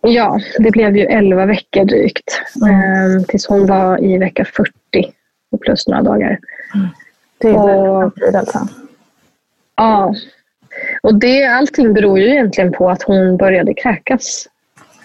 [0.00, 2.42] Ja, det blev ju 11 veckor drygt.
[2.62, 3.16] Mm.
[3.16, 4.72] Eh, tills hon var i vecka 40
[5.60, 6.38] plus några dagar.
[6.74, 6.88] Mm.
[7.38, 8.68] Det är och, väldigt tid alltså.
[9.76, 10.14] Ja.
[11.02, 14.48] Och det, allting beror ju egentligen på att hon började kräkas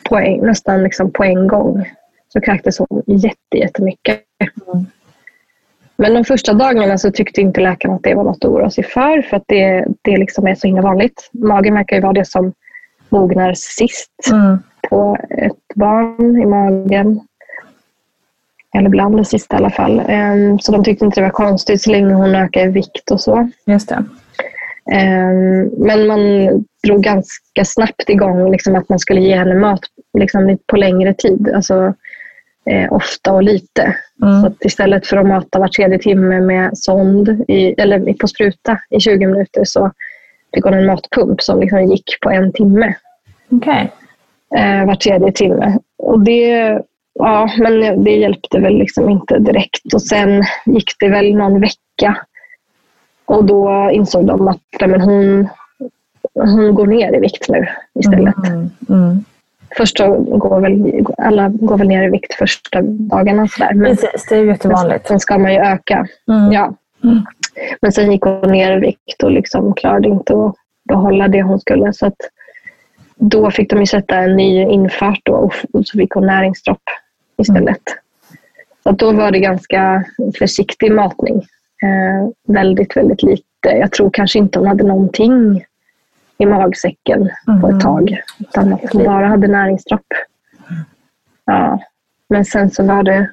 [0.09, 1.89] på en, nästan liksom på en gång.
[2.33, 4.21] Så kräktes hon jätte, jättemycket.
[4.73, 4.85] Mm.
[5.97, 8.83] Men de första dagarna så tyckte inte läkaren att det var något att oroa sig
[8.83, 9.21] för.
[9.21, 11.29] För att det, det liksom är så himla vanligt.
[11.31, 12.53] Magen verkar ju vara det som
[13.09, 14.59] mognar sist mm.
[14.89, 17.19] På ett barn i magen.
[18.77, 19.99] Eller bland det sista i alla fall.
[19.99, 23.21] Um, så de tyckte inte det var konstigt så länge hon ökade i vikt och
[23.21, 23.49] så.
[23.65, 24.05] Just det.
[24.85, 26.19] Um, men man
[26.83, 29.81] drog ganska snabbt igång liksom, att man skulle ge henne mat
[30.19, 31.51] liksom, på längre tid.
[31.55, 31.93] Alltså,
[32.65, 33.95] eh, ofta och lite.
[34.23, 34.41] Mm.
[34.41, 38.99] Så istället för att mata var tredje timme med sond i, eller på spruta i
[38.99, 39.91] 20 minuter så
[40.53, 42.95] fick hon en matpump som liksom gick på en timme.
[43.49, 43.87] Okay.
[44.57, 45.77] Eh, var tredje timme.
[45.97, 46.81] Och det,
[47.13, 49.93] ja, men det hjälpte väl liksom inte direkt.
[49.93, 52.17] Och sen gick det väl någon vecka
[53.25, 55.47] och då insåg de att men hon,
[56.33, 57.67] hon går ner i vikt nu
[57.99, 58.35] istället.
[58.47, 59.23] Mm, mm.
[59.77, 63.47] Första går väl, alla går väl ner i vikt första dagarna.
[63.47, 63.73] Sådär.
[63.73, 65.07] Men Precis, det är jättevanligt.
[65.07, 66.07] Sen ska man ju öka.
[66.27, 66.51] Mm.
[66.51, 66.73] Ja.
[67.03, 67.25] Mm.
[67.81, 70.55] Men sen gick hon ner i vikt och liksom klarade inte att
[70.89, 71.93] behålla det hon skulle.
[71.93, 72.17] Så att
[73.15, 76.83] då fick de ju sätta en ny infart då, och så fick hon näringsdropp
[77.37, 77.81] istället.
[78.83, 80.03] Så då var det ganska
[80.39, 81.35] försiktig matning.
[81.83, 83.69] Eh, väldigt, väldigt lite.
[83.69, 85.65] Jag tror kanske inte hon hade någonting
[86.37, 87.61] i magsäcken mm.
[87.61, 87.79] på ett mm.
[87.79, 88.21] tag.
[88.39, 90.07] Utan att hon bara hade näringsdropp.
[91.45, 91.79] Ja.
[92.29, 93.29] Men sen så var det...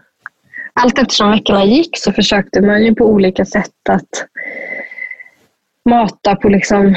[0.73, 4.27] Allt eftersom veckorna gick så försökte man ju på olika sätt att
[5.85, 6.97] mata på liksom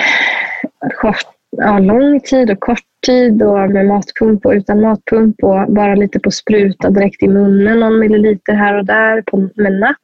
[1.01, 5.95] kort, ja, lång tid och kort tid och med matpump och utan matpump och bara
[5.95, 9.97] lite på spruta direkt i munnen, någon milliliter här och där på, med napp.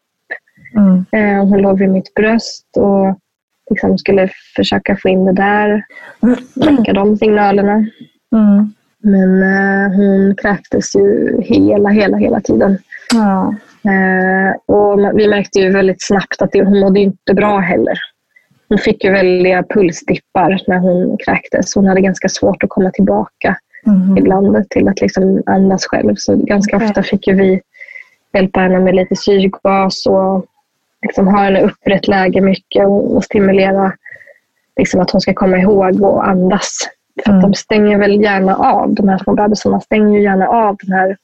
[0.76, 1.06] Mm.
[1.12, 3.20] Eh, hon låg vid mitt bröst och
[3.70, 5.84] liksom skulle försöka få in det där.
[6.56, 7.74] Väcka de signalerna.
[8.36, 8.74] Mm.
[9.04, 12.78] Men eh, hon kräktes ju hela, hela, hela tiden.
[13.14, 13.56] Ja.
[13.92, 18.00] Eh, och vi märkte ju väldigt snabbt att det, hon mådde inte bra heller.
[18.70, 21.76] Hon fick ju väldiga pulsdippar när hon kräktes.
[21.76, 23.58] Hon hade ganska svårt att komma tillbaka
[23.88, 24.18] mm.
[24.18, 26.16] ibland till att liksom andas själv.
[26.18, 26.88] Så ganska okay.
[26.88, 27.62] ofta fick vi
[28.34, 30.46] hjälpa henne med lite syrgas och
[31.02, 33.94] liksom ha henne upprätt läge mycket och, stimulera
[34.78, 36.90] liksom att hon ska komma ihåg och andas.
[37.26, 37.42] För mm.
[37.42, 41.18] de stänger väl gärna av, de här små bebisarna stänger ju gärna av den här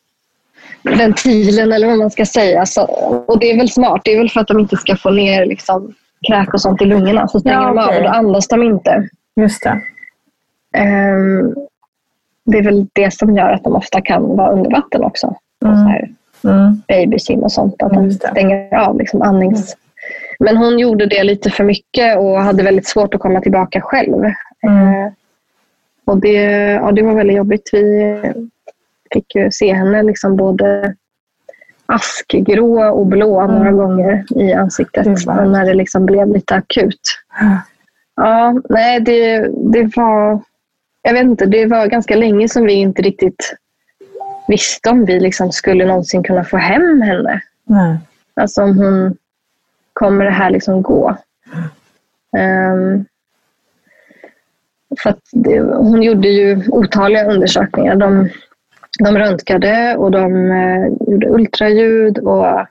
[0.83, 2.65] ventilen eller vad man ska säga.
[2.65, 2.83] Så,
[3.27, 5.45] och det är väl smart, det är väl för att de inte ska få ner
[5.45, 5.93] liksom,
[6.27, 7.27] kräk och sånt i lungorna.
[7.27, 9.09] Så stänger ja, de av och då andas de inte.
[9.35, 9.81] Just det.
[10.77, 11.55] Um,
[12.45, 15.35] det är väl det som gör att de ofta kan vara under vatten också.
[15.65, 15.75] Mm.
[15.75, 16.09] Så här
[16.43, 16.81] mm.
[16.87, 17.83] babysim och sånt.
[17.83, 19.77] Att de stänger av liksom andnings...
[20.39, 24.23] Men hon gjorde det lite för mycket och hade väldigt svårt att komma tillbaka själv.
[24.67, 25.05] Mm.
[25.05, 25.11] Eh,
[26.05, 26.41] och det,
[26.71, 27.69] ja, det var väldigt jobbigt.
[27.73, 28.21] Vi
[29.13, 30.95] fick ju se henne liksom både
[31.85, 33.55] askgrå och blå mm.
[33.55, 35.51] några gånger i ansiktet mm.
[35.51, 37.19] när det liksom blev lite akut.
[38.15, 40.41] Ja, nej, det, det var...
[41.01, 43.55] Jag vet inte, det var ganska länge som vi inte riktigt
[44.47, 47.41] visste om vi liksom skulle någonsin kunna få hem henne.
[47.63, 47.97] Nej.
[48.33, 49.17] Alltså om hon
[49.93, 51.17] kommer det här liksom gå.
[52.31, 53.05] Um,
[54.99, 57.95] för det, hon gjorde ju otaliga undersökningar.
[57.95, 58.29] De,
[58.99, 62.67] de röntgade och de eh, gjorde ultraljud och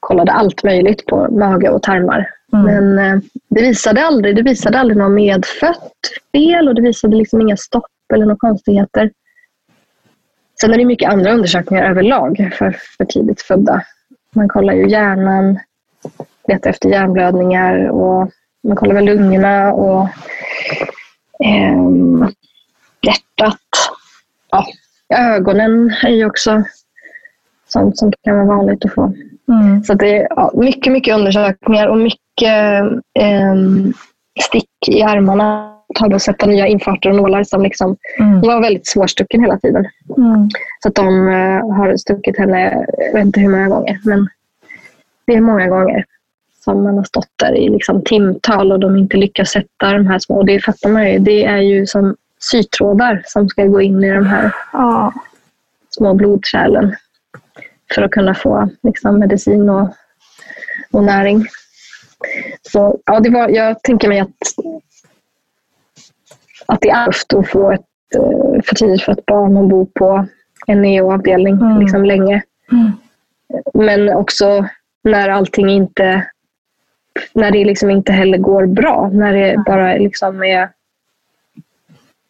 [0.00, 2.30] kollade allt möjligt på mage och tarmar.
[2.52, 2.64] Mm.
[2.64, 5.92] Men eh, det visade aldrig, det visade aldrig något medfött
[6.32, 9.10] fel och det visade liksom inga stopp eller några konstigheter.
[10.60, 13.82] Sen är det mycket andra undersökningar överlag för för tidigt födda.
[14.34, 15.58] Man kollar ju hjärnan,
[16.48, 18.30] letar efter hjärnblödningar och
[18.62, 20.08] man kollar väl lungorna och
[21.44, 22.28] eh,
[23.02, 23.60] hjärtat.
[24.50, 24.66] Ja,
[25.14, 26.62] ögonen är ju också
[27.68, 29.12] sånt som kan vara vanligt att få.
[29.48, 29.84] Mm.
[29.84, 32.82] Så det är ja, mycket, mycket undersökningar och mycket
[33.18, 33.54] eh,
[34.42, 35.72] stick i armarna.
[35.98, 38.40] Har då sätta nya infarter och nålar som liksom, Mm.
[38.40, 39.86] var väldigt svårstucken hela tiden.
[40.16, 40.48] Mm.
[40.82, 44.28] Så att de eh, har stuckit henne, jag vet inte hur många gånger, men
[45.26, 46.04] det är många gånger
[46.64, 50.18] som man har stått där i liksom timtal och de inte lyckas sätta de här
[50.18, 50.36] små.
[50.36, 54.10] Och det fattar man ju, det är ju som sytrådar som ska gå in i
[54.14, 55.12] de här Ja.
[55.90, 56.96] små blodkärlen
[57.94, 59.88] för att kunna få liksom, medicin och,
[60.92, 61.46] och näring.
[62.62, 64.30] Så ja, det var, jag tänker mig att,
[66.66, 67.80] att det är tufft att få ett
[68.14, 70.26] eh, för tidigt för ett barn och bo på
[70.66, 71.78] en neo-avdelning Mm.
[71.80, 72.42] liksom, länge.
[72.72, 72.92] Mm.
[73.74, 74.66] Men också
[75.04, 76.26] när allting inte
[77.32, 79.10] när det liksom inte heller går bra.
[79.12, 80.68] När det bara liksom är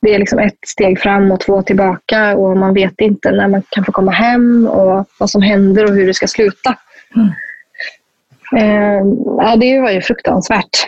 [0.07, 3.63] det är liksom ett steg fram och två tillbaka och man vet inte när man
[3.69, 6.75] kan få komma hem och vad som händer och hur det ska sluta.
[7.17, 7.29] Mm.
[8.57, 9.03] Eh,
[9.39, 10.87] ja, det var ju fruktansvärt.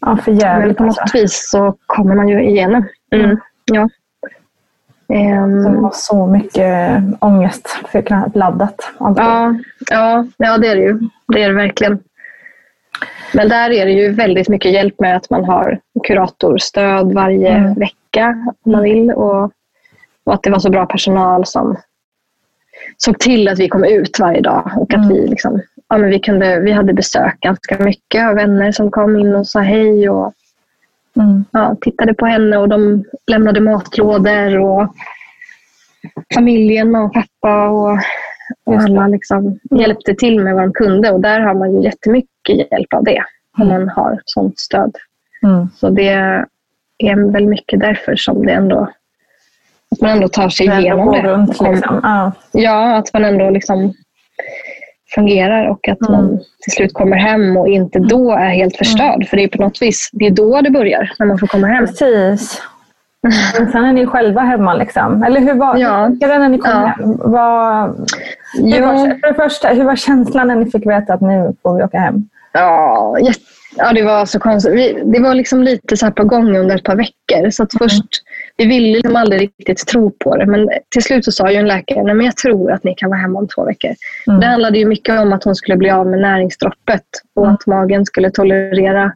[0.00, 1.18] Ja, för Men jävligt på något alltså.
[1.18, 2.84] vis så kommer man ju igenom.
[3.14, 3.36] Mm.
[3.72, 3.88] Ja.
[5.14, 7.78] Ehm, Det var så mycket ångest
[8.98, 9.24] alltid.
[9.24, 9.54] Ja,
[9.90, 10.98] ja, ja, det är det ju.
[11.34, 11.98] Det är det verkligen.
[13.34, 17.74] Men där är det ju väldigt mycket hjälp med att man har kuratorstöd varje Mm.
[17.74, 19.10] vecka om man vill.
[19.12, 19.52] Och,
[20.24, 21.76] och att det var så bra personal som
[22.96, 24.70] såg till att vi kom ut varje dag.
[24.76, 25.08] Och att Mm.
[25.08, 29.18] vi, liksom, ja, men vi, kunde, vi hade besök ganska mycket av vänner som kom
[29.18, 30.10] in och sa hej.
[30.10, 30.32] Och,
[31.16, 31.44] Mm.
[31.50, 34.58] ja, tittade på henne och de lämnade matlådor.
[34.58, 34.94] Och
[36.34, 37.98] familjen, mamma och pappa och,
[38.64, 41.10] och alla liksom hjälpte till med vad de kunde.
[41.10, 43.24] Och där har man ju jättemycket hjälp av det.
[43.58, 44.96] Om man har sånt stöd.
[45.42, 45.68] Mm.
[45.76, 46.46] Så det
[47.00, 48.88] är väl mycket därför som det ändå
[49.92, 51.22] att man ändå tar sig Det igenom det.
[51.22, 52.00] runt liksom.
[52.02, 52.32] Ja.
[52.52, 53.92] Ja, att man ändå liksom
[55.14, 56.12] fungerar och att Mm.
[56.12, 59.26] man till slut kommer hem och inte då är helt förstörd.
[59.28, 61.66] För det är på något vis, det är då det börjar, när man får komma
[61.66, 61.86] hem.
[61.86, 62.62] Precis.
[63.58, 65.22] Men sen är ni själva hemma liksom.
[65.22, 66.08] Eller hur var Ja.
[66.20, 66.86] det när ni kom Ja.
[66.86, 67.16] hem?
[67.18, 68.08] Vad,
[68.62, 71.82] hur var, för första, hur var känslan när ni fick veta att nu får vi
[71.82, 72.28] åka hem?
[72.52, 73.40] ja, jätte-
[73.76, 74.72] ja, det var så konstigt.
[74.74, 77.50] Vi, det var liksom lite så här på gång under ett par veckor.
[77.50, 78.04] Så att först,
[78.56, 80.46] vi ville liksom aldrig riktigt tro på det.
[80.46, 83.10] Men till slut så sa ju en läkare, nej men jag tror att ni kan
[83.10, 83.90] vara hemma om två veckor.
[84.26, 84.40] Mm.
[84.40, 87.04] Det handlade ju mycket om att hon skulle bli av med näringsdroppet
[87.34, 87.54] och Mm.
[87.54, 89.12] att magen skulle tolerera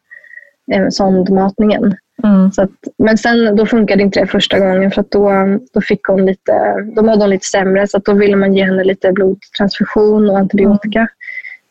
[0.73, 1.97] eh, sondmatningen.
[2.25, 2.53] Mm.
[2.53, 5.31] Så att, men sen då funkade inte det första gången för att då,
[5.73, 6.53] då, fick hon lite,
[6.97, 10.39] då mådde hon lite sämre så att då ville man ge henne lite blodtransfusion och
[10.39, 11.09] antibiotika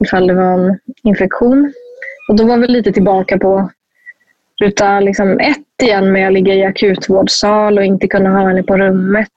[0.03, 1.73] ifall det var en infektion.
[2.29, 3.69] Och då var vi lite tillbaka på
[4.61, 8.77] ruta liksom ett igen med att ligga i akutvårdssal och inte kunna ha henne på
[8.77, 9.29] rummet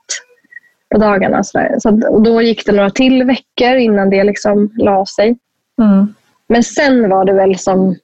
[0.95, 1.45] på dagarna.
[1.45, 1.67] Så.
[1.79, 5.39] Så och då gick det några till veckor innan det liksom la sig.
[5.83, 6.15] Mm.
[6.49, 7.97] Men sen var det väl som,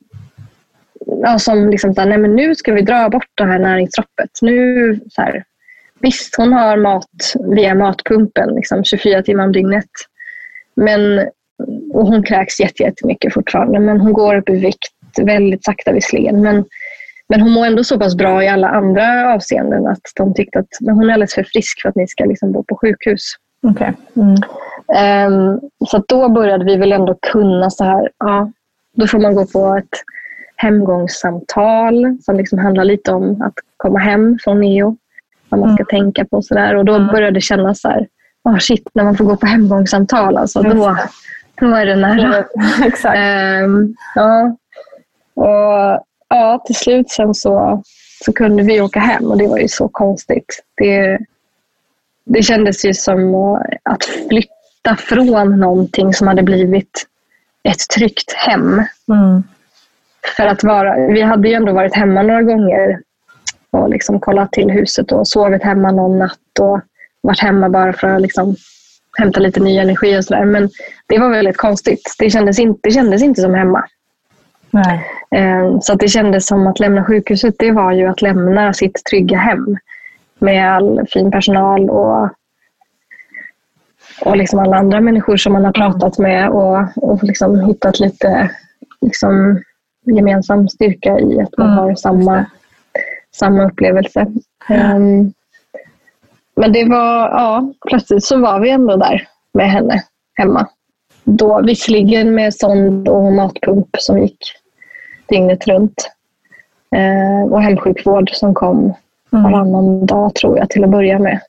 [1.06, 4.30] ja, som liksom, så här, nej men nu ska vi dra bort det här näringsdroppet.
[4.42, 5.44] Nu, så här,
[6.00, 9.90] visst, hon har mat via matpumpen liksom, 24 timmar om dygnet.
[10.74, 11.28] Men,
[11.92, 16.42] och hon kräks jätte- jättemycket fortfarande, men hon går upp i vikt väldigt sakta visserligen.
[16.42, 16.64] Men,
[17.28, 20.68] men hon mår ändå så pass bra i alla andra avseenden att de tyckte att
[20.80, 23.22] men hon är alldeles för frisk för att ni ska liksom bo på sjukhus.
[23.66, 23.92] Okej.
[24.16, 24.36] Mm.
[24.96, 28.52] Ehm, så då började vi väl ändå kunna så här, ja,
[28.96, 30.02] då får man gå på ett
[30.56, 34.96] hemgångssamtal som liksom handlar lite om att komma hem från neo.
[35.48, 36.74] Vad man ska tänka på och sådär.
[36.74, 38.06] Och då började det kännas så här,
[38.44, 40.96] oh shit, när man får gå på hemgångssamtal, alltså, då,
[41.70, 42.44] då är det nära.
[42.84, 43.16] Exakt.
[43.16, 44.56] Ehm, ja.
[45.34, 47.82] Och ja, till slut sen så,
[48.24, 50.62] så kunde vi åka hem och det var ju så konstigt.
[50.76, 51.18] Det,
[52.24, 53.34] det kändes ju som
[53.82, 57.06] att flytta från någonting som hade blivit
[57.62, 58.82] ett tryggt hem.
[59.08, 59.42] Mm.
[60.36, 63.00] För att vara, vi hade ju ändå varit hemma några gånger
[63.70, 66.80] och liksom kollat till huset och sovit hemma någon natt och
[67.20, 68.56] varit hemma bara för att liksom
[69.18, 70.44] hämta lite ny energi och sådär.
[70.44, 70.68] Men
[71.06, 72.14] det var väldigt konstigt.
[72.18, 73.84] Det kändes inte, det kändes inte som hemma.
[74.70, 75.06] Nej.
[75.30, 79.38] Eh, Så det kändes som att lämna sjukhuset, det var ju att lämna sitt trygga
[79.38, 79.76] hem
[80.38, 82.28] med all fin personal och,
[84.24, 88.50] och liksom alla andra människor som man har pratat med och, och liksom hittat lite
[89.00, 89.62] liksom,
[90.06, 92.46] gemensam styrka i att man Mm, har samma,
[93.34, 94.26] samma upplevelse.
[94.68, 95.32] Ehm,
[96.56, 100.02] men det var, ja, plötsligt så var vi ändå där med henne
[100.34, 100.68] hemma.
[101.24, 104.38] Då, visserligen med sond och matpump som gick
[105.28, 106.10] dygnet runt.
[106.96, 108.94] Eh, och hemsjukvård som kom
[109.30, 111.40] varannan dag tror jag till att börja med.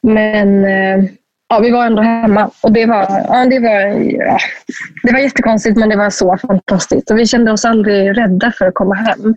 [0.00, 1.04] Men eh,
[1.48, 3.80] ja, vi var ändå hemma och det var, ja, det, var,
[4.12, 4.38] ja,
[5.02, 7.10] det var jättekonstigt men det var så fantastiskt.
[7.10, 9.34] Och vi kände oss aldrig rädda för att komma hem.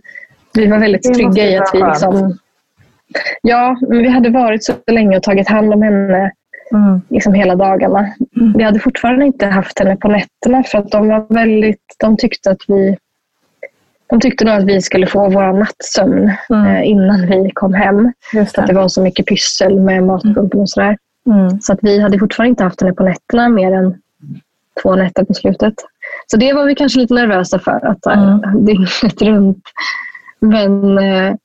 [0.54, 2.38] Vi var väldigt trygga i att vi liksom,
[3.42, 6.32] Ja, men vi hade varit så länge och tagit hand om henne
[6.72, 7.02] Mm.
[7.10, 8.08] liksom hela dagarna.
[8.56, 12.52] Vi hade fortfarande inte haft henne på nätterna för att de var väldigt, de tyckte
[12.52, 12.98] att vi
[14.10, 18.14] de tyckte nog att vi skulle få vår nattsömn eh, innan vi kom hem.
[18.34, 20.98] Just För att det var så mycket pyssel med matpumpen och sådär.
[21.28, 21.62] Mm.
[21.62, 24.02] Så att vi hade fortfarande inte haft henne på nätterna mer än
[24.82, 25.74] två nätter på slutet.
[26.28, 28.66] Så det var vi kanske lite nervösa för, att mm.
[28.66, 29.64] dygnet runt.
[30.40, 31.36] Men, eh,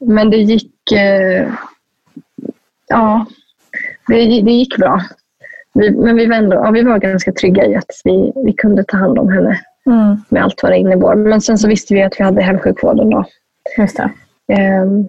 [0.00, 0.71] men det gick...
[0.92, 1.48] Eh,
[2.88, 3.26] ja,
[4.08, 5.02] det, det gick bra.
[5.74, 8.84] Vi, men vi var, ändå, ja, vi var ganska trygga i att vi, vi kunde
[8.84, 10.16] ta hand om henne Mm.
[10.28, 11.14] med allt vad det innebar.
[11.14, 13.24] Men sen så visste vi att vi hade hemsjukvården då.
[13.78, 13.98] Just.
[14.48, 15.08] Ehm,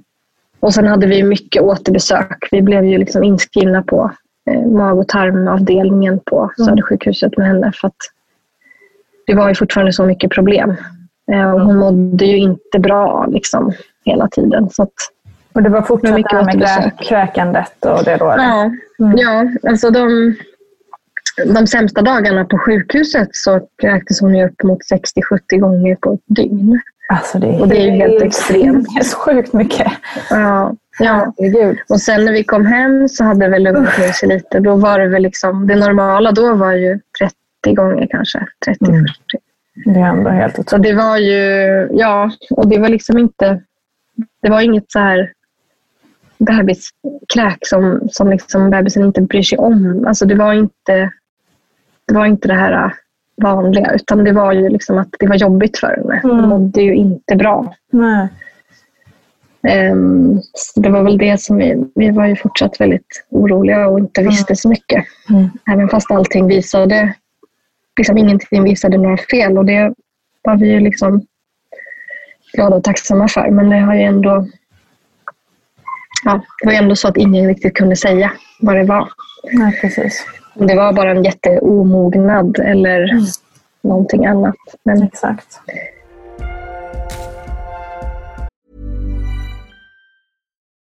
[0.59, 2.47] och sen hade vi mycket återbesök.
[2.51, 4.11] Vi blev ju liksom inskrivna på
[4.51, 7.71] eh, mag och tarmavdelningen på Södersjukhuset med henne.
[7.81, 7.95] För att
[9.27, 10.75] det var ju fortfarande så mycket problem.
[11.31, 13.73] Eh, och hon mådde ju inte bra liksom,
[14.05, 14.69] hela tiden.
[14.69, 14.93] Så att,
[15.53, 18.25] Och det var fortsatt mycket med kräkandet och det då?
[18.25, 20.35] Ja, ja alltså de,
[21.53, 24.79] de sämsta dagarna på sjukhuset så kräktes hon ju upp mot
[25.51, 26.81] 60-70 gånger på ett dygn.
[27.09, 28.87] Alltså det är, Och det är ju helt extremt.
[28.95, 29.91] Det är så sjukt mycket.
[30.29, 31.33] Ja, ja.
[31.37, 31.77] Herregud.
[31.89, 34.59] Och sen när vi kom hem så hade väl lugnat ner sig lite.
[34.59, 38.47] Då var det väl liksom, det normala då var ju 30 gånger kanske.
[38.67, 39.05] 30-40.
[39.85, 40.83] Det är ändå helt Så otroligt.
[40.83, 41.41] det var ju,
[41.91, 43.61] ja, och det var liksom inte,
[44.41, 45.31] det var inget så här
[46.37, 50.05] bebiskräk som, som liksom bebisen inte bryr sig om.
[50.07, 51.11] Alltså det var inte
[52.05, 52.91] det, var inte det här äh,
[53.41, 56.19] vanliga, utan det var ju liksom att det var jobbigt för henne.
[56.23, 57.75] Hon mådde ju inte bra.
[57.91, 58.27] Nej.
[60.53, 64.21] Så det var väl det som vi, vi var ju fortsatt väldigt oroliga och inte
[64.21, 65.05] visste så mycket.
[65.29, 65.49] Mm.
[65.71, 67.13] Även fast allting visade,
[67.97, 69.93] liksom ingenting visade några fel och det
[70.41, 71.25] var vi ju liksom
[72.53, 73.49] glada och tacksamma för.
[73.49, 74.47] Men det har ju ändå,
[76.23, 79.09] ja, det var ju ändå så att ingen riktigt kunde säga vad det var.
[79.53, 80.25] Nej, precis.
[80.55, 83.07] Om det var bara en jätteomognad eller
[83.81, 84.55] någonting annat.
[84.83, 85.59] Men Exakt.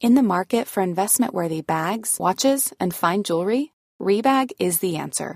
[0.04, 5.36] In the market for investment worthy bags, watches, and fine jewelry, Rebag is the answer.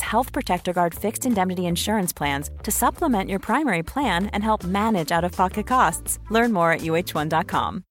[0.00, 5.12] Health Protector Guard fixed indemnity insurance plans to supplement your primary plan and help manage
[5.18, 6.18] out of pocket costs.
[6.30, 7.82] Learn more at uh1.com.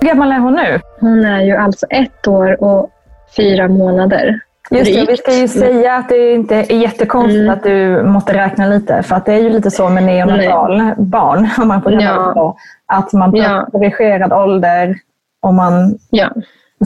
[0.00, 0.80] Hur gammal är hon nu?
[1.00, 2.90] Hon är ju alltså ett år och
[3.36, 4.40] fyra månader.
[4.70, 7.50] Just det, vi ska ju säga att det inte är jättekonstigt Mm.
[7.50, 9.02] att du måste räkna lite.
[9.02, 12.26] För att det är ju lite så med neonatal barn, om man får kalla Ja.
[12.26, 12.56] det så.
[12.86, 13.66] Att man tar Ja.
[13.72, 14.94] korrigerad ålder
[15.42, 16.28] och man Ja.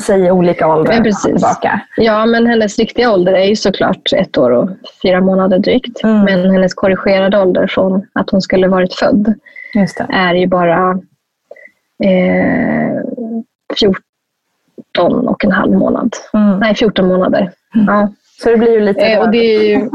[0.00, 1.22] Säger olika åldrar Ja, precis.
[1.22, 1.80] tillbaka.
[1.96, 4.70] Ja, men hennes riktiga ålder är ju såklart ett år och
[5.02, 6.04] fyra månader drygt.
[6.04, 6.24] Mm.
[6.24, 9.34] Men hennes korrigerade ålder från att hon skulle varit född
[10.08, 10.90] är ju bara
[12.04, 13.02] eh,
[13.80, 16.12] 14 och en halv månad.
[16.32, 16.58] Mm.
[16.58, 17.50] Nej, 14 månader.
[17.86, 18.12] Ja.
[18.42, 19.06] Så det blir ju lite...
[19.06, 19.88] Eh, och det ju,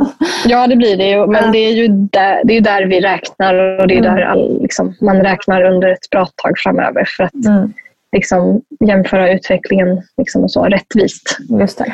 [0.46, 1.28] ja, det blir det ju.
[1.28, 4.62] Men det är ju där, det är där vi räknar och det är där all,
[4.62, 7.74] liksom, man räknar under ett bra tag framöver för att Mm.
[8.18, 11.38] Liksom, jämföra utvecklingen liksom, och så, rättvist.
[11.60, 11.94] Just det.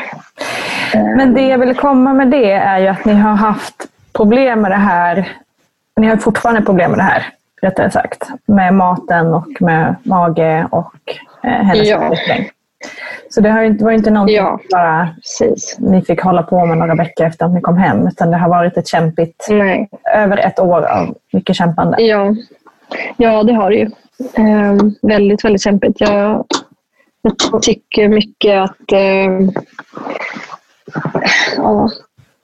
[0.94, 3.76] Men det jag ville komma med det är ju att ni har haft
[4.14, 5.32] problem med det här.
[6.00, 7.26] Ni har fortfarande problem med det här,
[7.62, 8.28] rättare sagt.
[8.46, 10.94] Med maten och med mage och
[11.44, 12.06] eh, hennes Ja.
[12.06, 12.50] utveckling.
[13.30, 14.60] Så det har inte, var inte någonting Ja.
[14.72, 15.76] bara Precis.
[15.80, 18.08] ni fick hålla på med några veckor efter att ni kom hem.
[18.08, 19.90] Utan det har varit ett kämpigt, Nej.
[20.16, 22.02] över ett år av mycket kämpande.
[22.02, 22.36] Ja,
[23.18, 23.90] ja det har det ju.
[24.34, 26.02] Ehm, väldigt, väldigt kämpigt.
[26.02, 26.46] Jag,
[27.52, 29.52] jag tycker mycket att ehm,
[31.58, 31.90] ja,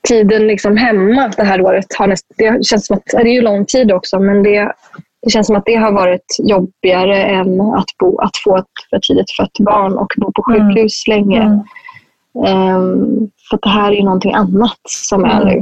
[0.08, 3.42] tiden liksom hemma det här året har näst, det känns som att, det är ju
[3.42, 4.74] lång tid också, men det,
[5.22, 9.00] det känns som att det har varit jobbigare än att, bo, att få ett för
[9.00, 11.42] tidigt fött barn och bo på sjukhus länge.
[11.42, 11.60] Mm.
[12.46, 15.62] Ehm, för det här är ju någonting annat som är nu.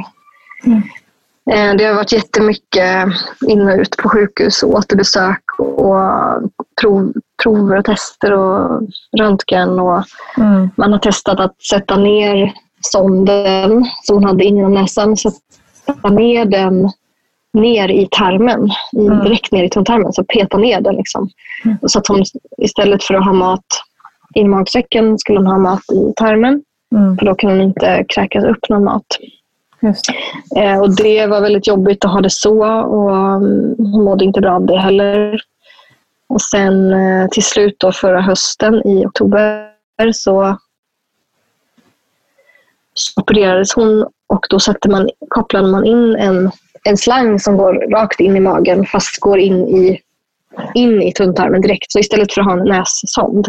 [1.51, 3.07] Eh, Det har varit jättemycket
[3.47, 6.01] in och ut på sjukhus och återbesök och
[6.81, 7.13] prov,
[7.43, 8.81] prover och tester och
[9.19, 9.79] röntgen.
[9.79, 10.03] Och
[10.37, 10.69] Mm.
[10.77, 16.45] man har testat att sätta ner sonden som hon hade in genom näsan, sätta ner
[16.45, 16.89] den
[17.53, 20.95] ner i tarmen, i, direkt ner i tunntarmen, så peta ner den.
[20.95, 21.29] Liksom.
[21.81, 22.23] Och Så att hon
[22.57, 23.65] istället för att ha mat
[24.35, 26.63] i magsäcken skulle hon ha mat i tarmen,
[26.95, 27.17] Mm.
[27.17, 29.05] för då kan hon inte kräkas upp någon mat.
[30.49, 30.61] Det.
[30.61, 34.41] Eh, och det var väldigt jobbigt att ha det så och mm, hon mådde inte
[34.41, 35.41] bra av det heller.
[36.29, 39.71] Och sen eh, till slut då förra hösten i oktober
[40.13, 40.57] så,
[42.93, 46.51] så opererades hon och då satte man, kopplade man in en,
[46.83, 49.99] en slang som går rakt in i magen fast går in i,
[50.73, 51.91] in i tunntarmen direkt.
[51.91, 53.47] Så istället för att ha en nässond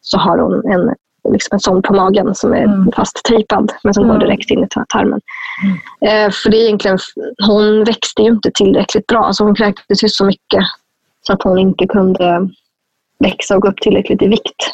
[0.00, 0.94] så har hon en,
[1.32, 4.68] liksom en sond på magen som är fast tejpad men som går direkt in i
[4.88, 5.20] tarmen.
[6.00, 6.98] Eh, för det är egentligen,
[7.46, 9.24] hon växte ju inte tillräckligt bra.
[9.24, 10.62] Alltså hon kräktes ju så mycket
[11.26, 12.48] så att hon inte kunde
[13.18, 14.72] växa och gå upp tillräckligt i vikt.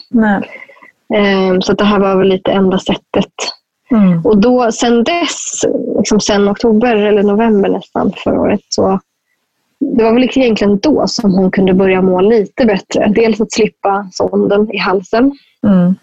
[1.15, 3.35] Eh, så det här var väl lite enda sättet.
[3.91, 4.27] Mm.
[4.27, 5.61] Och då sen dess,
[5.99, 9.01] liksom sen oktober eller november nästan förra året, så
[9.81, 13.13] det var väl egentligen då som hon kunde börja må lite bättre.
[13.15, 15.33] Dels att slippa sonden i halsen
[15.67, 15.95] Mm.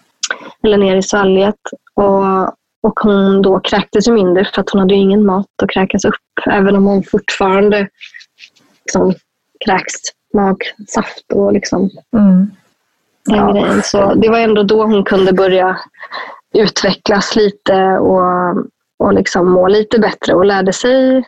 [0.63, 1.55] Eller ner i svalget.
[1.93, 2.43] Och,
[2.83, 6.05] och hon då kräktes ju mindre för att hon hade ju ingen mat att kräkas
[6.05, 6.15] upp.
[6.49, 7.87] Även om hon fortfarande
[8.85, 9.13] liksom,
[9.65, 9.93] kräks
[10.33, 12.51] magsaft och liksom Mm.
[13.25, 13.51] den Ja.
[13.51, 13.81] grejen.
[13.83, 15.77] Så det var ändå då hon kunde börja
[16.53, 18.23] utvecklas lite och,
[18.99, 21.23] och liksom må lite bättre och lärde sig.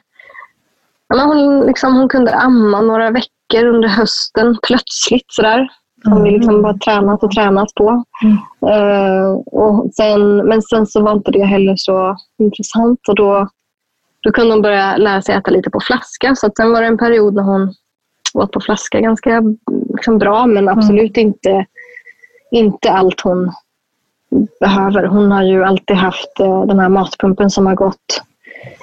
[1.08, 5.68] Ja, men hon, liksom, hon kunde amma några veckor under hösten plötsligt sådär.
[6.04, 8.04] Som vi liksom bara tränat och tränat på.
[8.70, 13.48] Eh, och sen, men sen så var inte det heller så intressant och då,
[14.24, 16.36] då kunde hon börja lära sig äta lite på flaska.
[16.36, 17.74] Så att sen var det en period när hon
[18.34, 19.44] åt på flaska ganska
[19.94, 21.66] liksom, bra men absolut inte,
[22.52, 23.52] inte allt hon
[24.60, 25.04] behöver.
[25.04, 28.24] Hon har ju alltid haft eh, den här matpumpen som har gått,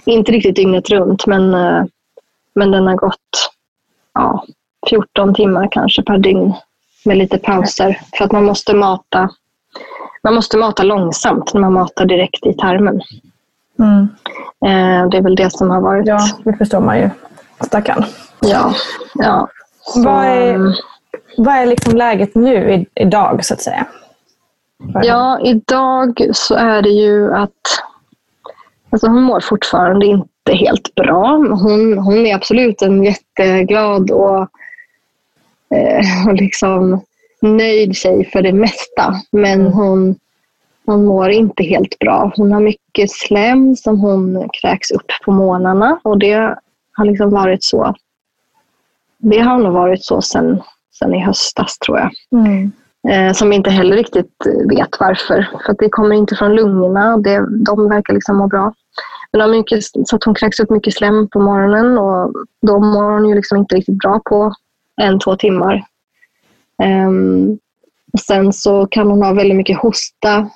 [0.04, 1.84] inte riktigt dygnet runt men, eh,
[2.54, 3.50] men den har gått
[4.14, 4.44] ja,
[4.88, 6.54] 14 timmar kanske per dygn
[7.06, 8.00] med lite pauser.
[8.18, 9.30] För att man måste mata
[10.26, 13.00] man måste mata långsamt när man matar direkt i tarmen.
[13.78, 14.08] Mm.
[14.66, 16.06] Eh, det är väl det som har varit...
[16.06, 17.10] Ja, det förstår man ju.
[17.60, 18.04] Stackarn.
[18.40, 18.74] Ja.
[19.14, 19.48] ja.
[19.80, 20.76] Så, Vad är,
[21.36, 23.86] vad är liksom läget nu i, idag, så att säga?
[25.02, 27.50] Ja, idag så är det ju att
[28.90, 31.26] alltså hon mår fortfarande inte helt bra.
[31.36, 34.48] Hon, hon är absolut en jätteglad och,
[36.28, 37.00] och liksom
[37.42, 39.14] nöjd tjej för det mesta.
[39.30, 40.14] Men hon,
[40.86, 42.32] hon mår inte helt bra.
[42.36, 46.56] Hon har mycket slem som hon kräks upp på morgnarna och det
[46.92, 47.94] har liksom varit så.
[49.18, 50.62] Det har nog varit så sen,
[50.98, 52.10] sen i höstas tror jag.
[52.32, 52.72] Mm.
[53.08, 54.32] Eh, som inte heller riktigt
[54.68, 55.48] vet varför.
[55.66, 58.72] För det kommer inte från lungorna det, de verkar liksom må bra.
[59.32, 62.32] Men har mycket, så att hon kräks upp mycket slem på morgonen och
[62.66, 64.54] då mår hon ju liksom inte riktigt bra på
[65.02, 65.84] en, två timmar.
[66.82, 67.58] Ehm,
[68.12, 70.50] Och sen så kan hon ha väldigt mycket hosta.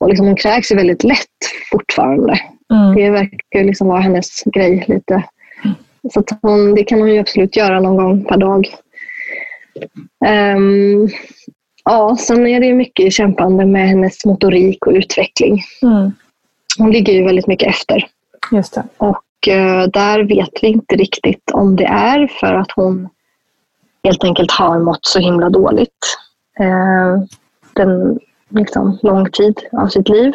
[0.00, 1.38] Och liksom hon kräks ju väldigt lätt
[1.72, 2.40] fortfarande.
[2.72, 2.94] Mm.
[2.94, 5.24] Det verkar liksom vara hennes grej lite.
[6.12, 8.66] Så att hon, det kan hon ju absolut göra någon gång per dag.
[10.26, 11.08] Ehm,
[11.84, 15.62] ja, sen är det mycket kämpande med hennes motorik och utveckling.
[15.82, 16.12] Mm.
[16.78, 18.06] Hon ligger ju väldigt mycket efter.
[18.52, 18.82] Just det.
[18.96, 23.08] Och eh, där vet vi inte riktigt om det är för att hon
[24.08, 26.16] helt enkelt har mått så himla dåligt
[26.60, 27.22] eh,
[27.72, 28.18] den
[28.48, 30.32] liksom, lång tid av sitt liv.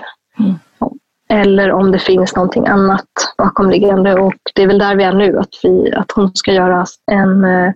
[1.30, 4.14] Eller om det finns någonting annat bakomliggande.
[4.20, 7.45] Och det är väl där vi är nu, att, vi, att hon ska göra en
[7.45, 7.72] eh,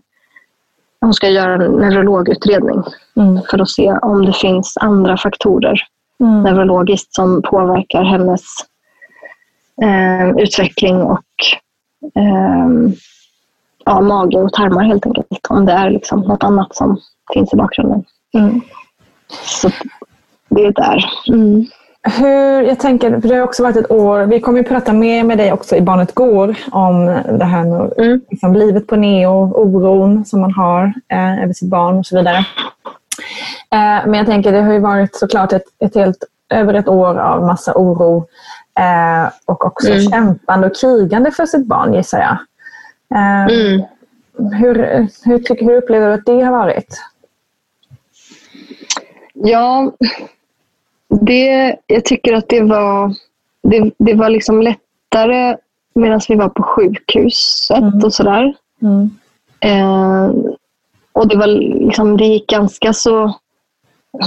[1.01, 2.83] hon ska göra en neurologutredning
[3.17, 3.41] Mm.
[3.49, 5.79] för att se om det finns andra faktorer
[6.23, 6.43] Mm.
[6.43, 8.41] neurologiskt som påverkar hennes
[9.81, 11.23] eh, utveckling och
[12.15, 12.67] eh,
[13.87, 15.27] ja, mage och tarmar helt enkelt.
[15.49, 16.97] Om det är liksom något annat som
[17.33, 18.03] finns i bakgrunden.
[18.33, 18.61] Mm.
[19.43, 19.69] Så
[20.49, 21.05] det är där.
[21.29, 21.65] Mm.
[22.17, 25.23] Hur, jag tänker, för det har också varit ett år, vi kommer ju prata mer
[25.23, 27.05] med dig också i Barnet Går om
[27.39, 28.21] det här med Mm.
[28.29, 32.37] liksom, livet på neo, oron som man har eh, över sitt barn och så vidare.
[33.71, 36.17] Eh, men jag tänker, det har ju varit såklart ett, ett helt,
[36.53, 38.17] över ett år av massa oro
[38.79, 40.01] eh, och också Mm.
[40.09, 42.37] kämpande och krigande för sitt barn gissar jag.
[43.15, 43.81] Eh, Mm.
[44.53, 44.75] hur,
[45.25, 47.01] hur, tycker, hur upplever du att det har varit?
[49.33, 49.91] Ja,
[51.21, 53.13] det, jag tycker att det var,
[53.63, 55.57] det, det var liksom lättare
[55.95, 58.53] medan vi var på sjukhuset och sådär.
[58.81, 59.09] Mm.
[59.59, 60.31] Eh,
[61.13, 61.47] och det, var
[61.87, 63.33] liksom, det gick ganska så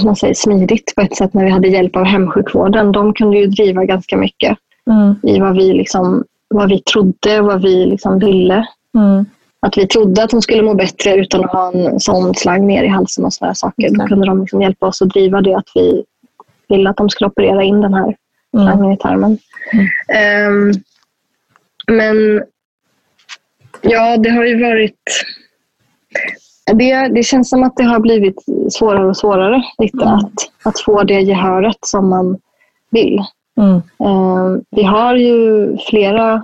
[0.03, 2.91] man säger, smidigt på ett sätt när vi hade hjälp av hemsjukvården.
[2.91, 5.15] De kunde ju driva ganska mycket Mm.
[5.23, 8.67] i vad vi, liksom, vad vi trodde, vad vi liksom ville.
[8.97, 9.25] Mm.
[9.59, 12.83] Att vi trodde att hon skulle må bättre utan att ha en sån slang ner
[12.83, 13.89] i halsen och sådana saker.
[13.97, 16.03] Då kunde de liksom hjälpa oss att driva det att vi
[16.69, 18.15] ville att de skulle operera in den här
[18.53, 18.65] Mm.
[18.65, 19.37] slangen i tarmen.
[20.13, 20.71] Ehm,
[21.87, 22.43] men
[23.81, 24.99] ja, det har ju varit...
[26.73, 28.35] Det, det känns som att det har blivit
[28.69, 30.33] svårare och svårare lite att,
[30.63, 32.39] att få det gehöret som man
[32.89, 33.19] vill.
[33.61, 33.81] Mm.
[33.99, 36.43] Ehm, vi har ju flera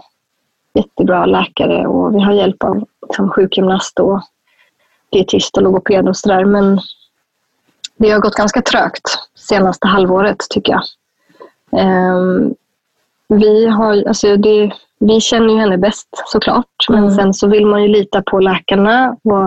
[0.73, 4.21] jättebra läkare och vi har hjälp av liksom, sjukgymnast och
[5.09, 6.45] dietist och logoped och sådär.
[6.45, 6.79] Men
[7.97, 10.83] det har gått ganska trögt senaste halvåret tycker jag.
[11.81, 12.53] Ehm,
[13.27, 16.85] vi, har, alltså det, vi känner ju henne bäst såklart.
[16.89, 17.15] Men Mm.
[17.15, 19.45] sen så vill man ju lita på läkarna och,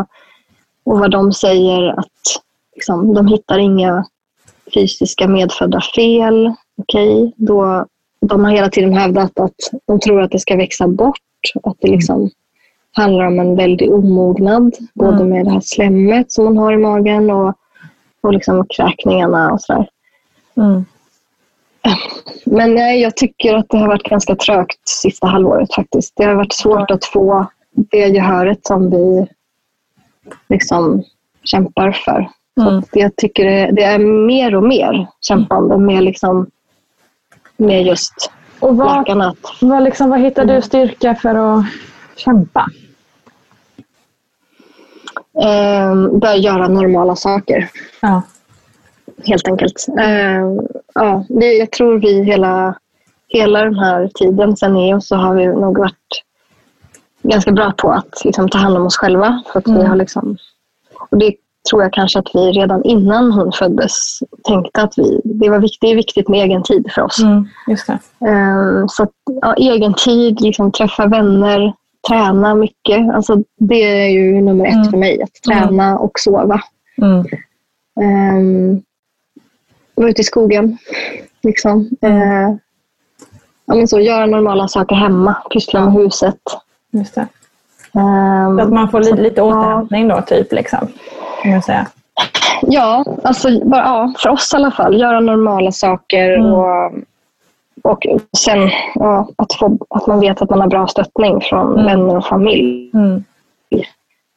[0.84, 2.42] och vad de säger att
[2.74, 4.05] liksom, de hittar inga
[4.74, 6.55] fysiska medfödda fel.
[6.81, 7.86] Okej, då
[8.20, 9.55] de har hela tiden hävdat att
[9.86, 11.19] de tror att det ska växa bort.
[11.62, 12.31] Att det liksom
[12.93, 14.74] handlar om en väldig omognad.
[14.94, 17.55] Både med det här slemmet som hon har i magen och,
[18.20, 19.89] och liksom kräkningarna och sådär.
[20.57, 20.85] Mm.
[22.47, 26.12] Men nej, jag tycker att det har varit ganska trögt sista halvåret faktiskt.
[26.16, 29.27] Det har varit svårt att få det gehöret som vi
[30.48, 31.02] liksom
[31.44, 32.28] kämpar för.
[32.55, 32.78] Så Mm.
[32.78, 36.47] att jag tycker det, det är mer och mer kämpande med, liksom,
[37.61, 38.31] med just
[38.61, 41.65] Och vad, vad, liksom, vad hittar du styrka för att
[42.16, 42.66] kämpa?
[45.43, 47.69] eh, börja göra normala saker.
[48.03, 48.23] Ja.
[49.24, 49.87] helt enkelt.
[50.01, 50.47] Eh,
[50.95, 52.74] ja, det, jag tror vi hela,
[53.28, 56.23] hela den här tiden sen EO så har vi nog varit
[57.23, 59.43] ganska bra på att liksom, ta hand om oss själva.
[59.53, 59.87] För att vi Mm.
[59.87, 60.37] har liksom,
[61.11, 61.35] och det
[61.70, 65.80] tror jag kanske att vi redan innan hon föddes tänkte att vi, det var viktigt,
[65.80, 67.18] det är viktigt med egen tid för oss.
[67.22, 67.47] Mm.
[68.26, 69.10] Eh, så att,
[69.42, 71.72] ja, egen tid, liksom, träffa vänner,
[72.09, 73.14] träna mycket.
[73.14, 73.74] Alltså, det
[74.05, 74.90] är ju nummer ett Mm.
[74.90, 75.22] för mig.
[75.22, 76.60] Att träna och sova.
[77.02, 77.24] Mm.
[78.01, 78.82] Um,
[79.94, 80.78] vara ute i skogen.
[81.42, 81.88] Liksom.
[82.02, 82.51] Eh,
[83.66, 85.34] ja, men så, göra normala saker hemma.
[85.52, 86.38] Pyssla med huset.
[86.92, 87.26] Just det.
[87.94, 90.52] Ehm, Så att man får lite, lite återhämtning då, typ.
[90.52, 90.88] Liksom,
[91.42, 91.86] kan man säga.
[92.62, 95.00] Ja, alltså, bara, ja, för oss i alla fall.
[95.00, 96.36] Göra normala saker.
[96.36, 96.52] Mm.
[97.82, 101.72] Och, och sen ja, att, få, att man vet att man har bra stöttning från
[101.72, 101.84] Mm.
[101.84, 102.90] vänner och familj.
[102.94, 103.24] Mm.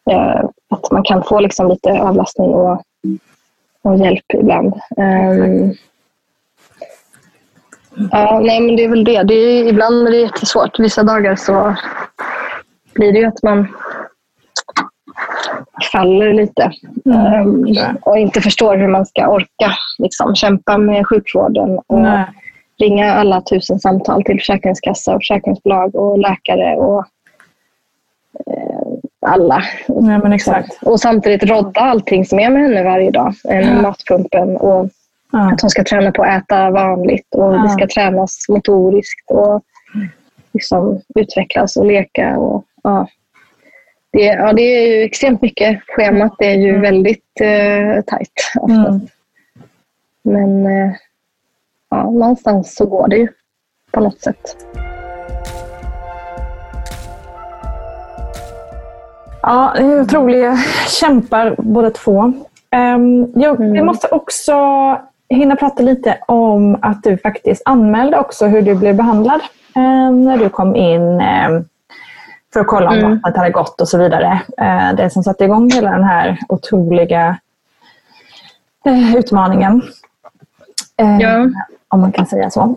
[0.09, 2.81] Eh, att man kan få liksom, lite avlastning och,
[3.81, 4.73] och hjälp ibland.
[4.97, 5.73] Ehm,
[8.11, 9.23] ja, nej, men det är väl det.
[9.23, 10.79] det är, ibland är det jättesvårt.
[10.79, 11.75] Vissa dagar så
[12.93, 13.67] blir det ju att man
[15.91, 16.71] faller lite
[17.05, 22.25] ehm, och inte förstår hur man ska orka liksom, kämpa med sjukvården och Nej.
[22.79, 27.05] ringa alla tusen samtal till försäkringskassa och försäkringsbolag och läkare och
[28.47, 28.83] eh,
[29.25, 29.63] alla.
[29.87, 30.83] Ja, men exakt.
[30.83, 33.33] Och samtidigt rodda allting som är med henne varje dag.
[33.43, 33.81] Ja.
[33.81, 34.89] Matpumpen och
[35.31, 35.51] ja.
[35.53, 37.57] att hon ska träna på att äta vanligt och ja.
[37.57, 39.63] det ska tränas motoriskt och
[40.53, 42.37] liksom utvecklas och leka.
[42.37, 43.07] Och, ja.
[44.13, 45.81] Det, ja, det är ju extremt mycket.
[45.87, 46.81] Schemat är ju mm.
[46.81, 48.51] väldigt eh, tajt.
[48.69, 48.99] Mm.
[50.23, 50.91] Men eh,
[51.89, 53.27] ja, någonstans så går det ju
[53.91, 54.57] på något sätt.
[59.41, 60.57] Ja, det är otroliga
[60.99, 62.19] kämpar båda två.
[62.75, 63.73] Um, jag, mm.
[63.73, 64.55] Vi måste också
[65.29, 69.41] hinna prata lite om att du faktiskt anmälde också hur du blev behandlad
[69.75, 71.65] um, när du kom in um,
[72.53, 73.11] för att kolla om mm.
[73.11, 74.41] vattnet hade gått och så vidare.
[74.61, 77.37] Uh, det som satte igång hela den här otroliga
[78.87, 79.81] uh, utmaningen.
[81.01, 81.49] Uh, ja.
[81.87, 82.59] Om man kan säga så.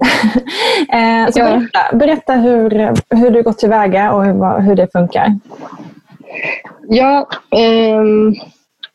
[1.32, 1.44] så ja.
[1.44, 5.38] berätta, berätta hur, hur du gått tillväga och hur, hur det funkar.
[6.88, 8.02] Ja, eh,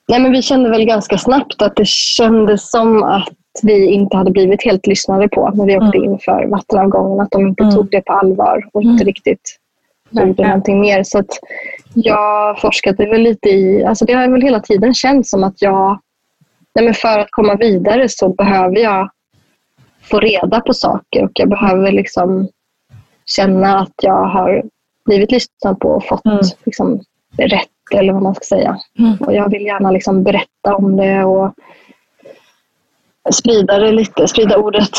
[0.07, 3.33] nej men vi kände väl ganska snabbt att det kändes som att
[3.63, 6.11] vi inte hade blivit helt lyssnade på när vi åkte mm.
[6.11, 7.19] in för vattenavgången.
[7.19, 7.75] Att de inte mm.
[7.75, 9.05] tog det på allvar och inte mm.
[9.05, 9.57] riktigt
[10.11, 11.03] gjorde någonting mer.
[11.03, 11.39] Så att
[11.93, 13.85] jag forskade väl lite i...
[13.85, 15.99] Alltså det har väl hela tiden känts som att jag...
[16.75, 19.09] Nej men för att komma vidare så behöver jag
[20.03, 22.47] få reda på saker och jag behöver liksom
[23.25, 24.63] känna att jag har
[25.05, 26.39] blivit lyssnad på och fått mm.
[26.65, 27.01] liksom,
[27.38, 28.77] rätt eller vad man ska säga.
[28.99, 29.17] Mm.
[29.19, 31.53] Och jag vill gärna liksom berätta om det och
[33.33, 34.89] sprida det lite, sprida ordet.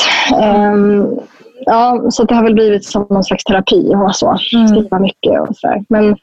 [0.43, 1.21] Um,
[1.67, 4.37] ja, så det har väl blivit som någon slags terapi och så.
[4.55, 4.69] Mm.
[4.69, 5.85] Skriva mycket och sådär.
[5.89, 6.17] Men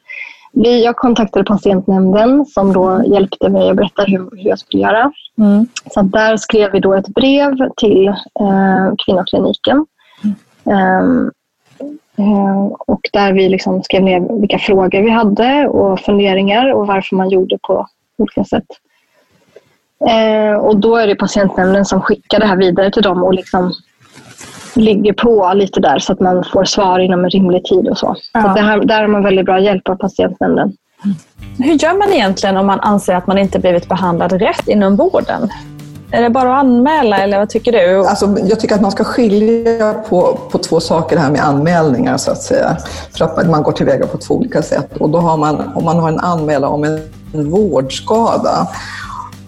[0.53, 5.11] vi, jag kontaktade patientnämnden som då hjälpte mig att berätta hur, hur jag skulle göra.
[5.37, 5.67] Mm.
[5.91, 9.85] Så där skrev vi då ett brev till eh, kvinnokliniken.
[10.65, 11.31] Mm.
[12.17, 17.15] Eh, och där vi liksom skrev ner vilka frågor vi hade och funderingar och varför
[17.15, 17.87] man gjorde på
[18.17, 18.65] olika sätt.
[20.09, 23.73] Eh, och då är det patientnämnden som skickar det här vidare till dem och liksom
[24.75, 28.15] ligger på lite där så att man får svar inom en rimlig tid och så.
[28.33, 28.41] Ja.
[28.41, 30.73] så det här, där har man väldigt bra hjälp av patientnämnden.
[31.57, 35.49] Hur gör man egentligen om man anser att man inte blivit behandlad rätt inom vården?
[36.11, 38.07] Är det bara att anmäla eller vad tycker du?
[38.07, 42.31] Alltså, jag tycker att man ska skilja på, på två saker här med anmälningar så
[42.31, 42.77] att säga.
[43.17, 44.97] För att man går tillväga på två olika sätt.
[44.97, 46.99] Och då har man, om man har en anmälan om en,
[47.33, 48.67] en vårdskada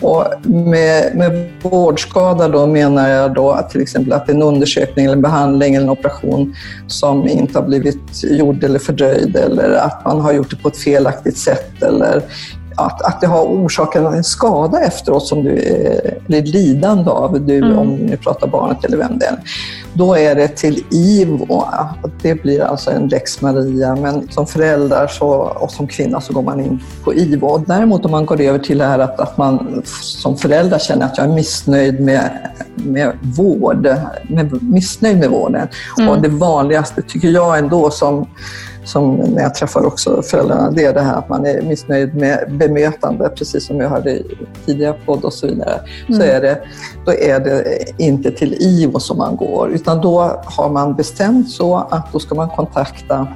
[0.02, 5.16] och med, med vårdskada då menar jag då att till exempel att en undersökning, eller
[5.16, 6.56] en behandling eller en operation
[6.88, 10.78] som inte har blivit gjord eller fördröjd eller att man har gjort det på ett
[10.78, 12.24] felaktigt sätt eller
[12.76, 17.58] att, att det har orsakat en skada efteråt som du är, eller lidande av, du,
[17.58, 17.78] mm.
[17.78, 19.38] om du pratar barnet eller vem det är.
[19.94, 21.64] Då är det till IVO.
[22.22, 26.42] Det blir alltså en lex Maria, men som förälder så, och som kvinna så går
[26.42, 27.58] man in på IVO.
[27.68, 31.18] Däremot om man går över till det här att, att man som förälder känner att
[31.18, 32.30] jag är missnöjd med,
[32.76, 33.96] med vård,
[34.30, 35.68] med, missnöjd med vården.
[35.98, 36.10] Mm.
[36.10, 38.28] Och det vanligaste tycker jag ändå som
[38.84, 42.46] som när jag träffar också föräldrarna, det är det här att man är missnöjd med
[42.50, 44.24] bemötande, precis som jag hörde i
[44.66, 45.80] tidigare podd och så vidare.
[46.08, 46.22] Mm.
[46.22, 46.62] Så är det,
[47.06, 47.64] då är det
[47.98, 52.36] inte till IVO som man går, utan då har man bestämt så att då ska
[52.36, 53.28] man kontakta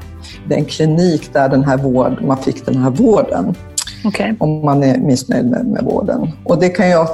[0.47, 3.55] den klinik där den här vård, man fick den här vården.
[4.05, 4.33] Okay.
[4.39, 6.31] Om man är missnöjd med, med vården.
[6.43, 7.07] Och det kan jag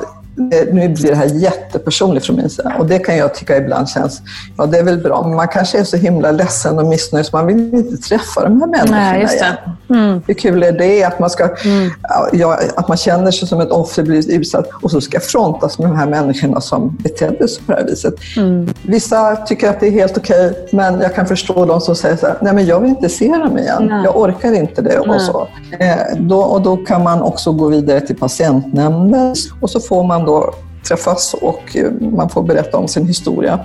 [0.71, 4.21] nu blir det här jättepersonligt från min sida och det kan jag tycka ibland känns,
[4.57, 7.37] ja det är väl bra, men man kanske är så himla ledsen och missnöjd så
[7.37, 9.57] man vill inte träffa de här människorna Nej, just det.
[9.93, 10.21] Mm.
[10.27, 11.89] Hur kul är det att man, ska, mm.
[12.33, 15.89] ja, att man känner sig som ett offer, blir utsatt och så ska frontas med
[15.89, 18.13] de här människorna som betedde sig på det här viset.
[18.37, 18.69] Mm.
[18.81, 22.15] Vissa tycker att det är helt okej, okay, men jag kan förstå de som säger
[22.15, 24.03] så här, nej men jag vill inte se dem igen, nej.
[24.03, 25.47] jag orkar inte det och så.
[25.79, 30.20] Eh, då, och då kan man också gå vidare till patientnämnden och så får man
[30.25, 30.53] då
[30.87, 33.59] träffas och eh, man får berätta om sin historia.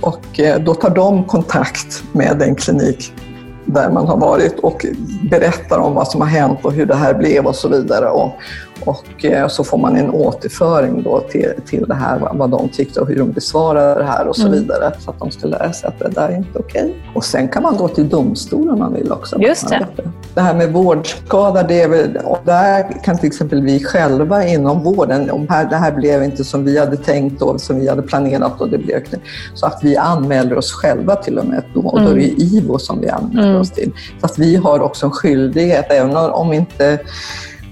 [0.00, 3.12] Och eh, då tar de kontakt med den klinik
[3.64, 4.86] där man har varit och
[5.30, 8.08] berättar om vad som har hänt och hur det här blev och så vidare.
[8.08, 8.32] Och,
[8.84, 13.00] och eh, så får man en återföring då till, till det här, vad de tyckte
[13.00, 14.52] och hur de besvarade det här och så mm.
[14.52, 14.92] vidare.
[14.98, 16.84] Så att de lära sig att det där är inte okej.
[16.84, 16.94] Okay.
[17.14, 19.40] Och sen kan man gå till domstolen om man vill också.
[19.40, 19.86] Just det.
[20.34, 24.82] Det här med vårdskada, det är väl, och där kan till exempel vi själva inom
[24.82, 28.02] vården, om här, det här blev inte som vi hade tänkt och som vi hade
[28.02, 29.00] planerat och det blev
[29.54, 32.34] så att vi anmäler oss själva till och med då, och då är det mm.
[32.38, 33.60] IVO som vi anmäler mm.
[33.60, 33.92] oss till.
[34.20, 36.98] Så att vi har också en skyldighet, även om inte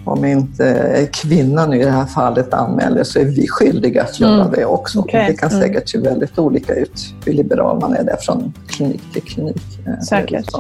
[0.05, 4.53] om inte kvinnan i det här fallet anmäler så är vi skyldiga att göra mm.
[4.53, 4.99] det också.
[4.99, 5.27] Okay.
[5.27, 5.63] Det kan mm.
[5.63, 9.63] säkert se väldigt olika ut hur liberal man är där från klinik till klinik.
[9.87, 10.51] Eh, säkert.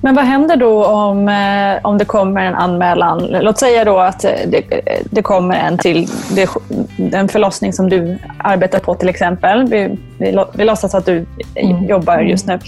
[0.00, 3.26] Men vad händer då om, eh, om det kommer en anmälan?
[3.30, 6.48] Låt säga då att eh, det, det kommer en till det,
[6.96, 9.68] den förlossning som du arbetar på till exempel.
[9.68, 11.84] Vi, vi, vi låtsas att du mm.
[11.84, 12.58] jobbar just nu.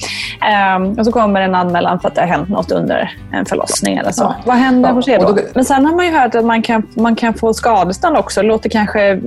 [0.77, 3.97] Um, och så kommer en anmälan för att det har hänt något under en förlossning
[3.97, 4.23] eller så.
[4.23, 4.35] Ja.
[4.45, 4.95] Vad händer ja.
[4.95, 5.33] hos er då?
[5.33, 5.43] då?
[5.55, 8.41] Men sen har man ju hört att man kan, man kan få skadestånd också.
[8.41, 9.21] Det låter kanske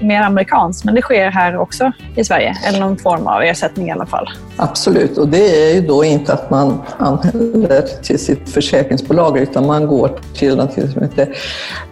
[0.00, 2.56] mer amerikanskt, men det sker här också i Sverige.
[2.68, 4.30] Eller någon form av ersättning i alla fall.
[4.56, 9.86] Absolut, och det är ju då inte att man anmäler till sitt försäkringsbolag utan man
[9.86, 11.36] går till något som heter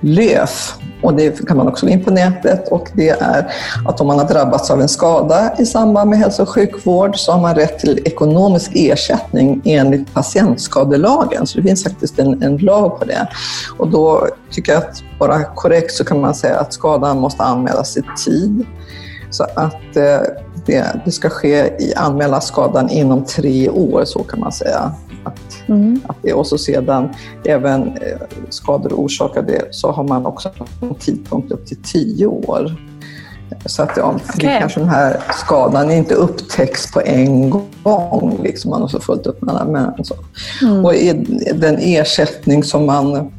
[0.01, 0.75] LÖF.
[1.03, 3.53] Och det kan man också gå in på nätet och det är
[3.87, 7.33] att om man har drabbats av en skada i samband med hälso och sjukvård så
[7.33, 11.47] har man rätt till ekonomisk ersättning enligt patientskadelagen.
[11.47, 13.29] Så det finns faktiskt en, en lag på det.
[13.79, 17.97] Och då tycker jag att bara korrekt så kan man säga att skadan måste anmälas
[17.97, 18.67] i tid.
[19.31, 20.21] Så att eh,
[20.67, 24.93] det, det ska ske i anmäla skadan inom tre år, så kan man säga.
[25.25, 26.01] Att, mm.
[26.07, 27.09] att det, och så sedan
[27.45, 28.19] även eh,
[28.49, 30.51] skador orsakade så har man också
[30.81, 32.77] en tidpunkt upp till tio år.
[33.67, 34.53] Så att ja, okay.
[34.53, 37.51] det kanske den här skadan inte upptäcks på en
[37.83, 38.41] gång.
[38.43, 40.15] Liksom, man har så fullt upp med så.
[40.63, 40.85] Mm.
[40.85, 40.93] Och
[41.55, 43.33] den ersättning som man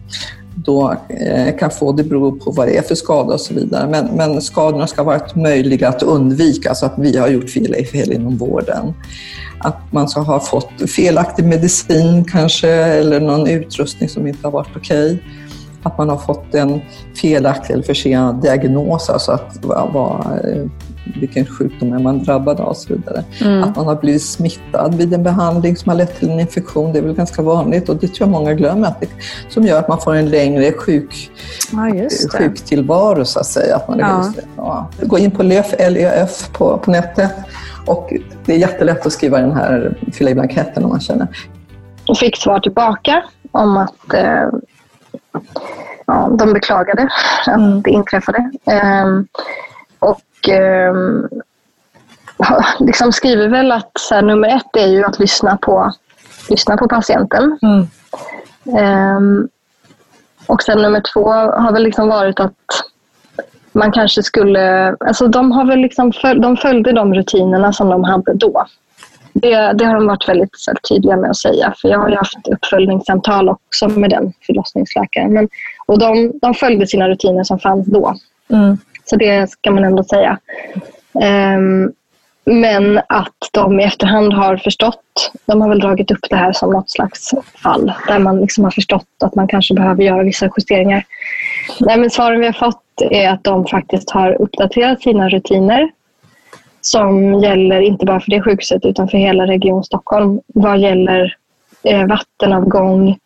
[0.56, 3.88] då eh, kan få, det beror på vad det är för skada och så vidare.
[3.90, 8.12] Men, men skadorna ska vara möjliga att undvika, så att vi har gjort fel, fel
[8.12, 8.94] inom vården.
[9.60, 14.76] Att man ska ha fått felaktig medicin kanske, eller någon utrustning som inte har varit
[14.76, 15.14] okej.
[15.14, 15.24] Okay.
[15.84, 16.82] Att man har fått en
[17.22, 20.66] felaktig eller försenad diagnos, alltså att vad, vad eh,
[21.04, 23.24] vilken sjukdom är man drabbad av och så vidare.
[23.42, 23.64] Mm.
[23.64, 27.00] Att man har blivit smittad vid en behandling som har lett till en infektion, det
[27.00, 29.08] är väl ganska vanligt och det tror jag många glömmer, att det,
[29.50, 31.32] som gör att man får en längre sjuk,
[31.72, 33.76] ja, sjuktillvaro så att säga.
[33.76, 34.34] Att man ja.
[34.58, 34.90] ja.
[35.02, 37.32] Gå in på LÖF, LEF på, på nätet
[37.86, 38.14] och
[38.46, 41.28] det är jättelätt att skriva den här, fylla i blanketten om man känner.
[42.06, 44.50] Jag fick svar tillbaka om att eh,
[46.06, 47.10] ja, de beklagade
[47.48, 47.82] att mm.
[47.82, 48.52] det inträffade.
[48.66, 49.73] Eh, och
[50.50, 50.94] eh,
[52.80, 55.94] liksom skriver väl att så här, nummer ett är ju att lyssna på,
[56.50, 57.60] lyssna på patienten.
[57.62, 57.88] Mm.
[58.78, 59.48] Eh,
[60.48, 62.54] och sen nummer två har väl liksom varit att
[63.72, 64.96] man kanske skulle...
[65.00, 68.66] Alltså de, har väl liksom föl, de följde de rutinerna som de hade då.
[69.34, 71.74] Det, det har de varit väldigt så, tydliga med att säga.
[71.82, 75.34] För Jag har ju haft uppföljningssamtal också med den förlossningsläkaren.
[75.34, 75.50] Men,
[75.86, 78.16] och de, de följde sina rutiner som fanns då.
[78.50, 78.78] Mm.
[79.06, 80.40] Så det ska man ändå säga.
[81.14, 81.94] Um,
[82.46, 86.70] men att de i efterhand har förstått, de har väl dragit upp det här som
[86.70, 87.32] något slags
[87.64, 91.06] fall där man liksom har förstått att man kanske behöver göra vissa justeringar.
[91.80, 95.90] Nej, men svaren vi har fått är att de faktiskt har uppdaterat sina rutiner
[96.82, 101.36] som gäller inte bara för det sjukhuset utan för hela Region Stockholm vad gäller
[101.84, 103.18] eh, vattenavgång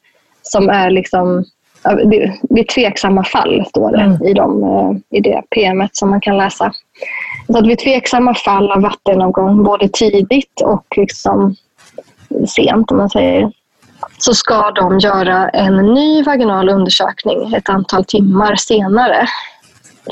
[0.41, 1.45] som är liksom
[2.49, 4.23] vid tveksamma fall, står det mm.
[4.23, 6.72] i, de, eh, i det PMet som man kan läsa.
[7.47, 11.55] Så att vid tveksamma fall av vattenavgång, både tidigt och liksom
[12.47, 13.51] sent om man säger,
[14.18, 19.27] så ska de göra en ny vaginal undersökning ett antal timmar senare.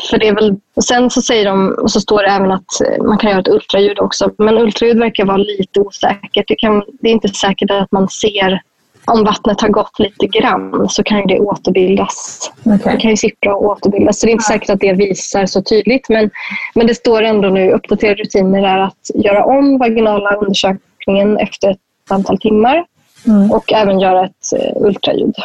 [0.09, 2.65] För det är väl, sen så säger de, och så står det även att
[3.07, 6.47] man kan göra ett ultraljud också, men ultraljud verkar vara lite osäkert.
[6.47, 8.61] Det, kan, det är inte säkert att man ser
[9.07, 12.51] om vattnet har gått lite grann så kan det återbildas.
[12.63, 12.93] Okay.
[12.93, 14.19] Det kan ju sippra och återbildas.
[14.19, 16.09] Så det är inte säkert att det visar så tydligt.
[16.09, 16.29] Men,
[16.75, 21.79] men det står ändå nu, uppdaterade rutiner är att göra om vaginala undersökningen efter ett
[22.09, 22.85] antal timmar.
[23.27, 23.51] Mm.
[23.51, 25.35] Och även göra ett uh, ultraljud.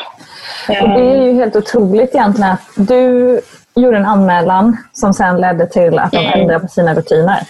[0.68, 3.40] Och det är ju helt otroligt egentligen att du
[3.74, 6.40] gjorde en anmälan som sen ledde till att de mm.
[6.40, 7.40] ändrade på sina rutiner.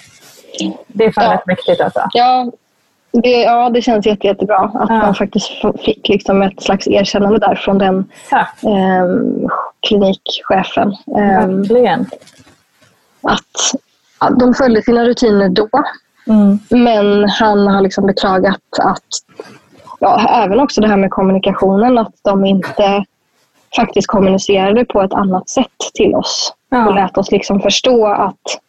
[0.86, 1.32] Det är fan ja.
[1.32, 2.08] rätt mäktigt alltså.
[2.12, 2.50] Ja,
[3.12, 4.98] det, ja, det känns jätte, jättebra att ja.
[4.98, 5.50] man faktiskt
[5.84, 7.98] fick liksom ett slags erkännande där från den
[8.62, 9.06] eh,
[9.88, 10.88] klinikchefen.
[11.16, 12.06] Eh, Verkligen.
[13.22, 13.80] Att,
[14.18, 15.68] att de följde sina rutiner då,
[16.26, 16.58] mm.
[16.70, 19.04] men han har liksom beklagat att
[20.00, 23.04] ja, även också det här med kommunikationen, att de inte
[23.76, 26.88] faktiskt kommunicerade på ett annat sätt till oss ja.
[26.88, 28.60] och lät oss liksom förstå att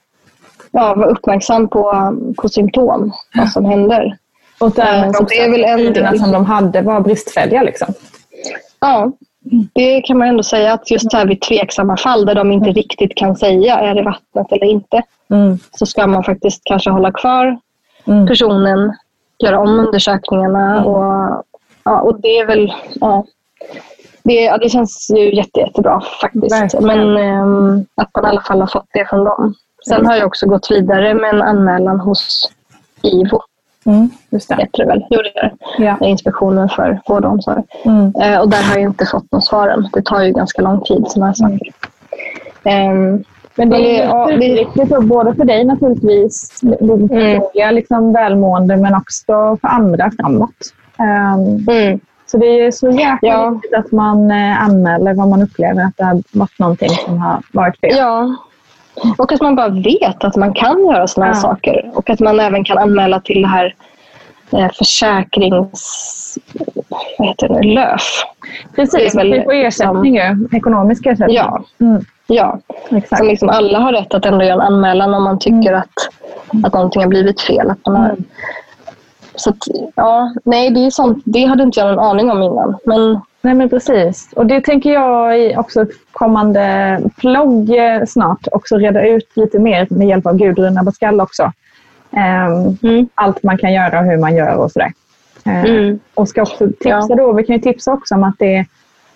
[0.71, 4.17] ja, vara uppmärksam på, på symptom, vad som händer.
[4.61, 6.19] Och därmed så det är väl en del.
[6.19, 7.63] som de hade var bristfälliga.
[7.63, 7.93] Liksom.
[8.79, 9.11] Ja,
[9.73, 12.75] det kan man ändå säga att just här vid tveksamma fall där de inte mm.
[12.75, 15.03] riktigt kan säga är det vattnet eller inte.
[15.29, 15.59] Mm.
[15.71, 17.59] Så ska man faktiskt kanske hålla kvar
[18.07, 18.27] mm.
[18.27, 18.93] personen,
[19.43, 20.77] göra om undersökningarna.
[20.77, 20.85] Mm.
[20.85, 21.45] Och,
[21.83, 22.73] ja, och det är väl...
[22.93, 23.25] Ja,
[24.23, 26.51] det, ja, det känns ju jätte, jättebra faktiskt.
[26.51, 26.85] Verkligen.
[26.85, 29.53] Men ähm, att man i alla fall har fått det från dem.
[29.87, 32.51] Sen har jag också gått vidare med en anmälan hos
[33.01, 33.41] IVO
[33.85, 34.55] Mm, just det.
[34.55, 35.05] heter det väl.
[35.09, 35.83] Jo, det gör det.
[35.85, 36.07] Ja.
[36.07, 37.63] Inspektionen för vård och omsorg.
[37.85, 38.13] Mm.
[38.21, 39.89] Eh, och där har jag inte fått något svar än.
[39.93, 41.67] Det tar ju ganska lång tid sådana här saker.
[42.63, 43.23] Ehm,
[43.55, 47.07] Men det är ja, det- superviktigt, då, både för dig naturligtvis, ditt Mm.
[47.09, 50.73] personliga liksom, välmående, men också för andra framåt.
[50.99, 53.49] Mm, Så det är så jäkla Ja.
[53.49, 57.41] viktigt att man eh, anmäler vad man upplever att det har varit någonting som har
[57.53, 57.97] varit fel.
[57.97, 58.35] ja.
[59.17, 61.41] Och att man bara vet att man kan göra sådana här Ja.
[61.41, 61.91] saker.
[61.93, 63.75] Och att man även kan anmäla till det här
[64.51, 66.37] eh, försäkrings...
[67.17, 67.63] Vad heter det?
[67.67, 68.23] LÖF.
[68.75, 70.47] Precis, väl vi får ersättning ju.
[70.51, 71.35] Ekonomisk ersättning.
[71.35, 71.63] Ja.
[71.79, 72.59] Mm, Ja,
[72.89, 73.17] exakt.
[73.17, 75.89] som liksom alla har rätt att ändå göra en anmälan om man tycker att,
[76.63, 77.69] att någonting har blivit fel.
[77.69, 78.15] Att man har,
[79.35, 79.57] Så att,
[79.95, 81.21] ja, nej, det är sånt.
[81.25, 82.77] Det hade inte jag någon aning om innan.
[82.85, 84.29] Men Nej men precis.
[84.35, 89.87] Och det tänker jag i också kommande vlogg eh, snart också reda ut lite mer
[89.89, 91.51] med hjälp av Gudrun Abascal också.
[92.11, 93.07] Ehm, Mm.
[93.15, 94.91] Allt man kan göra och hur man gör och sådär.
[95.45, 95.99] Ehm, Mm.
[96.13, 97.15] Och ska också tipsa Ja.
[97.15, 98.65] då, vi kan ju tipsa också om att det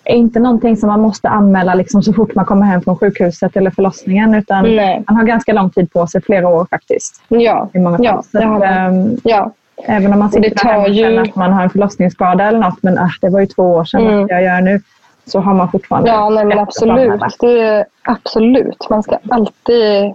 [0.04, 3.56] är inte någonting som man måste anmäla liksom så fort man kommer hem från sjukhuset
[3.56, 5.04] eller förlossningen utan Nej.
[5.06, 7.22] man har ganska lång tid på sig, flera år faktiskt.
[7.28, 8.04] ja, I många fall.
[8.06, 8.68] ja, det har man.
[8.68, 9.52] ehm, Ja,
[9.84, 12.98] Även om man sitter det tar ju- att man har en förlossningsskada eller något, men
[12.98, 14.16] ah, det var ju två år sedan, Mm.
[14.18, 14.80] vad ska jag göra nu?
[15.26, 17.20] Så har man fortfarande ja nej, men absolut.
[17.40, 18.86] Det är, absolut.
[18.90, 20.14] Man ska alltid,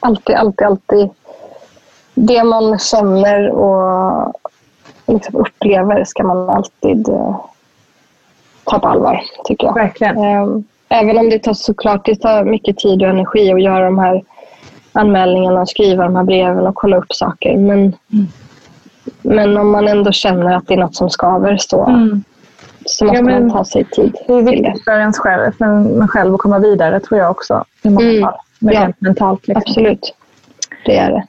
[0.00, 1.08] alltid, alltid, alltid...
[2.14, 4.32] Det man känner och
[5.06, 7.36] liksom upplever ska man alltid eh,
[8.64, 9.74] ta på allvar, tycker jag.
[9.74, 10.18] Verkligen.
[10.24, 13.98] Ehm, Även om det tar såklart det tar mycket tid och energi att göra de
[13.98, 14.22] här
[14.92, 17.56] anmälningarna skriva de här breven och kolla upp saker.
[17.56, 17.92] Men,
[19.22, 22.24] men om man ändå känner att det är något som skaver så, Mm.
[22.86, 25.64] så måste Ja, men- man ta sig tid Det är viktigt för ens själv, för
[25.64, 27.64] en själv att komma vidare tror jag också.
[27.82, 28.22] I många Mm.
[28.22, 28.34] fall.
[28.60, 28.88] Ja.
[28.98, 29.48] mentalt.
[29.48, 29.62] Liksom.
[29.66, 30.14] Absolut.
[30.86, 31.26] Det är det.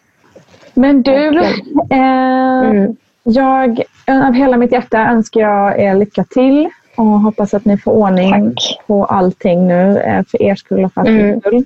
[0.74, 1.80] Men du, Verkligen.
[1.90, 2.96] eh, Mm.
[3.24, 7.92] jag, av hela mitt hjärta önskar jag er lycka till och hoppas att ni får
[7.92, 8.80] ordning Tack.
[8.88, 11.40] på allting nu eh, för er skull och för allting Mm.
[11.40, 11.64] skull.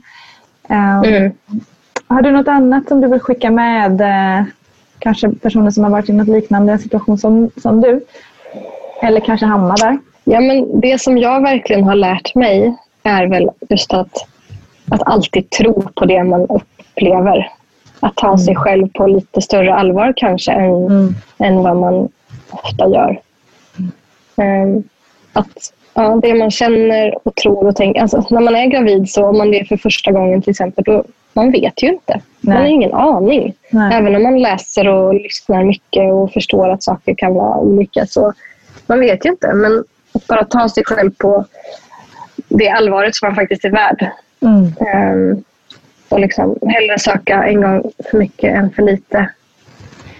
[0.70, 1.32] Eh, Mm.
[2.08, 4.44] Har du något annat som du vill skicka med eh,
[5.04, 8.06] kanske personer som har varit i något liknande situation som, som du?
[9.02, 9.98] Eller kanske hamnar där?
[10.24, 12.74] Ja, men det som jag verkligen har lärt mig
[13.04, 14.28] är väl just att,
[14.90, 17.50] att alltid tro på det man upplever.
[18.00, 21.16] Att ta sig själv på lite större allvar kanske än, Mm.
[21.38, 22.10] än vad man
[22.50, 23.20] ofta gör.
[24.38, 24.84] Ehm,
[25.34, 28.02] att ja, det man känner och tror och tänker.
[28.02, 30.84] Alltså, när man är gravid, så om man det är för första gången till exempel,
[30.84, 31.04] då,
[31.34, 32.22] man vet ju inte.
[32.42, 32.72] Man har Nej.
[32.72, 33.54] ingen aning.
[33.70, 33.94] Nej.
[33.98, 38.06] Även om man läser och lyssnar mycket och förstår att saker kan vara olika.
[38.06, 38.34] så
[38.88, 39.54] Man vet ju inte.
[39.54, 39.84] Men
[40.14, 41.46] att bara ta sig själv på
[42.50, 44.10] det allvaret som man faktiskt är värd.
[44.42, 44.74] Mm.
[44.88, 45.44] Ehm,
[46.10, 49.30] och liksom hellre söka en gång för mycket än för lite.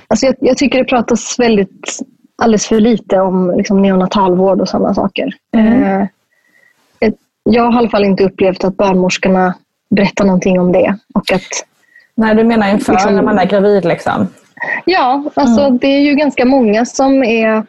[0.08, 2.00] Alltså jag, jag tycker det pratas väldigt,
[2.38, 5.30] alldeles för lite om liksom neonatalvård och sådana saker.
[5.56, 6.08] Mm.
[7.00, 9.54] Ett- jag har i alla fall inte upplevt att barnmorskorna
[9.96, 10.98] berättar någonting om det.
[11.14, 11.42] Och att,
[12.16, 14.28] Nej, du menar inför Liksom- när man är gravid liksom?
[14.86, 17.64] ja, alltså det är ju ganska många som är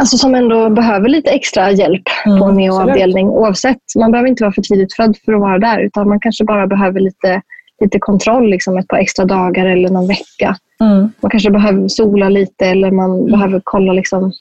[0.00, 3.28] Alltså som ändå behöver lite extra hjälp Mm, på en neoavdelning.
[3.28, 5.80] Oavsett, man behöver inte vara för tidigt född för att vara där.
[5.80, 7.42] Utan man kanske bara behöver lite,
[7.80, 10.56] lite kontroll, liksom ett par extra dagar eller någon vecka.
[10.80, 11.12] Mm.
[11.20, 13.92] Man kanske behöver sola lite eller man behöver kolla.
[13.92, 14.32] Liksom.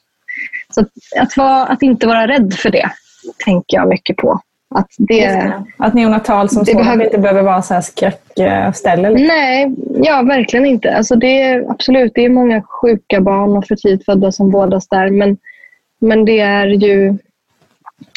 [0.74, 0.88] Så att,
[1.20, 2.90] att, vara, att inte vara rädd för det,
[3.46, 4.40] tänker jag mycket på.
[4.76, 9.10] Att det, Att neonatal som Det behöver- inte behöver vara så här skräckställe.
[9.10, 9.28] Liksom.
[9.28, 10.96] Nej, ja verkligen inte.
[10.98, 14.88] Alltså det är, absolut, det är många sjuka barn och för tidigt födda som vårdas
[14.88, 15.10] där.
[15.10, 15.38] Men,
[16.00, 17.18] men det är ju...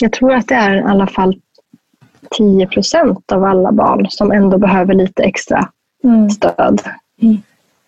[0.00, 1.36] Jag tror att det är i alla fall
[2.36, 5.68] 10 procent av alla barn som ändå behöver lite extra
[6.04, 6.30] Mm.
[6.30, 6.80] stöd.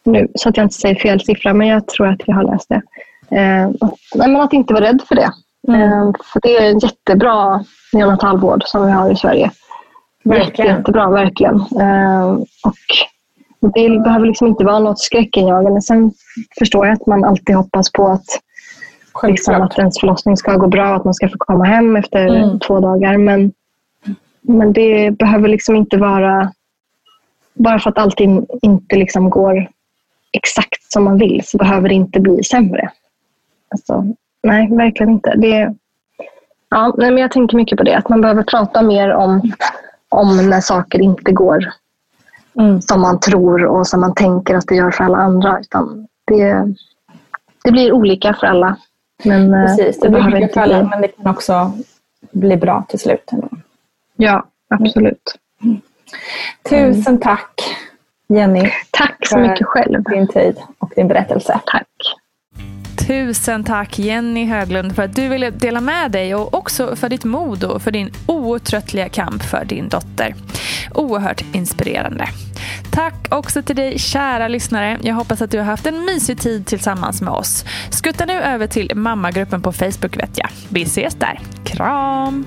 [0.04, 2.68] Nu, så att jag inte säger fel siffra, men jag tror att jag har läst
[2.68, 2.82] det.
[3.36, 3.68] Eh,
[4.14, 5.30] nej, men att inte vara rädd för det.
[5.68, 9.50] Eh, för det är en jättebra neonatalvård som vi har i Sverige.
[10.24, 10.48] Verkligen.
[10.48, 11.54] Jätte, jättebra, verkligen.
[11.54, 12.32] Eh,
[12.62, 15.82] och det behöver liksom inte vara något skräckinjagande.
[15.82, 16.12] Sen
[16.58, 18.26] förstår jag att man alltid hoppas på att,
[19.22, 22.58] liksom, att ens förlossning ska gå bra, att man ska få komma hem efter Mm.
[22.58, 23.18] två dagar.
[23.18, 23.52] Men,
[24.40, 26.52] men det behöver liksom inte vara...
[27.54, 29.68] Bara för att allting inte liksom går
[30.32, 32.90] exakt som man vill så behöver det inte bli sämre.
[33.70, 34.04] Alltså,
[34.46, 35.34] nej, verkligen inte.
[35.36, 35.74] Det,
[36.70, 37.94] ja, nej, men jag tänker mycket på det.
[37.96, 39.52] Att man behöver prata mer om,
[40.08, 41.72] om när saker inte går
[42.58, 42.80] Mm.
[42.80, 45.60] som man tror och som man tänker att det gör för alla andra.
[45.60, 46.74] Utan det,
[47.64, 48.76] det blir olika för alla.
[49.24, 51.72] Men eh, Precis, det det blir olika för alla, men det kan också
[52.32, 53.28] bli bra till slut.
[53.32, 53.48] Ändå.
[54.16, 55.38] Ja, absolut.
[56.70, 57.76] Tusen tack
[58.28, 58.70] Jenny.
[58.90, 60.02] Tack så mycket själv.
[60.02, 61.60] din tid och din berättelse.
[61.66, 61.88] Tack.
[63.06, 67.24] Tusen tack Jenny Höglund för att du ville dela med dig och också för ditt
[67.24, 70.34] mod och för din outtröttliga kamp för din dotter.
[70.94, 72.28] Oerhört inspirerande.
[72.90, 74.98] Tack också till dig kära lyssnare.
[75.02, 77.64] Jag hoppas att du har haft en mysig tid tillsammans med oss.
[77.90, 80.48] Skutta nu över till mammagruppen på Facebook vet jag.
[80.68, 81.40] Vi ses där.
[81.64, 82.46] Kram!